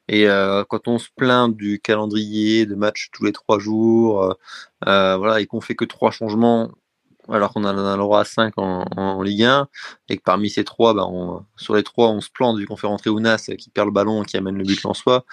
[0.08, 0.26] Et
[0.68, 4.36] quand on se plaint du calendrier de matchs tous les trois jours,
[4.84, 6.70] voilà, et qu'on fait que trois changements,
[7.30, 9.68] alors qu'on a le droit à 5 en, Ligue 1,
[10.08, 12.76] et que parmi ces trois, bah on, sur les trois, on se plante vu qu'on
[12.76, 15.24] fait rentrer Ounas qui perd le ballon et qui amène le but en soi.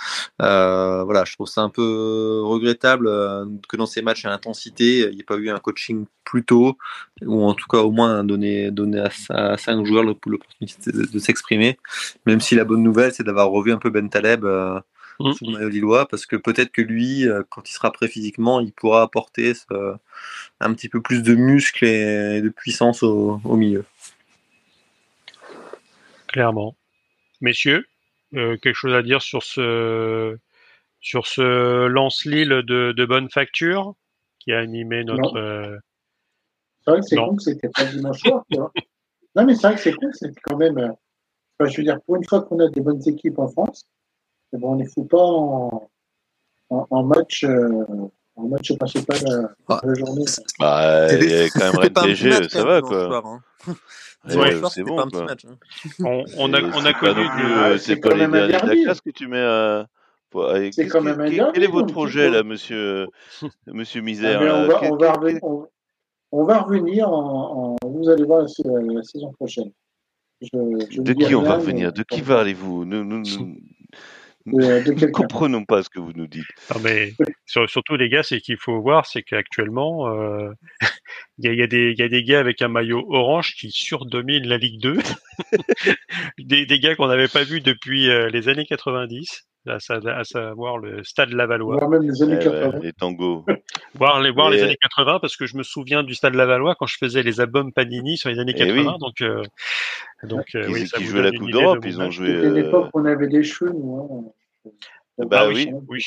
[0.42, 5.00] Euh, voilà, je trouve ça un peu regrettable euh, que dans ces matchs à intensité,
[5.10, 6.78] il n'y ait pas eu un coaching plus tôt,
[7.26, 11.78] ou en tout cas au moins donner, donner à, 5 joueurs l'opportunité de, de s'exprimer,
[12.26, 14.46] même si la bonne nouvelle, c'est d'avoir revu un peu Ben Taleb.
[14.46, 14.80] Euh,
[15.30, 15.34] mmh.
[15.34, 18.60] sous le maillot lillois parce que peut-être que lui, euh, quand il sera prêt physiquement,
[18.60, 19.96] il pourra apporter ce,
[20.60, 23.86] un petit peu plus de muscle et de puissance au, milieu.
[26.28, 26.76] Clairement.
[27.42, 27.88] Messieurs,
[28.36, 30.38] euh, quelque chose à dire sur ce
[31.02, 33.96] sur ce lance-Lille de, de, bonne facture
[34.40, 35.36] qui a animé notre.
[35.36, 35.78] Euh,
[36.84, 39.82] c'est vrai que c'est con que c'était pas dimanche soir, Non, mais c'est vrai que
[39.82, 40.78] c'est con, c'est quand même.
[40.78, 43.86] Euh, je veux dire, pour une fois qu'on a des bonnes équipes en France,
[44.54, 45.90] eh ben, on ne les fout pas en,
[46.70, 47.46] en, match.
[48.36, 50.26] En match principal euh, ah, la journée.
[50.60, 53.22] Bah, il y a quand même PSG, ça va quoi.
[53.24, 53.74] Hein.
[54.24, 54.96] Ouais, c'est bon.
[54.96, 55.24] Quoi.
[55.26, 55.58] Match, hein.
[56.00, 57.80] on, on, a, on a connu du.
[57.80, 59.88] C'est pas les derniers de la classe que tu mets à.
[60.72, 63.08] C'est quand même un derby, Quel est votre projet là, monsieur,
[63.68, 65.68] monsieur Misère ah, on, va, on, va revenir, on,
[66.32, 69.72] on, va revenir en, en, Vous allez voir la, la saison prochaine.
[70.42, 70.48] Je,
[70.90, 71.92] je de qui on va revenir?
[71.92, 72.86] De qui parlez-vous?
[72.86, 73.58] Nous, nous, nous,
[74.46, 76.46] ne comprenons pas ce que vous nous dites.
[76.74, 77.14] Non, mais
[77.46, 80.52] surtout les gars, c'est qu'il faut voir, c'est qu'actuellement, euh,
[81.38, 84.58] il y, a, des, y a des gars avec un maillot orange qui surdominent la
[84.58, 84.98] Ligue 2,
[86.40, 89.46] des, des, gars qu'on n'avait pas vus depuis euh, les années 90.
[89.68, 91.78] À, à, savoir le Stade Lavallois.
[91.78, 92.80] Voir même les années 80.
[92.82, 93.46] les tangos.
[93.94, 96.88] voir les, voir les années 80 parce que je me souviens du Stade Lavallois quand
[96.88, 98.96] je faisais les albums Panini sur les années 80.
[98.96, 99.44] Eh donc, euh,
[100.24, 102.36] donc euh, oui, ça qui jouaient la Coupe d'Europe, ils ont joué.
[102.36, 104.34] C'était l'époque où on avait des cheveux, nous.
[104.66, 104.72] Hein.
[105.28, 106.02] Bah, oui, oui.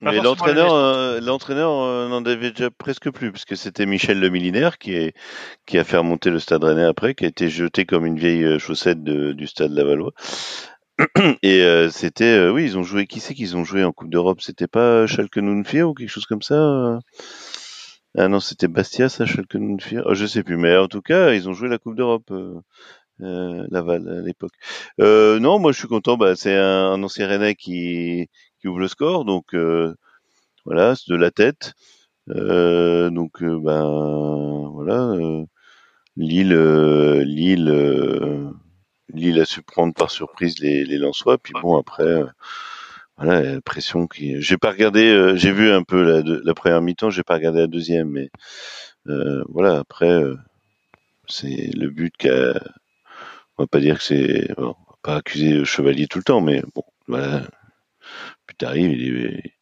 [0.00, 4.94] Mais l'entraîneur, euh, l'entraîneur n'en avait déjà presque plus, puisque c'était Michel Le Milinaire qui,
[4.94, 5.14] est,
[5.66, 8.58] qui a fait remonter le Stade Rennais après, qui a été jeté comme une vieille
[8.58, 10.12] chaussette de, du Stade Lavallois.
[11.42, 13.06] Et euh, c'était, euh, oui, ils ont joué.
[13.06, 14.40] Qui c'est qu'ils ont joué en Coupe d'Europe?
[14.40, 16.98] C'était pas Schalke ou quelque chose comme ça euh?
[18.16, 20.04] Ah non, c'était Bastia, ça, Schalke Nunfir.
[20.06, 22.32] Oh, je sais plus, mais en tout cas, ils ont joué la Coupe d'Europe.
[23.18, 24.52] Laval à l'époque.
[24.98, 26.16] non, moi je suis content.
[26.16, 28.28] Bah, c'est un, ancien Rennais qui,
[28.60, 29.54] qui ouvre le score, donc
[30.64, 31.74] voilà, c'est de la tête.
[32.28, 35.14] donc ben voilà,
[36.16, 36.54] Lille,
[37.24, 38.54] Lille
[39.14, 41.38] Lille a su prendre par surprise les, les Lensois.
[41.38, 42.26] Puis bon, après, euh,
[43.16, 44.40] voilà, la pression qui.
[44.40, 45.08] J'ai pas regardé.
[45.08, 47.10] Euh, j'ai vu un peu la, première mi-temps.
[47.10, 48.30] J'ai pas regardé la deuxième, mais
[49.08, 49.78] euh, voilà.
[49.78, 50.22] Après,
[51.28, 52.54] c'est le but qu'a.
[53.58, 54.50] On va pas dire que c'est.
[54.58, 57.42] on va pas accuser Chevalier tout le temps, mais bon, voilà.
[58.46, 59.54] Puis t'arrives, il est.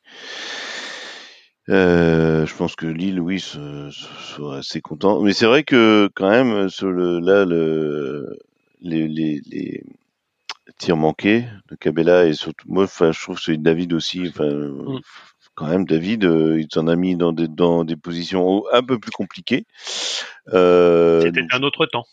[1.68, 5.20] Je pense que Lille, oui, soit assez content.
[5.22, 8.38] Mais c'est vrai que quand même, sur là, le,
[8.82, 9.84] les, les, les
[10.78, 15.00] tirs manqués de Cabella et surtout moi enfin je trouve que David aussi enfin mm.
[15.54, 18.98] quand même David euh, il s'en a mis dans des dans des positions un peu
[18.98, 19.66] plus compliquées
[20.52, 22.04] euh, c'était un autre temps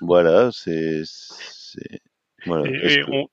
[0.00, 1.02] voilà c'est
[2.48, 2.64] voilà.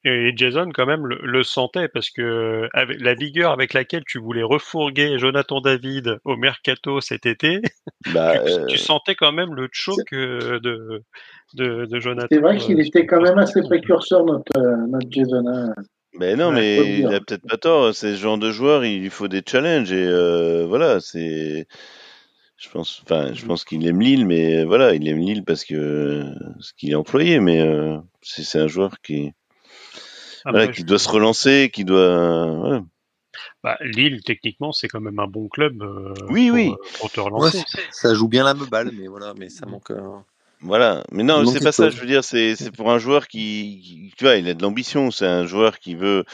[0.04, 4.44] Et, Jason, quand même, le, sentait parce que avec la vigueur avec laquelle tu voulais
[4.44, 7.62] refourguer Jonathan David au mercato cet été,
[8.14, 11.04] bah, tu, euh, sentais quand même le choc euh, de,
[11.56, 12.28] de, de Jonathan.
[12.30, 15.44] C'est vrai qu'il était quand même assez précurseur, notre, euh, notre Jason.
[15.48, 15.74] Hein.
[16.18, 17.94] Mais non, mais il a peut-être pas tort.
[17.94, 21.68] C'est ce genre de joueur, il lui faut des challenges et voilà, c'est
[22.66, 26.26] je pense, enfin, je pense qu'il aime Lille, mais voilà, il aime Lille parce que
[26.60, 29.34] ce qu'il est employé, mais euh, c'est un joueur qui,
[30.46, 32.50] voilà, qui doit se relancer, qui doit.
[32.56, 32.84] Voilà.
[33.64, 35.84] Bah, Lille, techniquement, c'est quand même un bon club.
[35.84, 36.70] Euh, oui, pour, oui.
[36.70, 37.64] Euh, pour te relancer.
[37.92, 39.92] ça joue bien la balle, mais voilà, mais ça manque.
[40.62, 41.92] Voilà, mais non, c'est pas ça.
[41.92, 45.12] Je veux dire, c'est pour un joueur qui, qui, tu vois, il a de l'ambition.
[45.12, 46.26] C'est un joueur qui veut,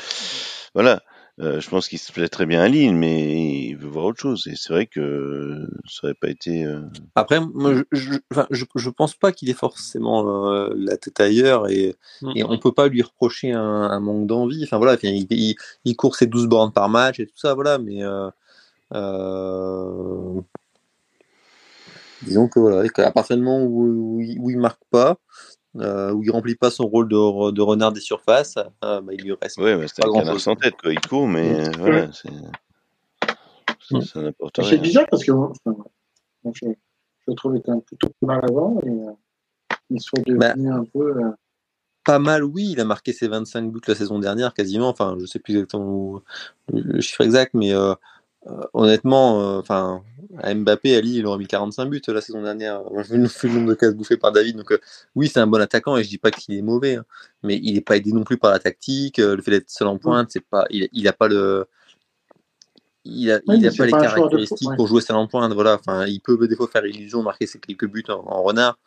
[0.73, 1.01] voilà.
[1.39, 4.19] Euh, je pense qu'il se plaît très bien à Lille, mais il veut voir autre
[4.19, 4.45] chose.
[4.47, 6.65] Et c'est vrai que ça n'aurait pas été.
[6.65, 6.81] Euh...
[7.15, 8.13] Après, moi, je,
[8.51, 12.31] je, pense pas qu'il ait forcément euh, la tête ailleurs et, mmh.
[12.35, 14.63] et on peut pas lui reprocher un, un manque d'envie.
[14.63, 15.55] Enfin voilà, il, il,
[15.85, 18.03] il, court ses 12 bornes par match et tout ça, voilà, mais.
[18.03, 18.29] Euh,
[18.93, 20.41] euh,
[22.23, 25.17] disons que voilà, à partir du moment où, où, il, où il marque pas,
[25.77, 29.33] euh, où il remplit pas son rôle de, de renard des surfaces, bah, il lui
[29.41, 29.57] reste.
[29.57, 30.91] Oui, mais c'est un canard sans tête, quoi.
[30.91, 32.29] Il court, mais voilà, c'est.
[34.63, 35.51] C'est bizarre parce que moi,
[36.45, 36.67] je,
[37.27, 38.91] je trouve qu'il était plutôt mal avant et
[39.89, 41.13] il soit devenu bah, un peu.
[42.03, 42.71] Pas mal, oui.
[42.71, 44.89] Il a marqué ses 25 buts la saison dernière, quasiment.
[44.89, 46.21] Enfin, je sais plus exactement
[46.73, 47.73] le chiffre exact, mais
[48.47, 50.03] euh, honnêtement, euh, enfin,
[50.39, 52.81] à Mbappé, Ali, il aurait mis 45 buts la saison dernière.
[53.09, 54.57] Vu le nombre de cases bouffées par David.
[54.57, 54.79] Donc, euh,
[55.15, 57.05] oui, c'est un bon attaquant et je dis pas qu'il est mauvais, hein.
[57.43, 59.17] mais il n'est pas aidé non plus par la tactique.
[59.17, 61.67] le fait d'être seul en pointe, c'est pas, il, il a pas le,
[63.05, 65.53] il a, il a pas les caractéristiques pour jouer seul en pointe.
[65.53, 68.79] Voilà, enfin, il peut des fois faire illusion, marquer ses quelques buts en, renard,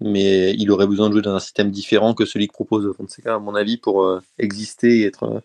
[0.00, 3.34] mais il aurait besoin de jouer dans un système différent que celui que propose Fonseca,
[3.34, 5.42] à mon avis, pour exister et être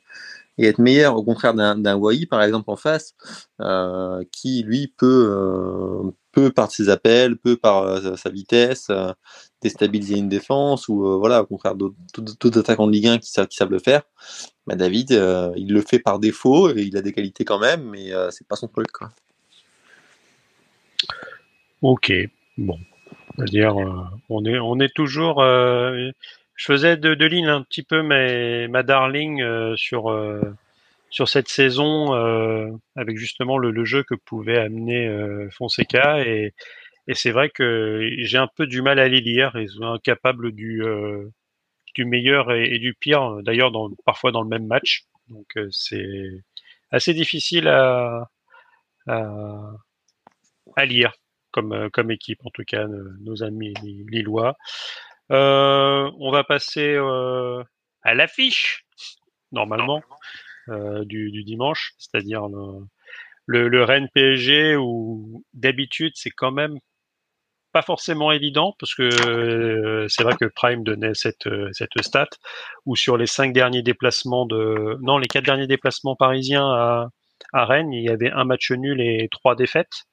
[0.58, 3.14] et être meilleur, au contraire d'un Wai, par exemple, en face,
[3.62, 8.90] euh, qui, lui, peut, euh, peut, par ses appels, peut, par euh, sa vitesse,
[9.62, 13.80] déstabiliser une défense, ou voilà, au contraire d'autres attaquants de Ligue 1 qui savent, le
[13.80, 14.04] faire.
[14.68, 15.12] Bah, David,
[15.58, 18.56] il le fait par défaut, et il a des qualités quand même, mais c'est pas
[18.56, 18.92] son truc.
[18.92, 19.10] Quoi.
[21.82, 22.12] Ok,
[22.58, 22.80] bon.
[23.40, 23.76] dire
[24.30, 25.44] on, est, on est toujours
[26.56, 30.42] je faisais de, de ligne un petit peu mais ma darling euh, sur euh,
[31.10, 35.10] sur cette saison euh, avec justement le, jeu que pouvait amener
[35.52, 36.54] Fonseca et,
[37.14, 40.84] c'est vrai que j'ai un peu du mal à les lire ils sont incapables du
[41.94, 43.72] du meilleur et, du pire d'ailleurs
[44.06, 46.44] parfois dans le même match donc c'est
[46.92, 48.30] assez difficile à,
[49.08, 49.72] à,
[50.76, 51.14] à lire
[51.52, 52.86] comme, comme équipe, en tout cas,
[53.22, 53.74] nos amis
[54.10, 54.58] lillois.
[55.32, 57.64] Euh, on va passer euh,
[58.04, 58.86] à l'affiche,
[59.52, 60.02] normalement,
[60.70, 62.48] euh, du, dimanche, c'est-à-dire
[63.48, 66.78] le, le, Rennes PSG où d'habitude c'est quand même
[67.72, 72.30] pas forcément évident parce que c'est vrai que Prime donnait cette, cette stat
[72.86, 77.10] où sur les cinq derniers déplacements de non les quatre derniers déplacements parisiens à,
[77.54, 80.06] à Rennes il y avait un match nul et trois défaites.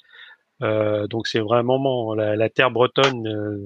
[0.61, 3.65] Donc c'est vraiment la, la terre bretonne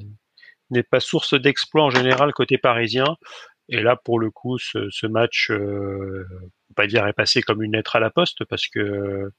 [0.70, 3.16] n'est pas source d'exploit en général côté parisien.
[3.68, 6.24] Et là, pour le coup, ce, match, euh,
[6.70, 9.32] on pas dire est passé comme une lettre à la poste parce que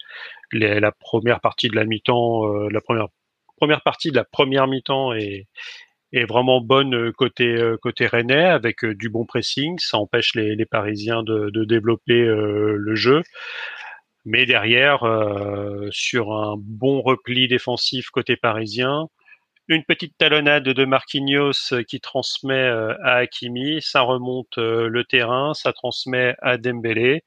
[0.51, 3.07] la première partie de la mi-temps, euh, la première
[3.55, 5.47] première partie de la première mi-temps est,
[6.13, 9.79] est vraiment bonne côté euh, côté rennais avec euh, du bon pressing.
[9.79, 13.23] Ça empêche les, les Parisiens de, de développer le jeu.
[14.25, 14.99] Mais derrière,
[15.91, 19.07] sur un bon repli défensif côté parisien,
[19.67, 25.03] une petite talonnade de Marquinhos euh, qui transmet euh, à Hakimi, ça remonte euh, le
[25.03, 27.23] terrain, ça transmet à Dembélé.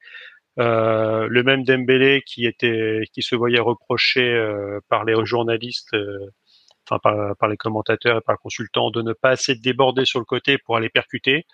[0.57, 4.27] le même Dembélé qui était, qui se voyait reprocher
[4.89, 5.97] par les journalistes,
[6.89, 6.99] enfin
[7.39, 10.59] par, les commentateurs et par le consultant, de ne pas assez déborder sur le côté
[10.59, 11.47] pour aller percuter,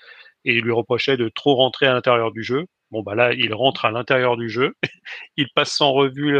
[0.45, 2.67] et il lui reprochait de trop rentrer à l'intérieur du jeu.
[2.91, 4.75] Bon bah là, il rentre à l'intérieur du jeu,
[5.37, 6.37] il passe sans revue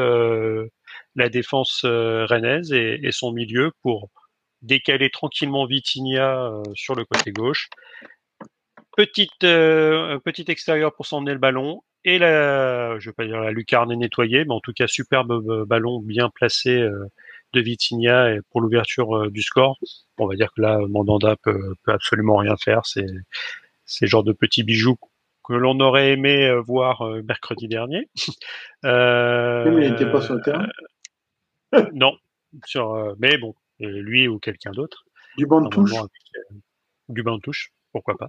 [1.15, 4.11] la défense rennaise et, son milieu pour
[4.67, 7.69] décaler tranquillement Vitinha euh, sur le côté gauche.
[8.97, 11.83] Petite, euh, petit extérieur pour s'emmener le ballon.
[12.05, 15.33] Et la, je vais pas dire la lucarne est nettoyée, mais en tout cas superbe
[15.33, 16.79] euh, ballon bien placé
[17.53, 19.79] de Vitinha pour l'ouverture du score.
[20.19, 22.87] On va dire que là, Mandanda peut, peut absolument rien faire.
[22.87, 23.07] C'est,
[23.85, 24.99] c'est genre de petits bijoux
[25.47, 28.09] que l'on aurait aimé voir mercredi dernier.
[28.85, 30.69] Euh, mais il n'était pas sur le terrain.
[31.93, 32.17] non,
[32.65, 35.05] sur, mais bon, lui ou quelqu'un d'autre.
[35.37, 35.93] Du banc de touche.
[35.93, 36.55] Euh,
[37.09, 38.29] du banc de touche, pourquoi pas.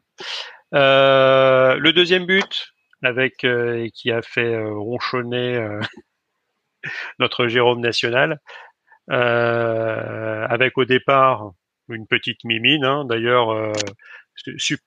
[0.73, 5.65] Euh, le deuxième but, avec euh, qui a fait ronchonner
[7.19, 8.39] notre Jérôme national,
[9.07, 11.51] avec au départ
[11.89, 12.83] une petite mimine.
[12.83, 13.05] Hein.
[13.05, 13.73] D'ailleurs,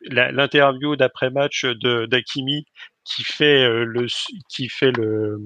[0.02, 2.66] l'interview d'après match de d'Akimi
[3.04, 4.06] qui fait le
[4.50, 5.38] qui fait le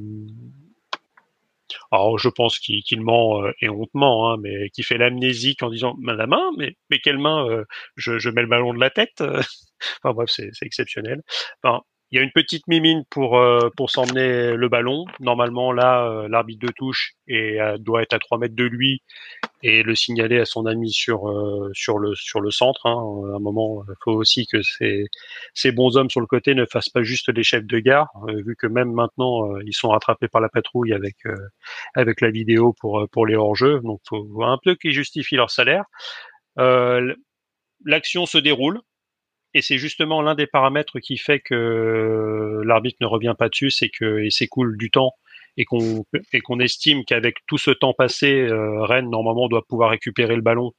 [1.94, 5.96] alors je pense qu'il ment euh, et hontement, hein, mais qui fait l'amnésique en disant
[6.04, 7.64] la main, mais mais quelle main euh,
[7.96, 9.20] je, mets le ballon de la tête.
[10.02, 11.22] enfin bref, c'est exceptionnel.
[12.14, 15.04] Il y a une petite mimine pour euh, pour s'emmener le ballon.
[15.18, 19.02] Normalement là, euh, l'arbitre de touche euh, doit être à 3 mètres de lui
[19.64, 21.22] et le signaler à son ami sur
[21.72, 22.86] sur le sur le centre.
[22.86, 22.94] Hein.
[23.32, 25.06] À un moment, il faut aussi que ces
[25.54, 28.54] ces bons hommes sur le côté ne fassent pas juste les chefs de gare, vu
[28.54, 31.16] que même maintenant ils sont rattrapés par la patrouille avec
[31.96, 33.80] avec la vidéo pour pour les hors-jeux.
[33.82, 35.84] Donc faut un peu qu'ils justifient leur salaire.
[37.84, 38.80] L'action se déroule,
[39.54, 43.88] et c'est justement l'un des paramètres qui fait que l'arbitre ne revient pas dessus, c'est
[43.88, 45.12] qu'il s'écoule du temps
[45.56, 50.42] et qu'on estime qu'avec tout ce temps passé, euh, Rennes normalement doit pouvoir récupérer le
[50.42, 50.72] ballon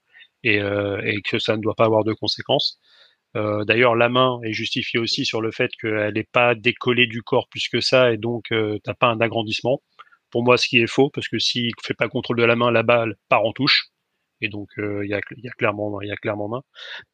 [0.43, 2.79] et, euh, et, que ça ne doit pas avoir de conséquences.
[3.33, 7.49] D'ailleurs, la main est justifiée aussi sur le fait qu'elle n'est pas décollée du corps
[7.49, 8.45] plus que ça et donc
[8.83, 9.81] t'as pas un agrandissement.
[10.31, 12.71] Pour moi, ce qui est faux, parce que s'il fait pas contrôle de la main,
[12.71, 13.89] la balle part en touche.
[14.45, 16.61] Et donc, euh, il y, a, y, a, clairement, il y a clairement main.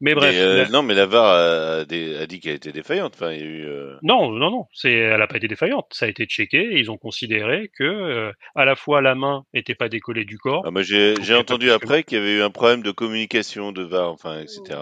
[0.02, 0.34] Mais bref.
[0.36, 3.14] Euh, non, mais la VAR a, a dit qu'elle était défaillante.
[3.14, 3.96] Enfin, il y a eu, euh...
[4.02, 4.66] Non, non, non.
[4.74, 5.86] C'est, elle n'a pas été défaillante.
[5.92, 9.44] Ça a été checké et ils ont considéré que euh, à la fois la main
[9.54, 10.62] n'était pas décollée du corps.
[10.66, 14.12] Ah, j'ai, j'ai entendu après qu'il y avait eu un problème de communication de VAR,
[14.12, 14.78] enfin, etc.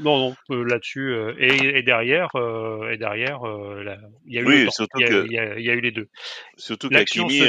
[0.00, 1.14] Non, non, là-dessus.
[1.38, 2.30] Et, et, derrière,
[2.90, 3.42] et derrière,
[4.26, 5.30] il y a eu, oui, surtout il y, que...
[5.30, 6.08] y, a, y a eu les deux.
[6.56, 7.42] Surtout qu'Akimi,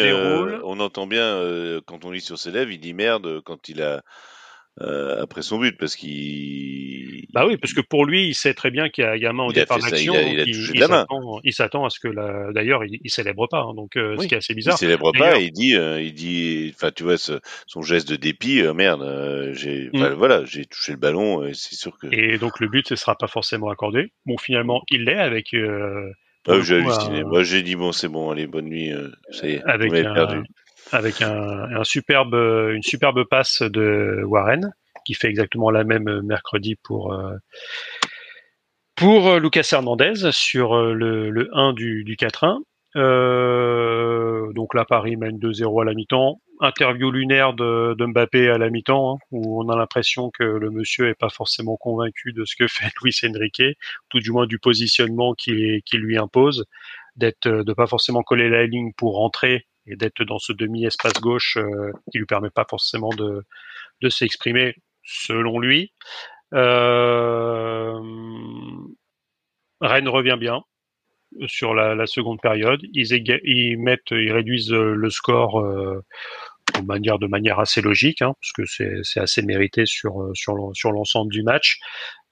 [0.64, 1.42] on entend bien
[1.88, 4.04] quand on lit sur ses lèvres, il dit merde quand il a
[4.82, 7.28] euh, après son but parce qu'il.
[7.32, 9.26] Bah oui, parce que pour lui, il sait très bien qu'il y a, il y
[9.28, 10.16] a main au départ d'action.
[10.16, 10.72] Il, il,
[11.44, 12.52] il s'attend à ce que la...
[12.54, 13.62] d'ailleurs, il, il célèbre pas.
[13.62, 14.76] Hein, donc, euh, oui, ce qui est assez bizarre.
[14.76, 15.38] Il célèbre pas.
[15.40, 18.62] Il dit, euh, il dit, enfin, tu vois, ce, son geste de dépit.
[18.62, 20.14] Euh, merde, j'ai, mm.
[20.14, 21.46] voilà, j'ai touché le ballon.
[21.46, 22.08] et c'est sûr que.
[22.12, 24.12] Et donc le but, ce sera pas forcément accordé.
[24.26, 25.54] Bon, finalement, il l'est avec.
[26.48, 27.24] ah, j'ai halluciné.
[27.24, 28.92] Moi, j'ai dit bon, c'est bon, allez, bonne nuit.
[29.30, 30.14] ça y est, avec un...
[30.16, 30.42] perdu
[30.94, 34.74] avec une superbe passe de Warren
[35.06, 37.36] qui fait exactement la même mercredi pour euh,
[39.02, 42.60] euh, Lucas Hernandez sur euh, le, le 1 du, du 4-1.
[42.96, 46.40] Euh, donc là, Paris mène 2-0 à la mi-temps.
[46.60, 51.10] Interview lunaire de, Mbappé à la mi-temps, hein, où on a l'impression que le monsieur
[51.10, 53.64] est pas forcément convaincu de ce que fait Luis Enrique,
[54.10, 56.66] tout du moins du positionnement qu'il qui lui impose,
[57.16, 61.58] d'être, de pas forcément coller la ligne pour rentrer et d'être dans ce demi-espace gauche
[61.58, 63.44] euh, qui lui permet pas forcément de,
[64.02, 65.92] de s'exprimer selon lui.
[66.54, 68.00] Euh,
[69.82, 70.62] Rennes revient bien
[71.48, 72.80] sur la, seconde période.
[72.94, 73.12] Ils,
[73.44, 76.04] ils, mettent, ils réduisent le score euh,
[76.80, 80.92] de manière, de manière assez logique, hein, parce que c'est assez mérité sur, sur, sur
[80.92, 81.80] l'ensemble du match.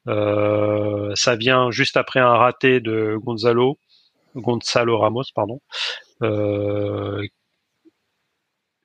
[0.05, 3.79] Ça vient juste après un raté de Gonzalo,
[4.35, 5.59] Gonzalo Ramos, pardon,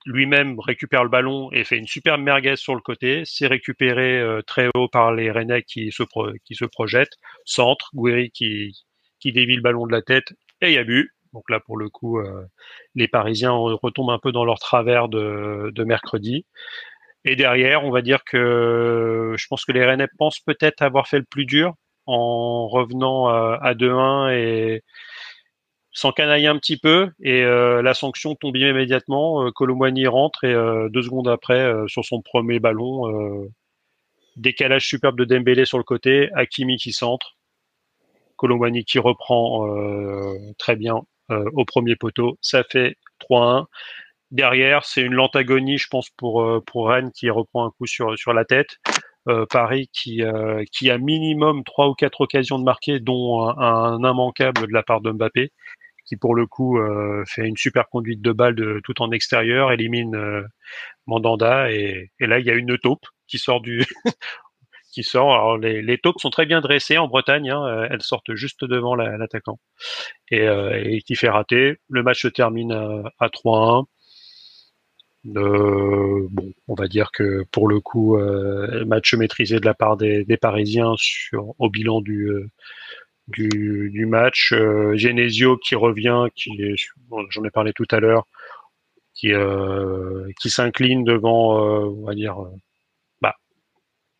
[0.07, 3.23] lui-même récupère le ballon et fait une superbe merguez sur le côté.
[3.25, 6.03] C'est récupéré euh, très haut par les Rennais qui se,
[6.65, 7.17] projettent.
[7.45, 8.73] Centre, Gouiri qui,
[9.19, 11.11] qui dévie le ballon de la tête et il y a but.
[11.33, 12.45] Donc là, pour le coup, euh,
[12.95, 16.45] les Parisiens retombent un peu dans leur travers de, mercredi.
[17.25, 21.19] Et derrière, on va dire que je pense que les Rennais pensent peut-être avoir fait
[21.19, 21.73] le plus dur
[22.05, 24.83] en revenant à, à 2-1 et,
[25.97, 29.47] s'encanaille un petit peu et euh, la sanction tombe immédiatement.
[29.47, 33.49] Euh, rentre et euh, deux secondes après, sur son premier ballon,
[34.35, 37.35] décalage superbe de Dembélé sur le côté, Hakimi qui centre,
[38.35, 39.67] Colomwani qui reprend
[40.59, 42.37] très bien au premier poteau.
[42.41, 42.95] Ça fait
[43.29, 43.65] 3-1.
[44.29, 48.17] Derrière, c'est une lente agonie, je pense, pour, pour Rennes qui reprend un coup sur,
[48.17, 48.77] sur la tête.
[49.49, 50.21] Paris qui,
[50.71, 54.83] qui a minimum trois ou quatre occasions de marquer, dont un, un immanquable de la
[54.83, 55.51] part de Mbappé
[56.07, 59.71] qui pour le coup euh, fait une super conduite de balle de, tout en extérieur,
[59.71, 60.41] élimine euh,
[61.05, 63.85] Mandanda et, là il y a une taupe qui sort du
[64.93, 65.33] qui sort.
[65.33, 68.63] Alors les, les taupes sont très bien dressées en Bretagne, hein, euh, elles sortent juste
[68.63, 69.59] devant l'attaquant
[70.31, 71.75] et, qui fait rater.
[71.89, 73.85] Le match se termine à, à 3-1.
[75.35, 78.17] Euh, bon, on va dire que pour le coup,
[78.85, 82.31] match maîtrisé de la part des, des Parisiens sur au bilan du
[83.27, 84.53] du, match.
[84.53, 86.51] Euh, Genesio qui revient, qui
[87.29, 88.25] j'en ai parlé tout à l'heure,
[89.17, 92.49] qui euh, qui s'incline devant, euh, on va dire, euh,
[93.21, 93.35] bah,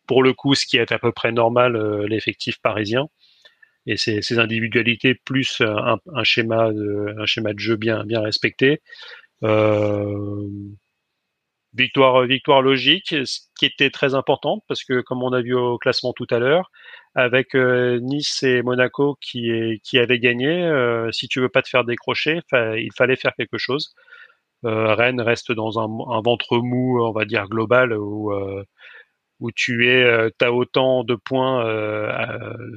[0.06, 1.76] pour le coup, ce qui est à peu près normal,
[2.06, 3.06] l'effectif parisien
[3.86, 8.82] et ses, individualités plus un, schéma de un schéma de jeu bien bien respecté.
[11.74, 15.78] Victoire victoire logique, ce qui était très importante parce que comme on a vu au
[15.78, 16.70] classement tout à l'heure,
[17.18, 20.48] avec euh, Nice et Monaco qui, avaient gagné.
[20.48, 23.94] Euh, si tu veux pas te faire décrocher, il fallait faire quelque chose.
[24.64, 25.88] Euh, Rennes reste dans un,
[26.22, 28.32] ventre mou, on va dire global, où,
[29.40, 31.64] où tu es, as autant de points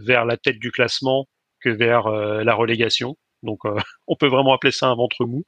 [0.04, 1.28] vers la tête du classement
[1.62, 3.18] que vers la relégation.
[3.44, 3.62] Donc,
[4.08, 5.44] on peut vraiment appeler ça un ventre mou,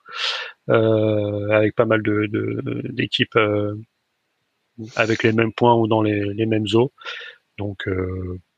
[0.68, 2.28] avec pas mal de
[2.91, 3.38] d'équipes
[4.95, 6.91] avec les mêmes points ou dans les, les mêmes eaux.
[7.57, 7.88] Donc,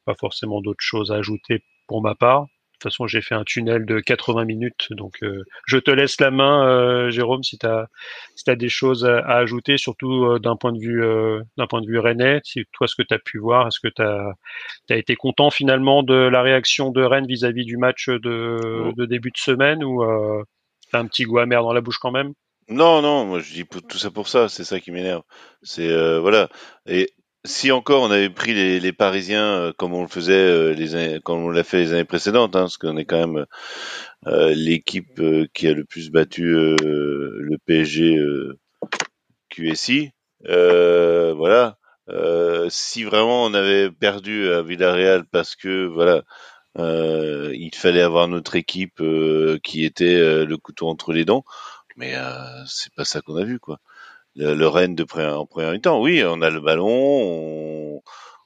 [0.06, 2.48] pas forcément d'autres choses à ajouter pour ma part.
[2.76, 6.20] De toute façon, j'ai fait un tunnel de 80 minutes, donc euh, je te laisse
[6.20, 7.88] la main, euh, Jérôme, si tu as,
[8.36, 11.02] si as des choses à, ajouter, surtout euh, d'un point de vue
[11.56, 12.42] d'un point de vue rennais.
[12.44, 14.34] Si toi, ce que tu as pu voir, est-ce que tu as,
[14.90, 19.32] as, été content finalement de la réaction de Rennes vis-à-vis du match de, de, début
[19.32, 20.44] de semaine ou euh,
[20.92, 22.34] as un petit goût amer dans la bouche quand même?
[22.68, 25.22] Non, non, moi je dis tout ça pour ça, c'est ça qui m'énerve.
[25.64, 26.50] C'est voilà.
[26.88, 27.14] Et
[27.46, 31.64] si encore on avait pris les, Parisiens comme on le faisait les comme on l'a
[31.64, 33.46] fait les années précédentes, hein, parce qu'on est quand même
[34.54, 35.22] l'équipe
[35.54, 38.20] qui a le plus battu le PSG
[39.50, 40.12] QSI.
[40.44, 41.78] voilà.
[42.70, 46.24] si vraiment on avait perdu à Villarreal parce que voilà
[46.78, 51.46] euh, il fallait avoir notre équipe euh, qui était euh, le couteau entre les dents,
[51.96, 52.14] mais
[52.68, 53.80] c'est pas ça qu'on a vu quoi.
[54.36, 58.02] Le, le Rennes de pré en première temps, oui, on a le ballon, on,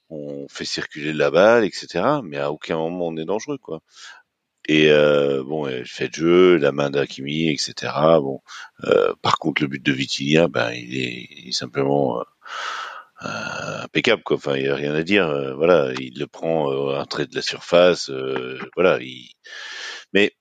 [0.10, 2.04] on, fait circuler la balle, etc.
[2.24, 3.82] Mais à aucun moment on est dangereux quoi.
[4.68, 7.92] Et euh, bon, le fait de jeu, la main d'Akimi, etc.
[8.22, 8.42] Bon,
[8.86, 12.24] euh, par contre, le but de Vitinha, ben, il est, il est simplement
[13.24, 14.38] euh, impeccable quoi.
[14.38, 15.28] Enfin, il y a rien à dire.
[15.28, 18.12] Euh, voilà, il le prend euh, un trait de la surface.
[18.76, 19.32] voilà, il...
[20.14, 20.34] mais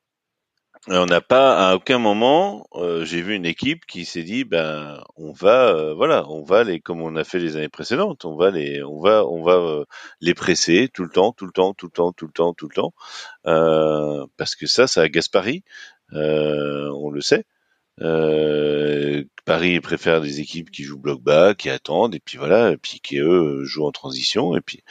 [0.91, 2.67] on n'a pas à aucun moment
[3.03, 7.03] j'ai vu une équipe qui s'est dit ben on va voilà on va les comme
[7.03, 9.85] on a fait les années précédentes on va les on va on va
[10.21, 12.69] les presser tout le temps tout le temps tout le temps tout le temps tout
[12.69, 12.93] le temps.
[14.37, 15.63] Parce que ça ça agace Paris.
[16.13, 17.45] On le sait
[18.01, 22.77] euh, Paris préfère des équipes qui jouent bloc bas, qui attendent, et puis voilà, et
[22.77, 24.83] puis qui eux jouent en transition, et puis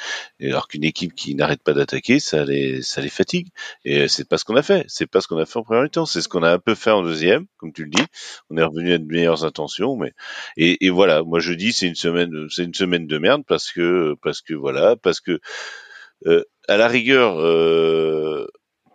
[0.42, 3.50] alors qu'une équipe qui n'arrête pas d'attaquer, ça les ça les fatigue.
[3.86, 5.90] Et c'est pas ce qu'on a fait, c'est pas ce qu'on a fait en première
[5.90, 8.06] temps, c'est ce qu'on a un peu fait en deuxième, comme tu le dis.
[8.50, 10.14] On est revenu à de meilleures intentions, mais
[10.58, 13.72] et, et voilà, moi je dis c'est une semaine, c'est une semaine de merde parce
[13.72, 15.40] que parce que voilà, parce que
[16.26, 17.40] euh, à la rigueur.
[17.40, 18.48] Euh,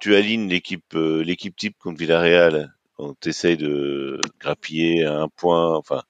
[0.03, 6.03] tu alignes l'équipe euh, l'équipe type contre Villarreal on essaye de grappiller un point, enfin,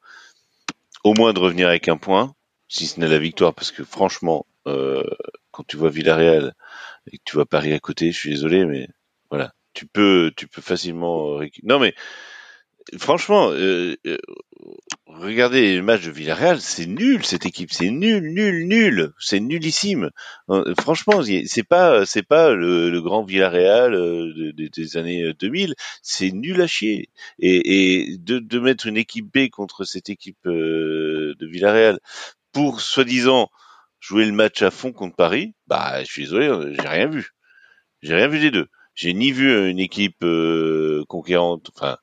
[1.05, 2.35] au moins de revenir avec un point,
[2.69, 5.05] si ce n'est la victoire, parce que franchement, euh,
[5.51, 6.55] quand tu vois Villarreal
[7.11, 8.89] et que tu vois Paris à côté, je suis désolé, mais
[9.31, 11.41] voilà, tu peux, tu peux facilement.
[11.65, 11.95] Non mais
[12.99, 14.19] franchement, euh, euh,
[15.07, 20.11] regardez le match de Villarreal, c'est nul cette équipe, c'est nul, nul, nul, c'est nullissime.
[20.51, 26.67] Euh, franchement, c'est pas, c'est pas le, grand Villarreal des années 2000, c'est nul à
[26.67, 27.11] chier.
[27.39, 31.99] Et, de, mettre une équipe B contre cette équipe de Villarreal
[32.53, 33.51] pour soi-disant
[34.01, 37.31] jouer le match à fond contre Paris, bah, je suis désolé, j'ai rien vu.
[38.03, 38.69] J'ai rien vu des deux.
[38.95, 40.25] J'ai ni vu une équipe
[41.09, 41.97] conquérante, enfin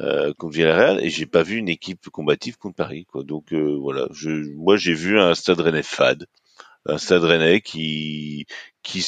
[0.00, 3.22] euh, contre Villarreal et j'ai pas vu une équipe combative contre Paris quoi.
[3.24, 6.26] Donc euh, voilà, je, moi j'ai vu un Stade Rennais fade,
[6.86, 8.46] un Stade Rennais qui
[8.82, 9.04] qui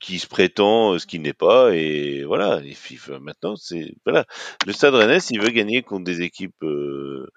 [0.00, 2.60] qui se prétend euh, ce qui n'est pas et voilà.
[2.64, 2.76] Et
[3.20, 4.26] maintenant c'est voilà
[4.66, 7.28] le Stade Rennais s'il veut gagner contre des équipes euh,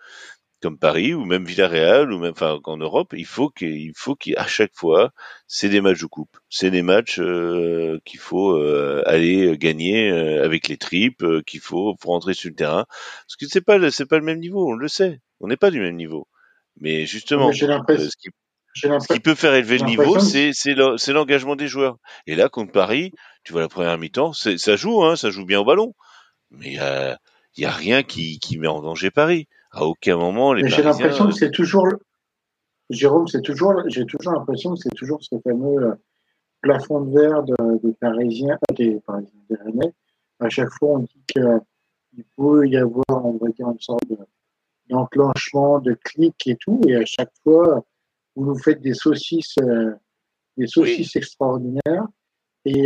[0.61, 4.45] comme Paris ou même Villarreal ou même enfin en Europe, il faut qu'il faut qu'à
[4.47, 5.11] chaque fois
[5.47, 10.43] c'est des matchs de coupe, c'est des matchs euh, qu'il faut euh, aller gagner euh,
[10.43, 12.85] avec les tripes, qu'il faut pour rentrer sur le terrain.
[12.89, 15.71] Parce que c'est pas c'est pas le même niveau, on le sait, on n'est pas
[15.71, 16.27] du même niveau.
[16.77, 17.65] Mais justement, ce,
[18.17, 18.29] qui,
[18.75, 21.97] ce, qui, peut faire élever le niveau, c'est c'est l'engagement des joueurs.
[22.27, 23.11] Et là contre Paris,
[23.43, 25.93] tu vois la première mi-temps, ça joue hein, ça joue bien au ballon,
[26.51, 27.17] mais il y a,
[27.57, 30.67] y a rien qui qui met en danger Paris à aucun moment les.
[30.67, 31.87] J'ai l'impression que c'est toujours,
[32.89, 35.95] Jérôme, c'est toujours, j'ai toujours l'impression que c'est toujours ce fameux euh,
[36.61, 39.93] plafond de verre des Parisiens, euh, des Parisiens, des Rennais.
[40.39, 44.03] À chaque fois, on dit qu'il peut y avoir, on va dire, une sorte
[44.89, 47.85] d'enclenchement, de clic et tout, et à chaque fois,
[48.35, 49.93] vous nous faites des saucisses, euh,
[50.57, 52.07] des saucisses extraordinaires,
[52.65, 52.85] et,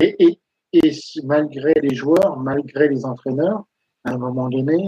[0.00, 0.38] et, et,
[0.72, 0.92] et,
[1.24, 3.64] malgré les joueurs, malgré les entraîneurs,
[4.04, 4.86] à un moment donné,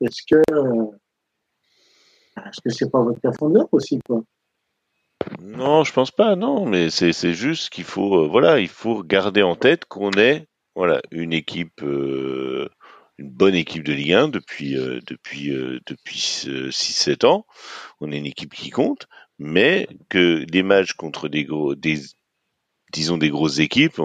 [0.00, 0.42] est-ce que
[2.36, 4.22] est-ce que c'est pas votre profondeur aussi quoi?
[5.40, 6.36] Non, je pense pas.
[6.36, 10.46] Non, mais c'est juste qu'il faut euh, voilà, il faut garder en tête qu'on est
[10.74, 11.82] voilà une équipe.
[11.82, 12.68] Euh,
[13.16, 15.50] une bonne équipe de Ligue 1 depuis euh, depuis
[15.86, 17.46] depuis 6-7 ans.
[18.00, 19.06] On est une équipe qui compte,
[19.38, 22.00] mais que les matchs contre des gros des
[22.92, 24.00] disons des grosses équipes,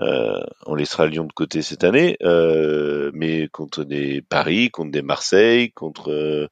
[0.00, 5.02] euh, on laissera Lyon de côté cette année, euh, mais contre des Paris, contre des
[5.02, 6.48] Marseille, contre euh,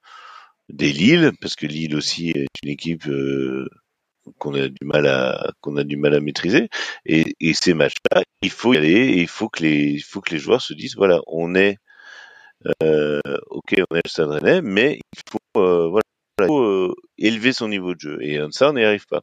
[0.69, 3.09] des Lille, parce que Lille aussi est une équipe
[4.39, 6.69] qu'on a du mal à qu'on a du mal à maîtriser.
[7.07, 10.31] Et, ces matchs-là, il faut y aller, et il faut que les il faut que
[10.31, 11.79] les joueurs se disent voilà, on est
[12.83, 16.03] ok, on est le Stade Rennais, mais il faut voilà,
[16.41, 18.19] il faut, élever son niveau de jeu.
[18.23, 19.23] Et ça, on n'y arrive pas.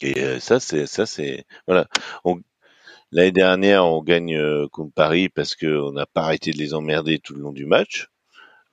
[0.00, 1.86] Et ça, c'est ça, c'est voilà.
[3.14, 7.20] L'année dernière, on gagne euh, contre Paris parce qu'on n'a pas arrêté de les emmerder
[7.20, 8.08] tout le long du match.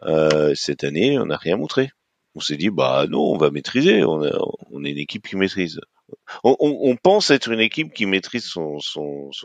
[0.02, 1.92] Euh, cette année, on n'a rien montré.
[2.34, 4.04] On s'est dit, bah non, on va maîtriser.
[4.04, 5.80] On, est une équipe qui maîtrise.
[6.44, 8.80] On, pense être une équipe qui maîtrise son,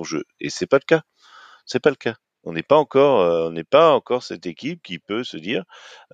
[0.03, 1.03] jeu, et c'est pas le cas.
[1.67, 2.15] C'est pas le cas.
[2.45, 5.65] On n'est pas encore, euh, on n'est pas encore cette équipe qui peut se dire,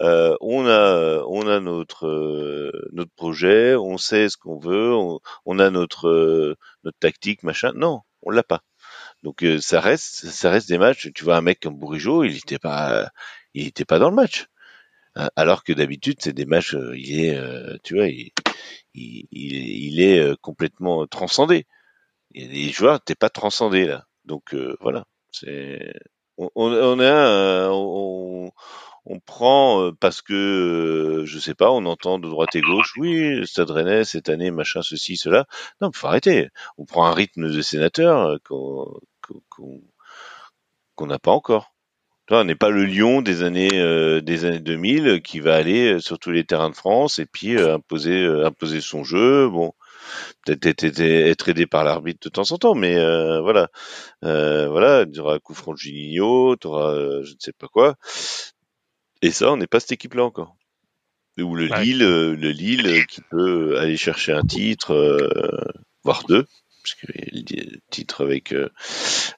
[0.01, 2.09] on a, on a notre
[2.93, 4.93] notre projet, on sait ce qu'on veut,
[5.47, 7.71] on, a notre notre tactique, machin.
[7.77, 8.63] Non, on l'a pas.
[9.23, 11.11] Donc ça reste, ça reste des matchs.
[11.15, 13.11] Tu vois un mec comme Bourigeau, il était pas,
[13.55, 14.47] il était pas dans le match.
[15.37, 17.39] Alors que d'habitude, c'est des matchs, il est,
[17.85, 18.33] tu vois, il,
[18.95, 21.67] il, est complètement transcendé.
[22.35, 24.07] Et les joueurs, t'es pas transcendé là.
[24.25, 25.93] Donc voilà, c'est
[26.39, 26.51] on,
[29.05, 32.95] on, prend euh, parce que euh, je sais pas, on entend de droite et gauche,
[32.97, 35.47] oui, Stade Rennais cette année, machin, ceci, cela.
[35.81, 36.49] Non, faut arrêter.
[36.79, 38.85] On prend un rythme de sénateur euh,
[39.49, 41.75] qu'on n'a pas encore.
[42.31, 43.69] On n'est pas le Lyon des années
[44.23, 48.25] des années 2000 qui va aller sur tous les terrains de France et puis imposer
[48.25, 49.49] imposer son jeu.
[49.49, 49.75] Bon,
[50.45, 53.69] peut-être être aidé par l'arbitre de temps en temps, mais euh, voilà,
[54.25, 57.53] euh, voilà, tu auras un coup franc de Juninho, tu auras euh, je ne sais
[57.53, 57.97] pas quoi,
[59.23, 60.57] et ça, on n'est pas cette équipe-là encore.
[61.39, 64.95] Ou le Lille, euh, le Lille qui peut aller chercher un titre,
[66.05, 66.47] voire deux,
[66.83, 68.71] puisque le titre avec euh,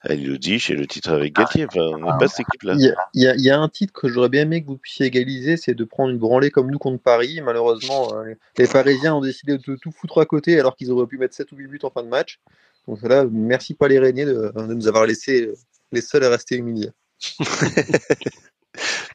[0.08, 1.66] et le titre avec Galtier.
[1.66, 2.74] Enfin, on n'est pas cette équipe-là.
[3.14, 5.84] Il y, a un titre que j'aurais bien aimé que vous puissiez égaliser, c'est de
[5.84, 7.40] prendre une branlée comme nous contre Paris.
[7.42, 11.18] Malheureusement, euh, les Parisiens ont décidé de tout foutre à côté alors qu'ils auraient pu
[11.18, 12.40] mettre 7 ou 8 buts en fin de match.
[12.86, 15.50] Donc là, merci pas les Rennais de, nous avoir laissé
[15.92, 16.90] les seuls à rester humiliés.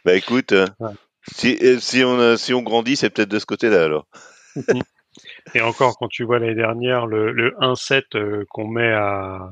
[0.06, 0.65] bah écoute, euh,
[1.35, 4.07] si, euh, si, on, si on grandit, c'est peut-être de ce côté-là alors.
[5.56, 9.52] Et encore, quand tu vois l'année dernière le, le 1-7 euh, qu'on met à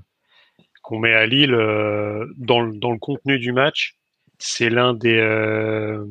[0.84, 3.96] qu'on met à Lille euh, dans, le, dans le contenu du match,
[4.40, 6.06] c'est l'un des euh,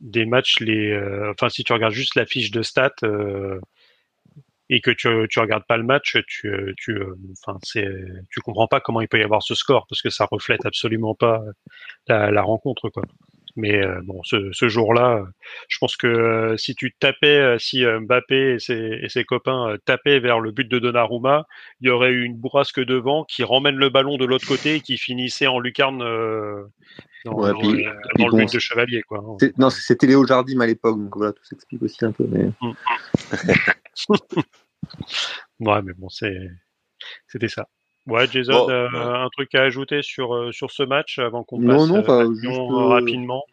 [0.00, 0.96] des matchs les.
[1.30, 2.94] enfin, si tu regardes juste la fiche de stats
[4.70, 7.02] et que tu tu regardes pas le match, tu tu
[7.32, 7.88] enfin c'est
[8.30, 11.14] tu comprends pas comment il peut y avoir ce score parce que ça reflète absolument
[11.14, 11.42] pas
[12.06, 13.02] la, la rencontre quoi.
[13.58, 15.24] Mais euh, bon, ce, ce jour-là,
[15.66, 19.76] je pense que euh, si tu tapais, euh, si Mbappé et ses, et ses, copains
[19.84, 21.44] tapaient vers le but de Donnarumma,
[21.80, 24.80] il y aurait eu une bourrasque devant qui ramène le ballon de l'autre côté et
[24.80, 25.98] qui finissait en lucarne
[27.24, 27.84] dans, ouais, dans, puis,
[28.16, 29.02] dans le but de Chevalier.
[29.02, 29.24] Quoi.
[29.58, 32.26] Non, c'était Léo Jardim à l'époque, donc voilà, tout s'explique aussi un peu.
[32.28, 32.52] Mais...
[32.60, 32.72] Mm.
[35.66, 36.48] ouais, mais bon, c'est
[37.26, 37.68] c'était ça.
[38.08, 41.66] Ouais, Jason, euh, un truc à ajouter sur, euh, sur ce match avant qu'on passe
[41.66, 43.44] non, non, euh, juste, rapidement?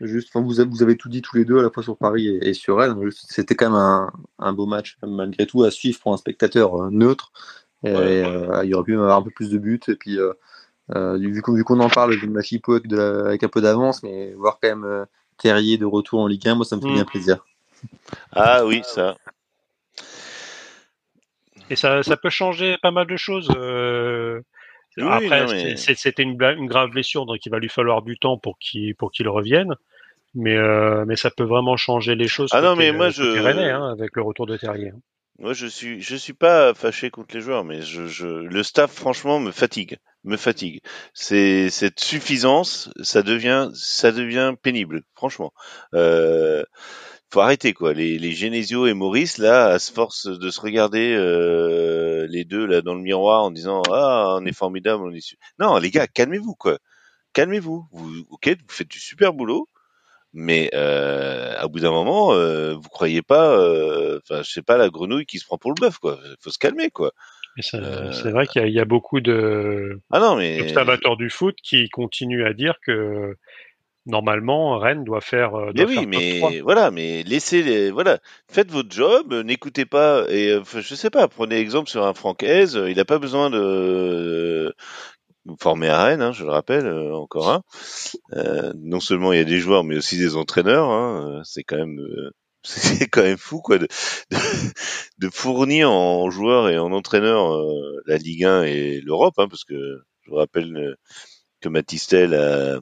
[0.00, 2.26] Juste, vous, avez, vous avez tout dit tous les deux, à la fois sur Paris
[2.26, 2.98] et, sur Rennes.
[3.10, 7.32] C'était quand même un, un, beau match, malgré tout, à suivre pour un spectateur neutre.
[7.82, 9.80] Et, il y aurait pu y avoir un peu plus de buts.
[9.88, 10.18] Et puis,
[10.94, 15.06] vu qu'on en parle de Machipo avec, avec un peu d'avance, mais voir quand même
[15.38, 17.38] Terrier de retour en Ligue 1, moi, ça me fait bien plaisir.
[18.32, 19.16] Ah oui, ça.
[21.70, 23.50] Et ça, ça peut changer pas mal de choses.
[23.56, 24.40] Euh...
[24.98, 28.94] Après, c'était une, une, grave blessure, donc il va lui falloir du temps pour qu'il
[28.94, 29.74] pour qu'il revienne.
[30.34, 32.50] Mais euh, mais ça peut vraiment changer les choses.
[32.52, 34.90] Ah non, mais moi je hein, avec le retour de Terrier.
[34.90, 35.00] Hein.
[35.40, 38.92] Moi, je suis, je suis pas fâché contre les joueurs, mais je, je, le staff,
[38.92, 40.80] franchement, me fatigue, me fatigue.
[41.12, 45.52] C'est cette suffisance, ça devient, ça devient pénible, franchement.
[45.92, 46.62] Euh,
[47.34, 47.92] faut arrêter quoi.
[47.94, 52.80] Les, les Genesio et Maurice là, à force de se regarder euh, les deux là
[52.80, 56.54] dans le miroir en disant ah on est formidable, on est non les gars calmez-vous
[56.54, 56.78] quoi,
[57.32, 57.86] calmez-vous.
[57.90, 59.68] Vous ok vous faites du super boulot,
[60.32, 64.76] mais euh, à bout d'un moment euh, vous croyez pas, euh, enfin je sais pas
[64.76, 66.20] la grenouille qui se prend pour le bœuf quoi.
[66.40, 67.10] Faut se calmer quoi.
[67.58, 70.60] C'est vrai qu'il y, y, a beaucoup de ah non, mais...
[70.60, 73.36] observateurs du foot qui continuent à dire que
[74.06, 75.54] normalement Rennes doit faire.
[75.54, 78.18] Euh, doit mais oui, mais voilà, mais laissez les, voilà,
[78.50, 82.80] faites votre job, n'écoutez pas et euh, je sais pas, prenez exemple sur un Francaise,
[82.88, 84.74] il n'a pas besoin de
[85.60, 87.62] former à Rennes, hein, je le rappelle euh, encore un.
[88.32, 90.90] Euh, non seulement il y a des joueurs, mais aussi des entraîneurs.
[90.90, 92.00] Hein, c'est quand même
[92.62, 93.86] c'est quand même fou quoi de,
[95.18, 97.62] de, fournir en joueurs et en entraîneurs
[98.06, 99.74] la Ligue 1 et l'Europe, hein, parce que
[100.22, 100.96] je vous rappelle
[101.60, 102.80] que Matistel a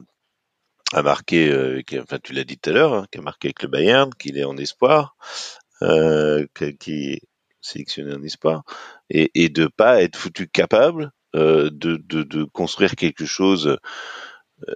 [0.93, 3.63] a marqué, euh, enfin tu l'as dit tout à l'heure, hein, qui a marqué avec
[3.63, 5.15] le Bayern, qu'il est en espoir,
[5.81, 6.45] euh,
[6.79, 7.21] qui est
[7.61, 8.63] sélectionné en espoir,
[9.09, 13.77] et, et de pas être foutu capable euh, de, de, de, construire quelque chose,
[14.67, 14.73] euh,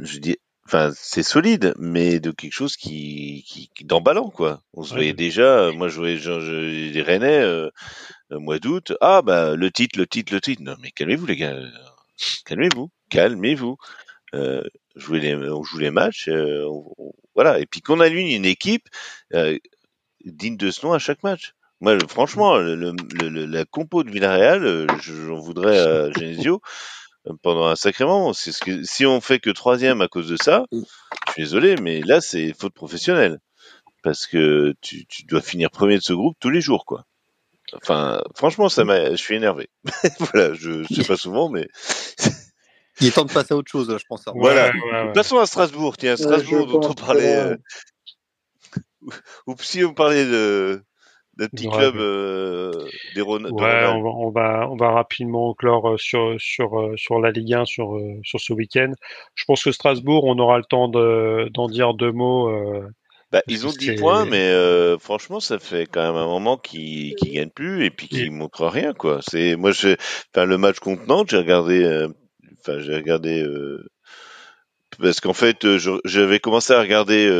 [0.00, 0.36] je dis,
[0.66, 4.62] enfin c'est solide, mais de quelque chose qui, qui, qui d'emballant quoi.
[4.74, 7.70] On se voyait déjà, moi je voyais les Rennais euh,
[8.30, 10.62] mois d'août, ah bah le titre, le titre, le titre.
[10.62, 11.56] Non mais calmez-vous les gars,
[12.44, 13.76] calmez-vous, calmez-vous.
[14.34, 14.62] Euh,
[14.98, 16.66] jouer les, on joue les matchs, euh,
[17.34, 17.58] voilà.
[17.60, 18.88] Et puis qu'on allume une équipe
[19.34, 19.58] euh,
[20.24, 21.54] digne de ce nom à chaque match.
[21.80, 26.60] Moi, franchement, le, le, la compo de Villarreal, j'en voudrais à Genesio.
[27.42, 28.32] pendant un sacré moment.
[28.32, 31.76] C'est ce que, si on fait que troisième à cause de ça, je suis désolé,
[31.80, 33.38] mais là, c'est faute professionnelle.
[34.02, 37.04] Parce que tu, tu dois finir premier de ce groupe tous les jours, quoi.
[37.74, 39.68] Enfin, franchement, ça m'a, je suis énervé.
[40.20, 41.68] voilà, je, je sais pas souvent, mais.
[43.00, 44.26] Il est temps de passer à autre chose, je pense.
[44.26, 44.32] Hein.
[44.34, 44.72] Voilà.
[45.14, 45.96] Passons à Strasbourg.
[45.96, 47.36] Tiens, Strasbourg, dont on parlait.
[47.36, 47.56] Euh...
[49.46, 50.82] Ou si on parlait de,
[51.36, 52.72] de petits clubs euh,
[53.14, 53.46] des Rhône.
[53.46, 57.30] Ouais, on va, on va, on va rapidement clore euh, sur sur euh, sur la
[57.30, 58.92] Ligue 1 sur euh, sur ce week-end.
[59.34, 62.50] Je pense que Strasbourg, on aura le temps de d'en dire deux mots.
[63.30, 67.14] Bah, ils ont 10 points, mais euh, franchement, ça fait quand même un moment qu'ils
[67.16, 69.20] qu gagnent plus et puis qu'ils montrent rien, quoi.
[69.20, 69.96] C'est moi, je,
[70.34, 72.08] enfin, le match contre Nantes, j'ai regardé, euh,
[72.68, 73.88] enfin, j'ai regardé euh,
[74.98, 75.66] parce qu'en fait,
[76.04, 77.30] j'avais commencé à regarder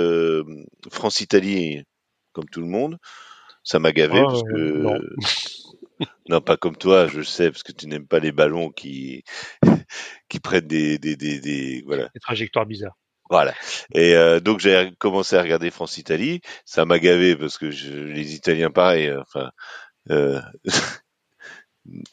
[0.91, 1.85] France-Italie
[2.33, 2.99] comme tout le monde.
[3.65, 4.99] Ça m'a gavé parce que non.
[6.29, 6.41] non.
[6.41, 9.25] pas comme toi, je sais, parce que tu n'aimes pas les ballons qui
[10.29, 12.97] qui prennent des des des, des voilà des trajectoires bizarres.
[13.31, 13.55] Voilà.
[13.95, 16.41] Et euh, donc j'ai commencé à regarder France-Italie.
[16.65, 19.09] Ça m'a gavé parce que je, les Italiens, pareil.
[19.09, 19.51] Euh, enfin,
[20.11, 20.41] euh,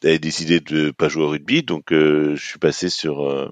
[0.04, 3.50] avaient décidé de pas jouer au rugby, donc euh, je suis passé sur euh,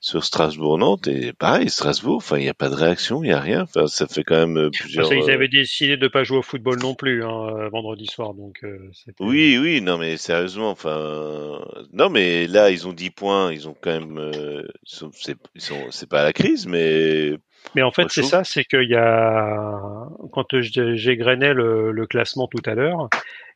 [0.00, 2.16] sur Strasbourg-Nantes et pareil Strasbourg.
[2.16, 3.62] Enfin, il n'y a pas de réaction, il n'y a rien.
[3.62, 5.08] Enfin, ça fait quand même plusieurs.
[5.08, 8.64] Parce qu'ils avaient décidé de pas jouer au football non plus hein, vendredi soir, donc.
[9.20, 11.60] oui, oui, non mais sérieusement, enfin,
[11.92, 14.32] non mais là ils ont 10 points, ils ont quand même,
[14.84, 15.36] c'est
[15.90, 17.36] c'est pas la crise, mais.
[17.76, 22.62] Mais en fait, c'est ça, c'est qu'il y a quand j'égrenais le, le classement tout
[22.68, 23.08] à l'heure,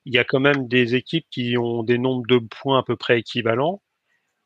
[0.05, 2.97] il y a quand même des équipes qui ont des nombres de points à peu
[2.97, 3.82] près équivalents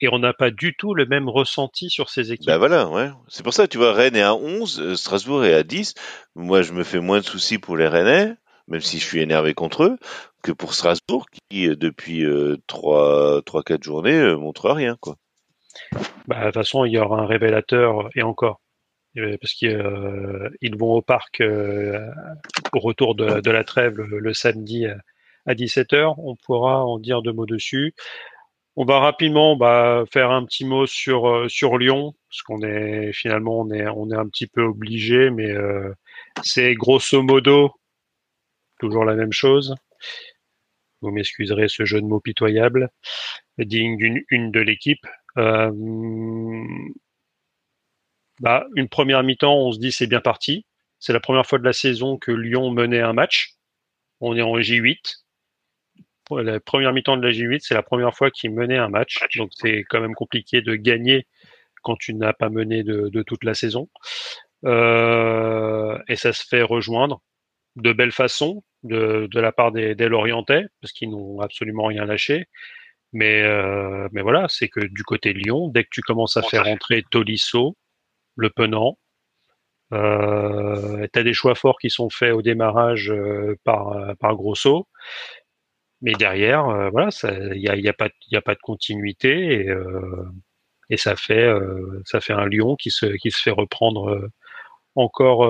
[0.01, 2.47] et on n'a pas du tout le même ressenti sur ces équipes.
[2.47, 3.11] Ben voilà, ouais.
[3.29, 5.95] C'est pour ça, tu vois, Rennes est à 11, Strasbourg est à 10.
[6.35, 8.35] Moi, je me fais moins de soucis pour les Rennais,
[8.69, 9.99] même si je suis énervé contre eux,
[10.43, 15.17] que pour Strasbourg, qui, depuis euh, 3, 3, 4 journées, euh, montre rien, quoi.
[16.27, 18.61] Bah, de toute façon, il y aura un révélateur, et encore.
[19.41, 20.49] Parce qu'ils euh,
[20.79, 21.99] vont au parc euh,
[22.73, 24.87] au retour de, de la trêve le, le samedi
[25.47, 26.15] à 17h.
[26.17, 27.93] On pourra en dire deux mots dessus.
[28.77, 33.13] On va rapidement bah, faire un petit mot sur euh, sur Lyon parce qu'on est
[33.13, 35.93] finalement on est un petit peu obligé, mais euh,
[36.43, 37.73] c'est grosso modo
[38.79, 39.75] toujours la même chose.
[41.03, 42.91] Vous m'excuserez ce jeu de mots pitoyable,
[43.59, 45.07] digne d'une une de l'équipe.
[45.39, 45.71] Euh,
[48.41, 50.65] bah, une première mi-temps, on se dit c'est bien parti.
[50.99, 53.55] C'est la première fois de la saison que Lyon menait un match.
[54.21, 55.23] On est en J8
[56.39, 59.19] la première mi-temps de la J8, c'est la première fois qu'il menait un match.
[59.37, 61.27] Donc c'est quand même compliqué de gagner
[61.83, 63.89] quand tu n'as pas mené de, de, toute la saison.
[64.65, 67.23] Euh, et ça se fait rejoindre
[67.77, 72.05] de belle façon de, de la part des, des Lorientais, parce qu'ils n'ont absolument rien
[72.05, 72.47] lâché.
[73.13, 76.43] Mais, euh, mais voilà, c'est que du côté de Lyon, dès que tu commences à
[76.43, 77.77] faire entrer Tolisso,
[78.37, 78.99] Le Penant,
[79.93, 84.87] euh, tu as des choix forts qui sont faits au démarrage euh, par, par Grosso
[86.03, 87.11] mais derrière, euh, voilà,
[87.55, 90.25] il n'y a, y a, pas, a pas de continuité et, euh,
[90.89, 94.29] et ça fait euh, ça fait un lion qui se qui se fait reprendre
[94.97, 95.43] encore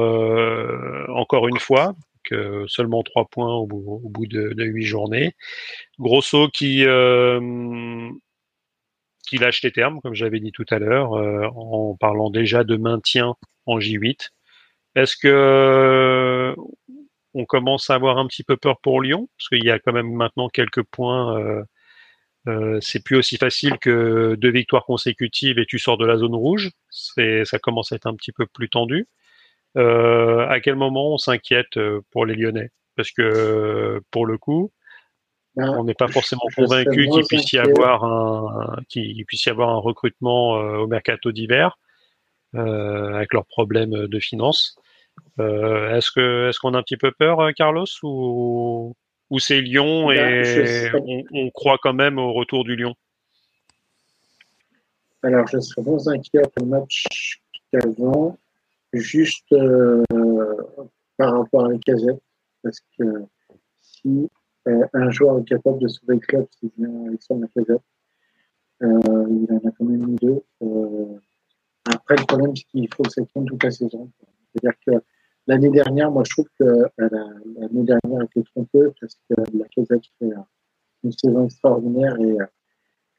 [1.16, 1.94] encore une fois
[2.24, 5.34] que seulement trois points au bout, au bout de, huit journées.
[5.98, 6.84] Grosso qui
[9.26, 11.12] qui lâche les termes, comme j'avais dit tout à l'heure,
[11.56, 13.34] en parlant déjà de maintien
[13.66, 14.30] en J8.
[14.96, 16.54] Est-ce que
[17.34, 19.92] on commence à avoir un petit peu peur pour Lyon, parce qu'il y a quand
[19.92, 21.38] même maintenant quelques points.
[21.38, 21.62] Euh,
[22.48, 26.34] euh, c'est plus aussi facile que deux victoires consécutives et tu sors de la zone
[26.34, 26.70] rouge.
[26.88, 29.06] C'est, ça commence à être un petit peu plus tendu.
[29.76, 31.78] Euh, à quel moment on s'inquiète
[32.10, 32.70] pour les Lyonnais?
[32.96, 34.72] Parce que pour le coup,
[35.54, 39.70] ben, on n'est pas forcément convaincu qu'il puisse y avoir un qu'il puisse y avoir
[39.70, 41.78] un recrutement au mercato d'hiver
[42.54, 44.76] avec leurs problèmes de finances.
[45.38, 48.94] Euh, est-ce que est-ce qu'on a un petit peu peur, euh, Carlos, ou
[49.30, 52.94] ou c'est Lyon ben, et on, on, croit quand même au retour du Lyon?
[55.22, 57.40] Alors, je serais moins inquiet pour le match
[57.72, 58.38] qu'avant,
[58.92, 60.02] juste euh,
[61.16, 62.20] par rapport à la casette,
[62.62, 63.04] parce que
[63.80, 64.28] si
[64.66, 67.82] euh, un joueur est capable de sauver le club, c'est bien Alexandre Lacazette.
[68.82, 70.42] Il en a quand même deux.
[71.86, 74.10] Après, le problème, c'est qu'il faut que ça toute la saison.
[74.52, 75.04] C'est-à-dire que
[75.46, 80.10] l'année dernière, moi, je trouve que euh, l'année dernière était trompeuse parce que la Kazakh
[80.18, 80.30] fait
[81.02, 82.46] une saison extraordinaire et, euh,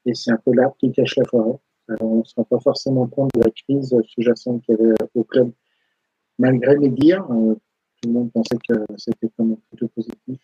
[0.06, 1.60] et c'est un peu l'arbre qui cache la forêt.
[1.88, 4.94] Alors, on ne se rend pas forcément compte de la crise sous-jacente qu'il y avait
[5.16, 5.52] au club,
[6.38, 7.26] malgré les dires.
[7.32, 7.56] Euh,
[8.02, 10.42] tout le monde pensait que c'était quand même plutôt positif.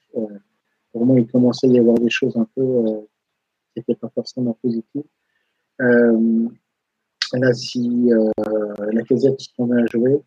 [0.91, 2.84] Pour moi, il commençait à y avoir des choses un peu
[3.73, 5.05] qui n'étaient pas forcément positives.
[5.80, 10.22] Là, si la casette se remet à jouer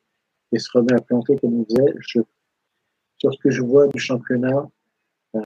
[0.52, 4.68] et se remet à planter comme il faisait, sur ce que je vois du championnat,
[5.36, 5.40] euh,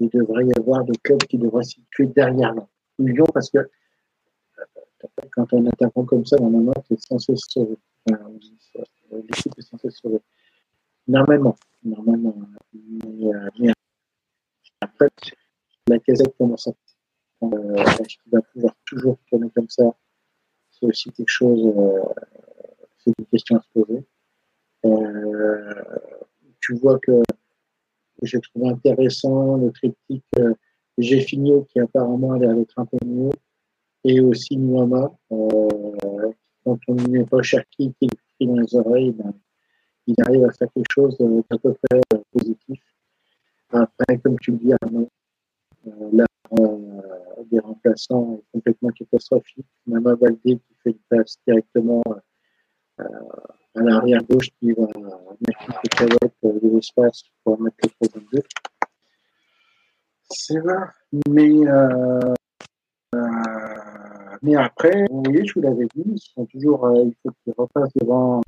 [0.00, 2.54] il devrait y avoir des clubs qui devraient se situer derrière
[2.98, 3.26] Lyon.
[3.32, 7.76] parce que euh, quand un attaquant comme ça, normalement, es censé se sauver.
[9.12, 10.20] L'équipe est censée se sauver.
[11.06, 11.56] Normalement.
[11.82, 12.34] Normalement.
[14.80, 15.08] Après,
[15.88, 16.72] la casette commence à
[17.42, 19.84] euh, est-ce va pouvoir toujours tourner comme ça
[20.70, 22.00] C'est aussi quelque chose, euh,
[22.98, 24.04] c'est une question à se poser.
[24.84, 25.84] Euh,
[26.60, 27.22] tu vois que
[28.22, 30.54] j'ai trouvé intéressant le triptyque euh,
[30.98, 33.30] J'ai qui apparemment a l'air d'être un peu mieux,
[34.04, 35.12] et aussi Nuama.
[35.32, 36.32] Euh,
[36.64, 38.08] quand on n'est pas Cherki qui
[38.40, 39.34] est dans les oreilles, ben,
[40.06, 42.00] il arrive à faire quelque chose d'à peu près
[42.32, 42.80] positif.
[43.70, 45.08] Après, comme tu le dis, Arnaud,
[46.12, 46.26] là,
[47.50, 49.66] des remplaçants complètement catastrophiques.
[49.86, 52.02] Mama Valdé qui fait une passe directement
[53.00, 53.04] euh,
[53.74, 58.46] à l'arrière gauche qui va mettre petite euh, de l'espace pour mettre le troisième but.
[60.30, 60.86] C'est vrai.
[61.28, 62.34] Mais, euh,
[64.42, 67.92] mais après, vous voyez, je vous l'avais dit, ils sont toujours, il faut qu'ils repassent
[67.94, 68.40] devant,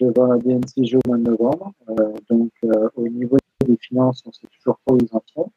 [0.00, 1.72] devant la DNCG au mois de novembre.
[2.30, 2.52] donc,
[2.94, 3.36] au niveau
[3.66, 5.50] des finances, on ne sait toujours pas où ils en sont.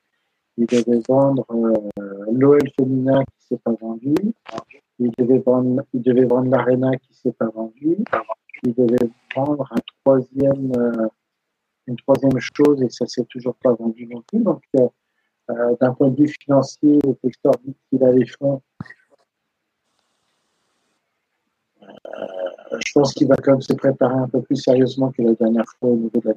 [0.60, 4.14] Ils devaient vendre euh, l'OL féminin qui s'est pas vendu.
[5.00, 7.96] Ils devaient vendre, ils vendre l'Arena qui s'est pas vendu.
[8.64, 9.70] Ils devaient vendre
[10.08, 11.08] euh,
[11.88, 14.40] une troisième chose et ça s'est toujours pas vendu non plus.
[14.40, 14.88] Donc, euh,
[15.52, 18.62] euh d'un point de vue financier, le texteur dit qu'il a les fonds.
[22.86, 25.66] Je pense qu'il va quand même se préparer un peu plus sérieusement que la dernière
[25.80, 26.36] fois au niveau de la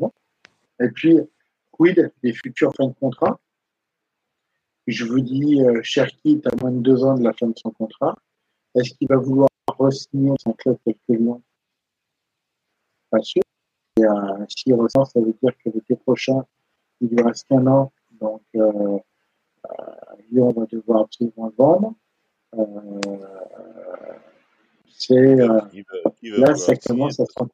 [0.00, 0.08] euh,
[0.80, 1.18] et puis,
[1.70, 3.38] quid des futures fins de contrat?
[4.86, 7.70] Je vous dis, Cherki est à moins de deux ans de la fin de son
[7.70, 8.16] contrat.
[8.74, 11.40] Est-ce qu'il va vouloir re-signer son club quelques mois
[13.10, 13.42] Pas sûr.
[13.98, 16.44] Et euh, s'il ressent, ça veut dire que l'été prochain,
[17.00, 17.92] il lui reste qu'un an.
[18.20, 18.98] Donc, euh,
[19.66, 19.84] euh,
[20.30, 21.94] Lyon va devoir absolument le vendre.
[22.54, 23.00] Euh,
[24.88, 25.60] c'est, euh,
[26.22, 27.50] là, ça commence à se rendre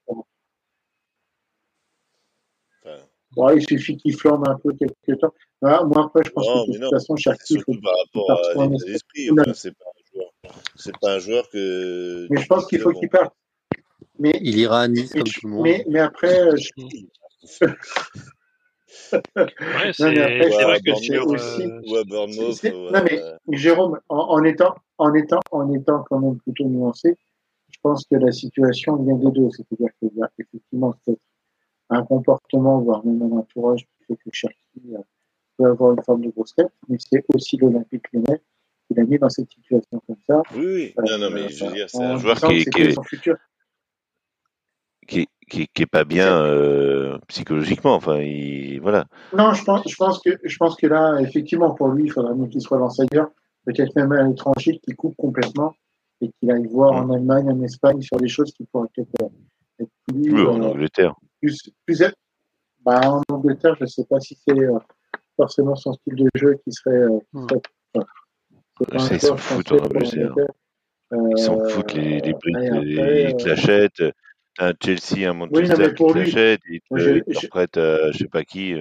[3.54, 5.32] il suffit qu'il flambe un peu quelques temps.
[5.60, 8.84] moi, après, je pense que de toute façon, chaque il faut par rapport à l'état
[8.84, 9.28] d'esprit.
[9.54, 9.97] c'est pas un joueur.
[10.76, 12.26] C'est pas un joueur que.
[12.30, 13.34] Mais je pense qu'il faut qu'il parte.
[14.18, 15.62] Mais il ira à Nice comme tout le monde.
[15.64, 16.40] Mais, mais après.
[16.40, 16.68] Euh, je...
[17.64, 17.72] ouais,
[19.92, 21.66] c'est vrai que c'est aussi.
[21.86, 22.64] Ou à Bournemouth.
[22.64, 23.22] Non, mais
[23.56, 27.16] Jérôme, en, en, étant, en, étant, en étant quand même plutôt nuancé,
[27.68, 29.50] je pense que la situation vient des deux.
[29.50, 31.20] C'est-à-dire qu'il y a effectivement cette
[31.90, 34.58] un comportement, voire même un entourage qui fait que Cherki
[34.92, 34.98] euh,
[35.56, 38.42] peut avoir une forme de grosse tête, mais c'est aussi l'Olympique Lyonnais
[38.88, 40.42] qui l'a mis dans cette situation comme ça.
[40.56, 40.94] Oui, oui.
[40.96, 42.96] non, non, mais je veux dire, c'est un joueur qui est, qui, est,
[45.06, 47.94] qui, qui, qui est pas bien euh, psychologiquement.
[47.94, 49.06] Enfin, il, voilà.
[49.36, 52.34] Non, je pense, je pense que, je pense que là, effectivement, pour lui, il faudrait
[52.34, 53.30] mieux qu'il soit lancé ailleurs,
[53.64, 55.74] peut-être même à l'étranger, qui coupe complètement
[56.20, 57.10] et qu'il aille voir mm.
[57.10, 59.30] en Allemagne, en Espagne, sur des choses qui pourraient peut-être
[59.78, 60.32] être plus.
[60.32, 62.02] Oui, en euh, Angleterre plus, plus
[62.84, 64.78] bah, en Angleterre, je ne sais pas si c'est euh,
[65.36, 66.96] forcément son style de jeu qui serait.
[66.96, 67.18] Euh,
[68.92, 70.34] ils s'en foutent en Angleterre.
[71.12, 74.02] ils s'en euh, foutent, les, les Brits, ils te l'achètent.
[74.56, 78.44] T'as un Chelsea, un Manchester qui te l'achète, ils te prêtent à je sais pas
[78.44, 78.74] qui.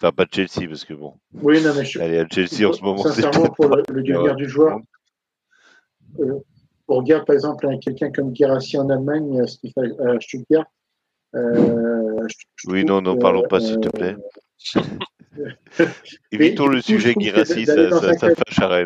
[0.00, 1.14] Enfin, pas Chelsea, parce que bon.
[1.32, 3.22] Oui, non, mais je Allez, à Chelsea en ce moment, c'est.
[3.22, 4.78] Sincèrement, pour le, le devenir du joueur,
[6.20, 6.38] euh,
[6.88, 9.46] on regarde par exemple quelqu'un comme Girassi en Allemagne, à
[10.20, 10.66] Stuttgart,
[11.34, 12.26] euh,
[12.66, 14.16] oui, non, n'en parlons pas, s'il te plaît.
[15.80, 15.86] Euh,
[16.30, 18.84] Évitons le sujet Guirassi, ça, ça, ça fâche à.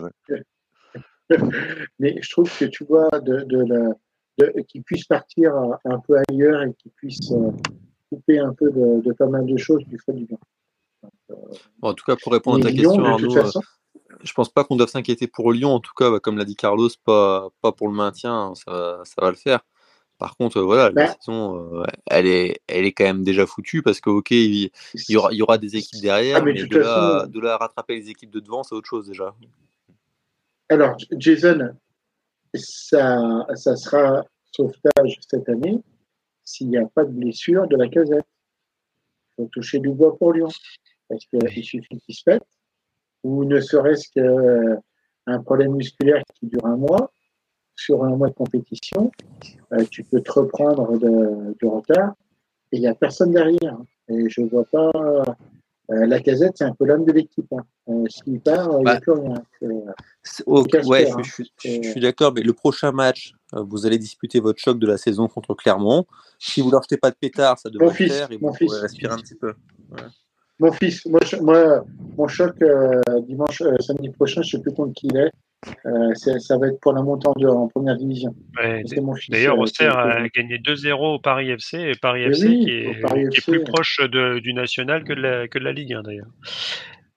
[1.98, 3.94] Mais je trouve que tu vois, de, de la,
[4.68, 5.54] qu'il puisse partir
[5.84, 7.50] un peu ailleurs et qu'il puisse euh,
[8.10, 10.38] couper un peu de, de, pas mal de choses du fait du bien.
[11.82, 13.60] en tout cas, pour répondre à ta question, Arnaud, façon,
[14.22, 15.70] je pense pas qu'on doive s'inquiéter pour Lyon.
[15.70, 19.14] En tout cas, bah, comme l'a dit Carlos, pas, pas pour le maintien, ça, ça
[19.20, 19.60] va le faire.
[20.18, 24.00] Par contre, voilà, la bah saison, elle, est, elle est quand même déjà foutue parce
[24.00, 24.70] que, ok, il,
[25.10, 27.96] y, aura, il y aura des équipes derrière, ah, mais, de, là, de, là, rattraper
[27.96, 29.34] les équipes de devant, c'est autre chose déjà.
[30.68, 31.76] Alors, Jason,
[32.54, 35.82] ça, ça sera sauvetage cette année
[36.44, 38.24] s'il n'y a pas de blessure de la casette.
[39.38, 40.48] Il faut toucher du bois pour Lyon.
[41.08, 42.42] Parce qu'il suffit qu'il se pète,
[43.22, 47.12] ou ne serait-ce qu'un problème musculaire qui dure un mois
[47.76, 49.12] sur un mois de compétition,
[49.72, 52.14] euh, tu peux te reprendre de, retard
[52.72, 53.76] et il n'y a personne derrière.
[54.08, 54.90] Et je vois pas,
[55.88, 57.52] la casette, c'est un peu l'homme de l'équipe.
[57.52, 58.04] Hein.
[58.08, 60.84] S'il part, il n'y a bah, plus rien.
[60.84, 64.98] ouais, je, suis d'accord, mais le prochain match, vous allez disputer votre choc de la
[64.98, 66.06] saison contre Clermont.
[66.38, 69.18] Si vous ne l'achetez pas de pétard, ça devrait faire et vous pourrez respirer un
[69.18, 69.54] petit peu.
[70.58, 71.84] Mon fils, moi, moi
[72.16, 72.56] mon choc
[73.26, 75.30] dimanche, samedi prochain, je ne sais plus contre qui il est.
[75.86, 78.34] Euh, ça va être pour la montée en, première division.
[79.28, 84.00] D'ailleurs, Auxerre a gagné 2-0 au Paris FC et Paris FC qui, est, plus proche
[84.10, 86.26] du national que de la, que de la Ligue 1 d'ailleurs.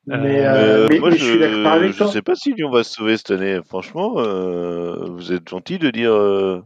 [0.07, 3.59] Mais, euh, euh, moi, je, ne sais pas si Lyon va se sauver cette année.
[3.67, 6.63] Franchement, vous êtes gentil de dire.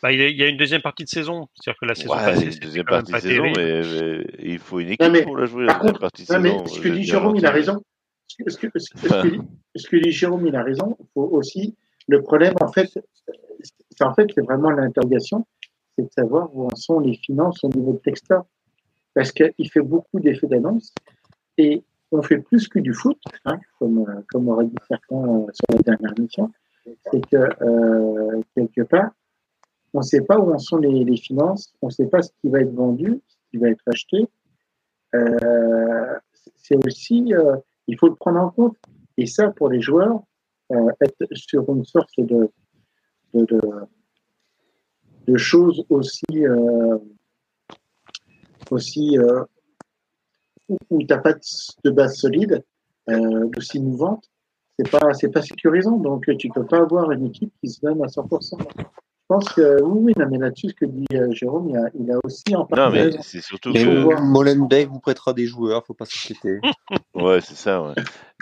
[0.00, 1.48] Bah, il, y a une deuxième partie de saison.
[1.54, 3.82] C'est-à-dire que la saison ouais, passée, une deuxième partie de saison, mais,
[4.38, 5.66] il faut une équipe pour la jouer.
[5.66, 7.82] la deuxième partie de saison, ce que dit Jérôme, il a raison.
[8.28, 10.96] Ce que, dit Jérôme, il a raison.
[11.14, 11.76] Faut aussi
[12.08, 12.90] le problème, en fait,
[13.90, 15.46] c'est en fait vraiment l'interrogation,
[15.96, 18.46] c'est de savoir où en sont les finances au niveau de Textor,
[19.14, 20.92] parce qu'il fait beaucoup d'effets d'annonce
[21.58, 21.82] et
[22.12, 25.82] on fait plus que du foot, hein, comme comme aurait dit certains euh, sur la
[25.82, 26.50] dernière mission,
[27.10, 29.10] c'est que euh, quelque part,
[29.92, 32.48] on ne sait pas où en sont les, finances, on ne sait pas ce qui
[32.48, 34.26] va être vendu, ce qui va être acheté.
[35.14, 36.18] Euh,
[36.56, 37.32] c'est aussi
[37.88, 38.76] il faut le prendre en compte.
[39.16, 40.22] Et ça, pour les joueurs,
[40.70, 42.50] euh, être sur une sorte de,
[43.34, 43.86] de,
[45.36, 46.98] choses aussi, euh,
[48.70, 49.42] aussi euh,
[50.68, 52.62] où, tu n'as pas de base solide,
[53.08, 54.30] euh, aussi mouvante,
[54.78, 55.96] c'est pas, pas sécurisant.
[55.96, 58.58] Donc, tu peux pas avoir une équipe qui se donne à 100%
[59.28, 62.10] pense que oui, oui, non, mais là-dessus, ce que dit euh, Jérôme, il a, il
[62.10, 62.82] a, aussi en partie.
[62.82, 64.20] Non, mais c'est surtout que.
[64.20, 66.60] Molenbeek vous prêtera des joueurs, faut pas s'inquiéter.
[67.14, 67.94] ouais, c'est ça, ouais.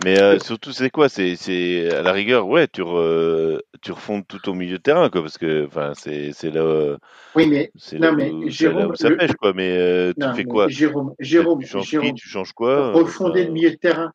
[0.04, 1.08] Mais euh, surtout, c'est quoi?
[1.08, 5.22] C'est à la rigueur, ouais, tu, re, tu refondes tout au milieu de terrain, quoi,
[5.22, 6.96] parce que c'est là.
[7.34, 7.70] Oui, mais.
[7.74, 9.52] C'est là, mais où, Jérôme, ça pêche, quoi.
[9.52, 10.68] Mais euh, tu fais quoi?
[10.68, 12.92] Jérôme, Jérôme, tu changes Jérôme, qui Tu changes quoi?
[12.92, 14.12] Refonder le milieu de terrain.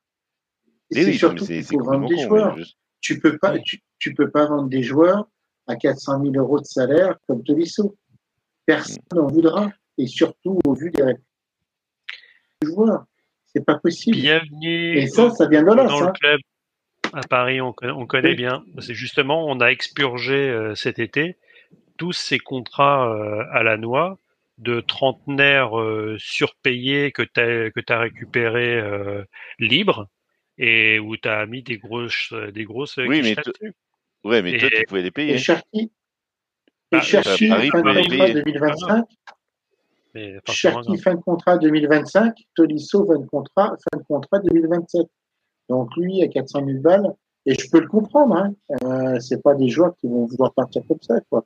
[0.90, 2.58] C'est oui, surtout qu'il faut vendre des joueurs.
[3.02, 5.28] Tu peux pas, tu, tu peux pas vendre des joueurs
[5.68, 7.96] à 400 000 euros de salaire comme Tolisso.
[8.66, 11.04] Personne n'en voudra, et surtout au vu des
[12.64, 13.06] joueurs.
[13.48, 14.18] C'est pas possible.
[14.18, 14.98] Bienvenue.
[14.98, 15.86] Et ça, ça vient de là.
[15.86, 16.40] Dans le club
[17.14, 18.64] à Paris, on, connaît bien.
[18.80, 21.36] C'est justement, on a expurgé euh, cet été
[21.98, 24.18] tous ces contrats euh, à la noix
[24.58, 28.82] de trentenaires euh, surpayés que tu as, que as récupérés
[29.60, 30.08] libres
[30.58, 33.36] et où tu as mis des grosses, des grosses oui, mais
[34.24, 35.34] Ouais, mais toi, tu pouvais les payer.
[35.34, 35.90] Et Cherki, et
[36.92, 39.06] bah, Cherki fin de contrat 2025.
[40.14, 42.34] Mais Cherki, fin de contrat 2025.
[42.56, 45.08] Tolisso, fin de contrat, fin de contrat 2027.
[45.70, 47.14] Donc lui, à 400 000 balles,
[47.46, 48.54] et je peux le comprendre, hein,
[48.84, 51.46] euh, c'est pas des joueurs qui vont vouloir partir comme ça, quoi.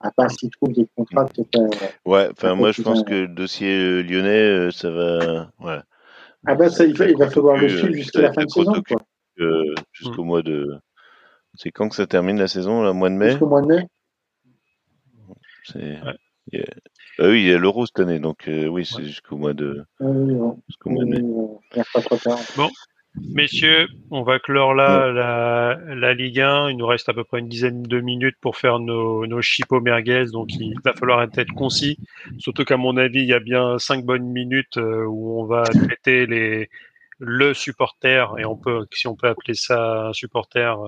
[0.00, 1.26] À part s'ils trouvent des contrats
[1.56, 1.68] euh,
[2.06, 5.50] Ouais, enfin, moi, je pense que le dossier euh, lyonnais, euh, ça va.
[5.58, 5.80] Ouais.
[6.46, 8.80] Ah ben, ça, il va, il va falloir le suivre jusqu'à la fin de saison,
[8.88, 8.98] quoi.
[9.92, 10.78] Jusqu'au mois de
[11.58, 13.86] c'est quand que ça termine la saison, le mois de mai Jusqu'au mois de mai
[15.64, 15.98] c'est...
[17.20, 19.84] Ah oui, il y a l'euro cette année, donc euh, oui, c'est jusqu'au mois de,
[20.00, 21.20] oui, jusqu'au mois de mai.
[22.56, 22.70] Bon,
[23.34, 26.70] messieurs, on va clore là la, la Ligue 1.
[26.70, 29.80] Il nous reste à peu près une dizaine de minutes pour faire nos, nos chipots
[29.80, 31.98] merguez, donc il va falloir être concis.
[32.38, 35.64] Surtout qu'à mon avis, il y a bien cinq bonnes minutes euh, où on va
[35.64, 36.70] traiter les
[37.20, 40.80] le supporter et on peut, si on peut appeler ça un supporter.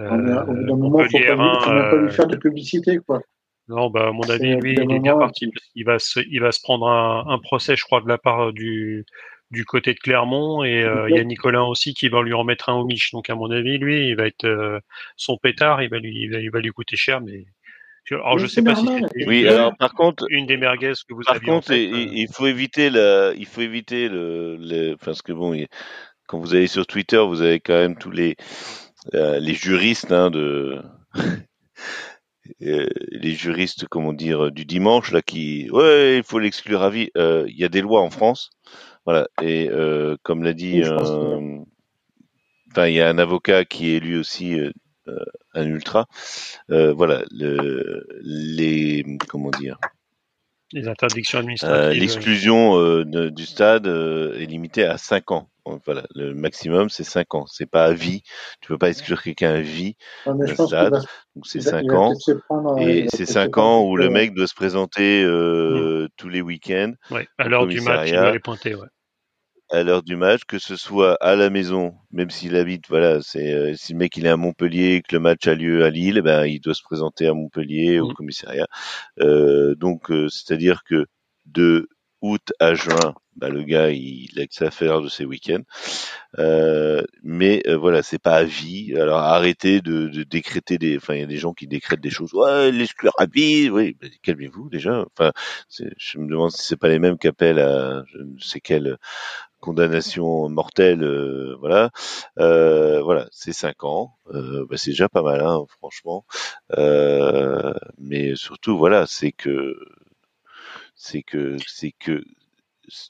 [0.00, 3.20] Euh, euh, au bout d'un moment, il ne faut, pas, lui faire de publicité, quoi.
[3.68, 6.52] Non, bah, à mon avis, lui, il est bien parti qu'il va se, il va
[6.52, 9.04] se prendre un, un, procès, je crois, de la part du,
[9.50, 12.44] du côté de Clermont et euh, il y a Nicolas aussi qui va lui en
[12.44, 13.12] mettre un au Mich.
[13.12, 14.78] Donc, à mon avis, lui, il va être euh,
[15.16, 17.46] son pétard, il va lui, il va, lui coûter cher, mais.
[18.10, 21.22] Alors, je sais pas si c'est oui, alors, par contre, une des merguez que vous
[21.24, 21.44] par avez.
[21.44, 22.10] Par contre, il, euh.
[22.12, 25.54] il, faut éviter le, il faut éviter le, le parce que bon,
[26.26, 28.36] quand vous allez sur Twitter, vous avez quand même tous les,
[29.14, 30.82] euh, les juristes hein, de
[32.62, 37.10] euh, les juristes comment dire du dimanche là qui ouais il faut l'exclure à vie
[37.16, 38.50] euh, il y a des lois en France
[39.06, 39.70] voilà et
[40.22, 40.82] comme l'a dit
[42.70, 44.58] enfin il y a un avocat qui est lui aussi
[45.54, 46.06] un ultra
[46.68, 49.78] voilà le, les comment dire
[50.74, 51.98] les interdictions administratives.
[51.98, 55.48] L'exclusion du stade est limitée à 5 ans.
[55.84, 57.46] Voilà, le maximum c'est 5 ans.
[57.46, 58.22] C'est pas à vie.
[58.60, 59.96] Tu peux pas exclure quelqu'un à vie
[60.26, 61.02] d'un stade.
[61.34, 62.12] Donc c'est 5 ans.
[62.78, 66.08] et c'est 5 ans où le mec doit se présenter euh, mmh.
[66.16, 66.92] tous les week-ends.
[67.10, 68.74] Ouais, à l'heure du match, il doit les pointer.
[68.74, 68.88] Ouais.
[69.70, 73.52] À l'heure du match, que ce soit à la maison, même s'il habite, voilà, c'est
[73.52, 75.90] euh, si le mec il est à Montpellier et que le match a lieu à
[75.90, 78.14] Lille, ben il doit se présenter à Montpellier au mmh.
[78.14, 78.66] commissariat.
[79.20, 81.04] Euh, donc euh, c'est-à-dire que
[81.44, 81.86] de
[82.20, 85.62] août à juin, bah, le gars, il, a que faire de ses week-ends.
[86.38, 88.94] Euh, mais euh, voilà, c'est pas à vie.
[88.96, 90.96] Alors arrêtez de, de décréter des.
[90.96, 92.34] Enfin, il y a des gens qui décrètent des choses.
[92.34, 92.70] Ouais,
[93.18, 93.70] à vie.
[93.70, 95.04] Oui, bah, calmez-vous déjà.
[95.12, 95.32] Enfin,
[95.70, 98.98] je me demande si c'est pas les mêmes qu'appellent à je ne sais quelle
[99.60, 101.02] condamnation mortelle.
[101.02, 101.90] Euh, voilà,
[102.38, 104.14] euh, voilà, c'est cinq ans.
[104.34, 106.24] Euh, bah, c'est déjà pas mal, hein, franchement.
[107.98, 109.76] mais surtout, voilà, c'est que
[110.98, 112.22] c'est que c'est que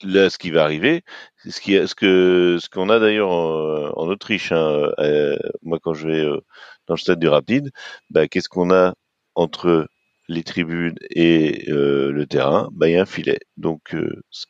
[0.03, 1.03] là, ce qui va arriver,
[1.37, 4.51] c'est ce, qui, ce que ce qu'on a d'ailleurs en, Autriche.
[4.51, 6.39] Hein, euh, moi, quand je vais euh,
[6.87, 7.71] dans le stade du Rapide,
[8.09, 8.93] bah, qu'est-ce qu'on a
[9.35, 9.87] entre
[10.27, 12.69] les tribunes et euh, le terrain?
[12.73, 13.39] Bah, il y a un filet.
[13.57, 13.95] Donc,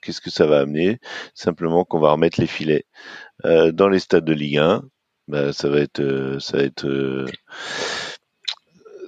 [0.02, 1.00] qu'est-ce que ça va amener?
[1.36, 2.86] Simplement qu'on va remettre les filets
[3.44, 4.84] dans les stades de Ligue 1.
[5.28, 7.26] Bah, ça va être, ça va être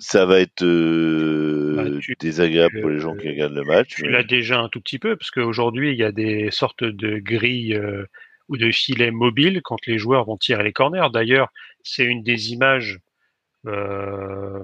[0.02, 3.96] ça va être euh, bah, désagréable pour les gens qui regardent le match.
[3.96, 7.20] Tu l'as déjà un tout petit peu, parce qu'aujourd'hui, il y a des sortes de
[7.20, 8.06] grilles euh,
[8.50, 11.10] ou de filets mobiles quand les joueurs vont tirer les corners.
[11.14, 11.50] D'ailleurs,
[11.84, 12.98] c'est une des images,
[13.68, 14.64] euh,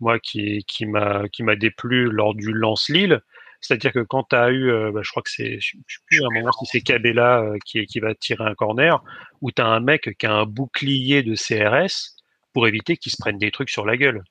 [0.00, 3.22] moi, qui, qui m'a qui m'a déplu lors du lance-Lille.
[3.62, 6.26] C'est-à-dire que quand tu as eu, bah, je crois que c'est, je sais plus à
[6.26, 9.02] un moment si c'est Cabella qui, qui va tirer un corner,
[9.40, 12.18] où tu as un mec qui a un bouclier de CRS
[12.52, 14.22] pour éviter qu'il se prenne des trucs sur la gueule.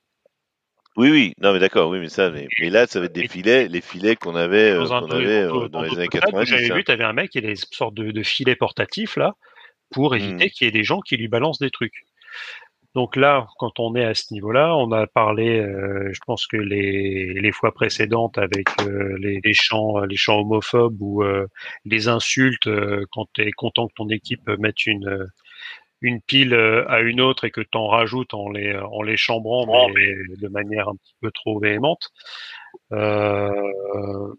[0.97, 3.67] Oui, oui, non, mais d'accord, oui, mais ça, mais, là, ça va être des filets,
[3.67, 6.45] les filets qu'on avait, euh, qu'on avait euh, dans, les années 80.
[6.45, 9.33] J'avais vu, tu avais un mec qui a des sortes de, de filets portatifs, là,
[9.91, 10.15] pour mmh.
[10.15, 12.03] éviter qu'il y ait des gens qui lui balancent des trucs.
[12.95, 16.57] Donc là, quand on est à ce niveau-là, on a parlé, euh, je pense que
[16.57, 18.67] les, les fois précédentes avec
[19.19, 21.23] les, les, chants, les chants homophobes ou
[21.85, 22.67] les insultes
[23.11, 25.27] quand tu es content que ton équipe mette une
[26.01, 29.17] une pile euh, à une autre et que tu en rajoutes en les, en les
[29.17, 32.09] chambrant, mais de manière un petit peu trop véhémente,
[32.93, 34.33] euh,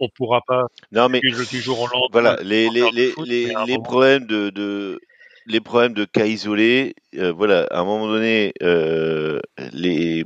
[0.00, 0.66] on pourra pas.
[0.92, 2.08] Non, mais du jour au lendemain.
[2.12, 5.00] Voilà, les, les, les, les, les problèmes de, de,
[5.46, 9.40] les problèmes de cas isolés, euh, voilà, à un moment donné, euh,
[9.72, 10.24] les,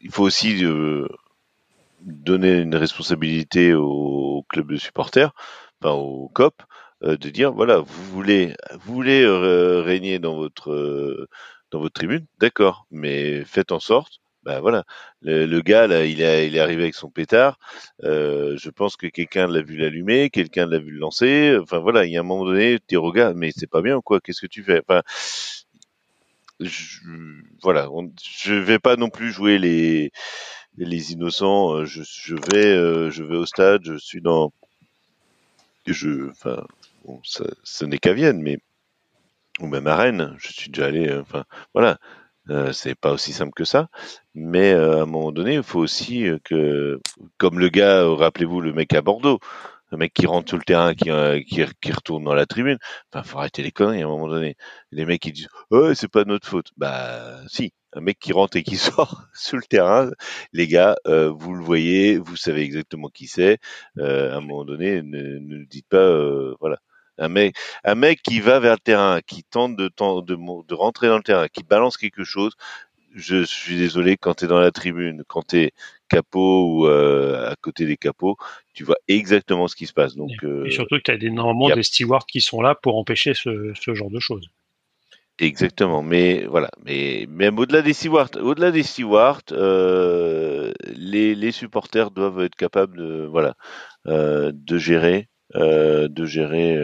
[0.00, 1.08] il faut aussi euh,
[2.02, 5.32] donner une responsabilité au club de supporters,
[5.80, 6.64] enfin au COP, euh,
[7.02, 11.28] de dire voilà, vous voulez, vous voulez euh, régner dans votre euh,
[11.70, 14.20] dans votre tribune, d'accord, mais faites en sorte.
[14.44, 14.84] Ben voilà,
[15.20, 17.58] le, gars là, il est, il est arrivé avec son pétard.
[18.02, 21.58] je pense que quelqu'un l'a vu l'allumer, quelqu'un l'a vu le lancer.
[21.60, 24.02] Enfin voilà, il y a un moment donné, tu regardes, mais c'est pas bien ou
[24.02, 24.80] quoi Qu'est-ce que tu fais?
[24.88, 25.02] Enfin,
[26.60, 27.00] je,
[27.62, 27.88] voilà,
[28.22, 30.10] je vais pas non plus jouer les
[30.78, 31.84] les innocents.
[31.84, 34.52] Je, je vais, je vais au stade, je suis dans,
[35.92, 36.64] je, enfin,
[37.04, 38.58] bon, ça, ce n'est qu'à Vienne, mais
[39.60, 41.08] ou même à Rennes, je suis déjà allé.
[41.08, 41.44] Euh, enfin,
[41.74, 41.98] voilà,
[42.50, 43.88] euh, c'est pas aussi simple que ça.
[44.34, 47.00] Mais euh, à un moment donné, il faut aussi que,
[47.38, 49.40] comme le gars, rappelez-vous, le mec à Bordeaux,
[49.92, 51.10] un mec qui rentre sur le terrain, qui,
[51.46, 52.78] qui, qui, retourne dans la tribune.
[53.12, 54.56] Enfin, faut arrêter les conneries à un moment donné.
[54.92, 56.70] Les mecs qui disent, oh, c'est pas notre faute.
[56.76, 57.72] Bah, si.
[57.94, 60.10] Un mec qui rentre et qui sort sur le terrain,
[60.52, 63.58] les gars, euh, vous le voyez, vous savez exactement qui c'est.
[63.98, 66.78] Euh, à un moment donné, ne, ne dites pas, euh, voilà
[67.20, 71.08] un mec, un mec qui va vers le terrain, qui tente de, de, de rentrer
[71.08, 72.52] dans le terrain, qui balance quelque chose.
[73.12, 75.72] Je suis désolé quand tu es dans la tribune, quand tu es
[76.08, 78.36] capot ou à côté des capots,
[78.72, 80.14] tu vois exactement ce qui se passe.
[80.14, 80.30] Donc,
[80.64, 83.72] et, surtout que tu as des, normalement des stewards qui sont là pour empêcher ce,
[83.74, 84.48] ce genre de choses.
[85.40, 92.10] Exactement, mais voilà, mais même au-delà des stewards, au-delà des stewards, euh, les, les supporters
[92.10, 93.54] doivent être capables de voilà
[94.08, 96.76] euh, de gérer euh, de gérer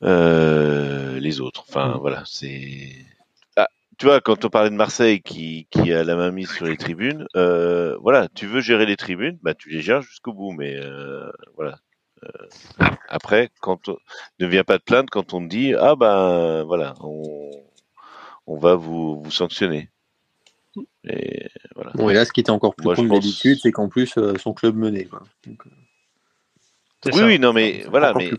[0.00, 1.64] les autres.
[1.68, 1.98] Enfin, mm.
[2.00, 2.88] voilà, c'est.
[3.56, 6.66] Ah, tu vois, quand on parlait de Marseille qui, qui a la main mise sur
[6.66, 10.80] les tribunes, voilà, tu veux gérer les tribunes, bah tu les gères jusqu'au bout, mais
[11.54, 11.78] voilà.
[13.08, 13.96] Après, quand on...
[14.40, 17.50] ne vient pas de plainte quand on te dit ah ben voilà, on,
[18.46, 19.88] on va vous, vous sanctionner.
[21.04, 21.90] Et voilà.
[21.94, 24.76] Bon, et là, ce qui était encore plus con d'habitude, c'est qu'en plus, son club
[24.76, 25.04] menait.
[25.04, 25.22] Quoi.
[25.46, 25.62] Donc,
[27.06, 28.30] oui, oui, non, mais voilà, mais.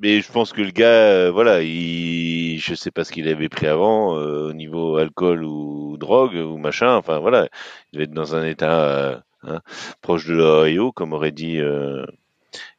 [0.00, 3.50] mais je pense que le gars, euh, voilà, il, je sais pas ce qu'il avait
[3.50, 6.94] pris avant euh, au niveau alcool ou drogue ou machin.
[6.94, 7.48] Enfin voilà,
[7.92, 9.60] il devait être dans un état euh, hein,
[10.00, 11.58] proche de l'Ohio, comme aurait dit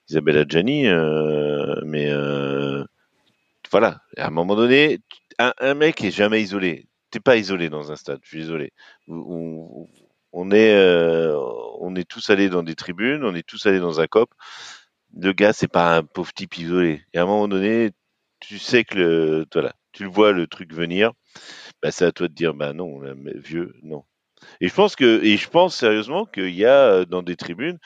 [0.09, 0.87] Isabelle Adjani.
[1.85, 2.11] mais
[3.71, 4.99] voilà, à un moment donné,
[5.39, 6.87] un, mec est jamais isolé.
[7.09, 8.19] T'es pas isolé dans un stade.
[8.23, 8.73] Je suis désolé.
[9.07, 11.35] On, est, euh,
[11.79, 14.29] on est tous allés dans des tribunes, on est tous allés dans un cop.
[15.17, 17.01] Le gars, c'est pas un pauvre type isolé.
[17.13, 17.91] Et à un moment donné,
[18.39, 21.13] tu sais que le, voilà, tu le vois le truc venir.
[21.81, 23.01] Bah, c'est à toi de dire, bah non,
[23.35, 24.03] vieux, non.
[24.59, 27.79] Et je pense que, et je pense sérieusement qu'il y a dans des tribunes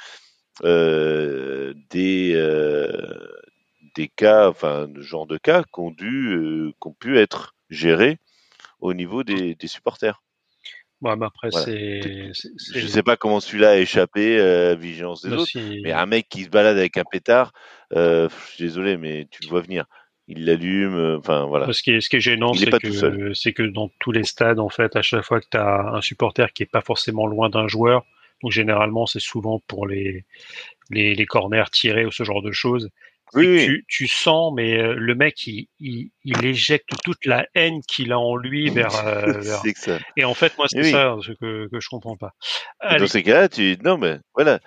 [0.64, 2.88] euh, des euh,
[3.95, 7.56] des cas, enfin, de genre de cas qui ont dû, euh, qui ont pu être
[7.69, 8.19] gérés
[8.80, 10.22] au niveau des, des supporters.
[11.02, 12.32] Ouais, mais après, c'est.
[12.73, 15.52] Je sais pas comment celui-là a échappé à la vigilance des autres,
[15.84, 17.52] mais un mec qui se balade avec un pétard,
[17.94, 19.86] euh, je suis désolé, mais tu le vois venir.
[20.27, 21.72] Il l'allume, enfin voilà.
[21.72, 24.60] Ce qui est, ce qui est gênant, c'est que, c'est que dans tous les stades,
[24.60, 27.49] en fait, à chaque fois que tu as un supporter qui est pas forcément loin
[27.49, 28.06] d'un joueur,
[28.41, 30.26] donc généralement c'est souvent pour les,
[30.89, 32.89] les, les corners tirés ou ce genre de choses,
[33.34, 37.81] oui, Tu, tu, sens, mais euh, le mec, il, il, il éjecte toute la haine
[37.88, 38.95] qu'il a en lui vers.
[39.06, 39.61] Euh, vers...
[39.76, 39.99] Ça.
[40.15, 42.34] Et en fait, moi, c'est ça ce que, que je comprends pas.
[42.97, 44.60] Dans ces cas-là, tu non, mais voilà.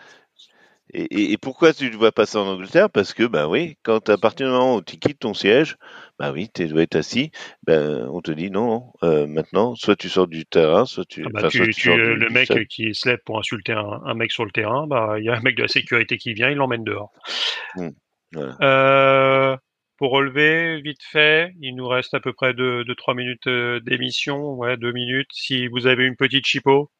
[0.95, 2.89] Et, et, et, pourquoi tu le vois passer en Angleterre?
[2.89, 5.77] Parce que, ben oui, quand à partir du moment où tu quittes ton siège,
[6.19, 7.31] ben oui, tu dois être assis,
[7.65, 11.25] ben on te dit non, euh, maintenant, soit tu sors du terrain, soit tu.
[11.35, 14.45] Ah tu, tu, tu le mec qui se lève pour insulter un, un, mec sur
[14.45, 16.85] le terrain, bah il y a un mec de la sécurité qui vient, il l'emmène
[16.85, 17.13] dehors.
[17.77, 17.89] Mmh.
[18.61, 19.57] Euh,
[19.99, 23.81] pour relever, vite fait, il nous reste à peu près de, de 3 minutes euh,
[23.81, 25.29] d'émission, ouais, 2 minutes.
[25.33, 26.91] Si vous avez une petite chipo,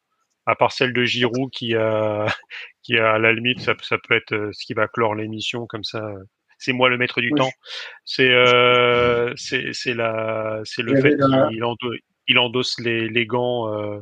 [0.45, 2.25] à part celle de Giroud qui a,
[2.89, 5.83] qui à la limite, ça, ça peut être euh, ce qui va clore l'émission comme
[5.83, 6.11] ça.
[6.57, 7.51] C'est moi le maître du temps.
[8.03, 11.97] C'est euh, c'est la c'est le fait qu'il endosse,
[12.27, 13.99] il endosse les, les gants euh,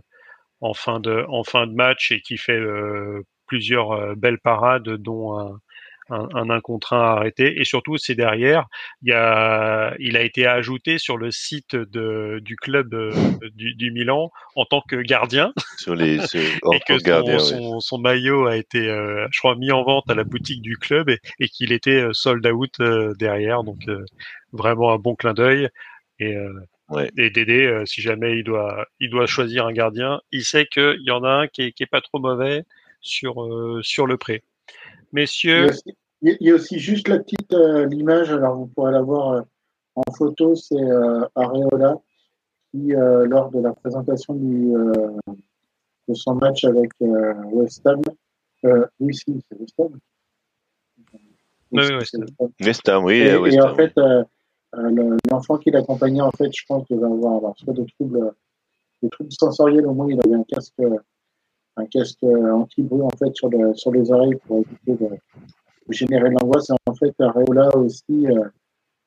[0.61, 5.37] en fin de en fin de match et qui fait euh, plusieurs belles parades, dont
[5.37, 5.59] un,
[6.09, 7.59] un, un, un contrat arrêté.
[7.59, 8.67] Et surtout, c'est derrière,
[9.01, 13.11] il, y a, il a été ajouté sur le site de, du club euh,
[13.55, 15.53] du, du, Milan en tant que gardien.
[15.77, 19.71] Sur les, et que son, gardien, son, son, maillot a été, euh, je crois, mis
[19.71, 22.81] en vente à la boutique du club et, et qu'il était euh, sold out
[23.17, 23.63] derrière.
[23.63, 23.79] Donc,
[24.53, 25.69] vraiment un bon clin d'œil.
[26.19, 26.35] Et,
[26.89, 27.11] Ouais.
[27.17, 31.11] Et Dédé, si jamais il doit, il doit choisir un gardien, il sait qu'il y
[31.11, 32.63] en a un qui est, qui est pas trop mauvais
[33.01, 34.43] sur, euh, sur le prêt.
[35.11, 35.71] Messieurs.
[36.21, 39.41] Il y, a aussi juste la petite euh, l'image, alors vous pourrez la voir euh,
[39.97, 41.95] en photo, c'est euh, Areola
[42.71, 44.93] qui, euh, lors de la présentation du, euh,
[46.07, 48.01] de son match avec West Ham,
[48.99, 49.99] oui, si, c'est West Ham.
[51.71, 52.49] Oui, West Ham.
[52.59, 53.15] West Ham, oui.
[53.15, 53.93] Et, West et en fait,
[55.31, 58.33] l'enfant qui l'accompagnait, en fait, je pense, devait avoir alors, soit des troubles,
[59.01, 60.79] des troubles sensoriels, au moins il avait un casque
[61.77, 65.09] un casque anti-bruit en fait sur, le, sur les oreilles pour éviter de,
[65.87, 66.69] de générer l'angoisse.
[66.85, 68.43] En fait, Areola aussi, euh,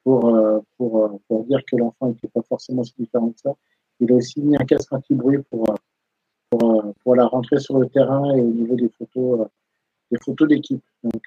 [0.05, 3.53] pour, euh, pour, euh, pour dire que l'enfant n'était pas forcément si différent que ça,
[3.99, 5.67] il a aussi mis un casque anti-bruit pour,
[6.51, 9.49] pour, pour la rentrée sur le terrain et au niveau des photos,
[10.11, 10.83] des photos d'équipe.
[11.03, 11.23] Donc,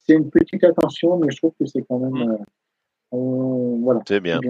[0.00, 2.38] c'est une petite attention, mais je trouve que c'est quand même.
[3.82, 4.40] Voilà, c'est bien.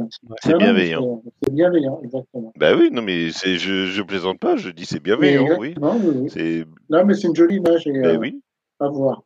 [0.43, 0.59] C'est bien.
[0.59, 1.23] bienveillant.
[1.43, 2.53] C'est bienveillant, exactement.
[2.57, 5.75] Bah oui, non, mais je, je plaisante pas, je dis c'est bienveillant, oui.
[5.81, 6.65] Non, oui, oui.
[6.89, 8.41] non, mais c'est une jolie image et, bah, oui.
[8.81, 9.23] à voir.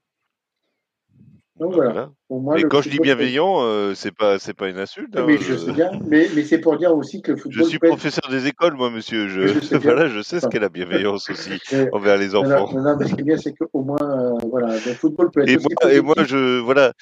[1.59, 2.11] Donc voilà.
[2.29, 5.17] Pour et quand je dis bienveillant, euh, c'est pas c'est pas une insulte.
[5.17, 5.57] Hein, mais je...
[5.57, 5.91] sais bien.
[6.07, 7.65] Mais, mais c'est pour dire aussi que le football.
[7.65, 9.27] Je suis professeur des écoles, moi, monsieur.
[9.27, 11.59] Je, je voilà, je sais ce qu'est la bienveillance aussi
[11.93, 12.73] envers les enfants.
[12.73, 15.49] Non, mais ce qui est bien, c'est qu'au moins, euh, voilà, le football peut être.
[15.49, 16.93] Et aussi moi, et moi, je voilà.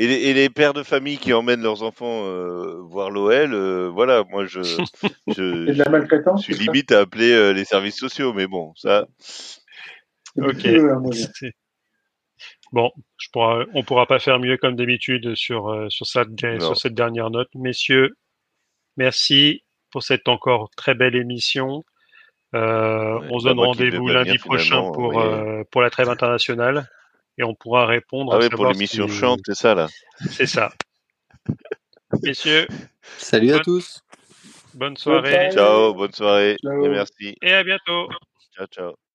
[0.00, 3.90] Et les, et les, pères de famille qui emmènent leurs enfants euh, voir l'OL, euh,
[3.90, 4.62] voilà, moi je,
[5.28, 8.72] je, de la maltraitance, je suis limite à appeler euh, les services sociaux, mais bon,
[8.76, 9.06] ça.
[10.36, 10.66] Ok.
[12.72, 16.94] Bon, je pourra, on pourra pas faire mieux comme d'habitude sur, sur, cette, sur cette
[16.94, 17.48] dernière note.
[17.54, 18.16] Messieurs,
[18.96, 21.84] merci pour cette encore très belle émission.
[22.54, 25.16] Euh, ouais, on se donne rendez-vous lundi prochain pour, oui.
[25.18, 26.88] euh, pour la trêve internationale
[27.40, 28.34] et on pourra répondre.
[28.34, 29.14] Ah oui, pour l'émission si...
[29.14, 29.88] chante, c'est ça là.
[30.30, 30.70] C'est ça.
[32.22, 32.68] Messieurs.
[33.16, 34.00] Salut bonne, à tous.
[34.74, 35.50] Bonne soirée.
[35.52, 36.56] Ciao, bonne soirée.
[36.62, 36.84] Ciao.
[36.84, 37.34] Et merci.
[37.40, 38.08] Et à bientôt.
[38.54, 39.09] Ciao, ciao.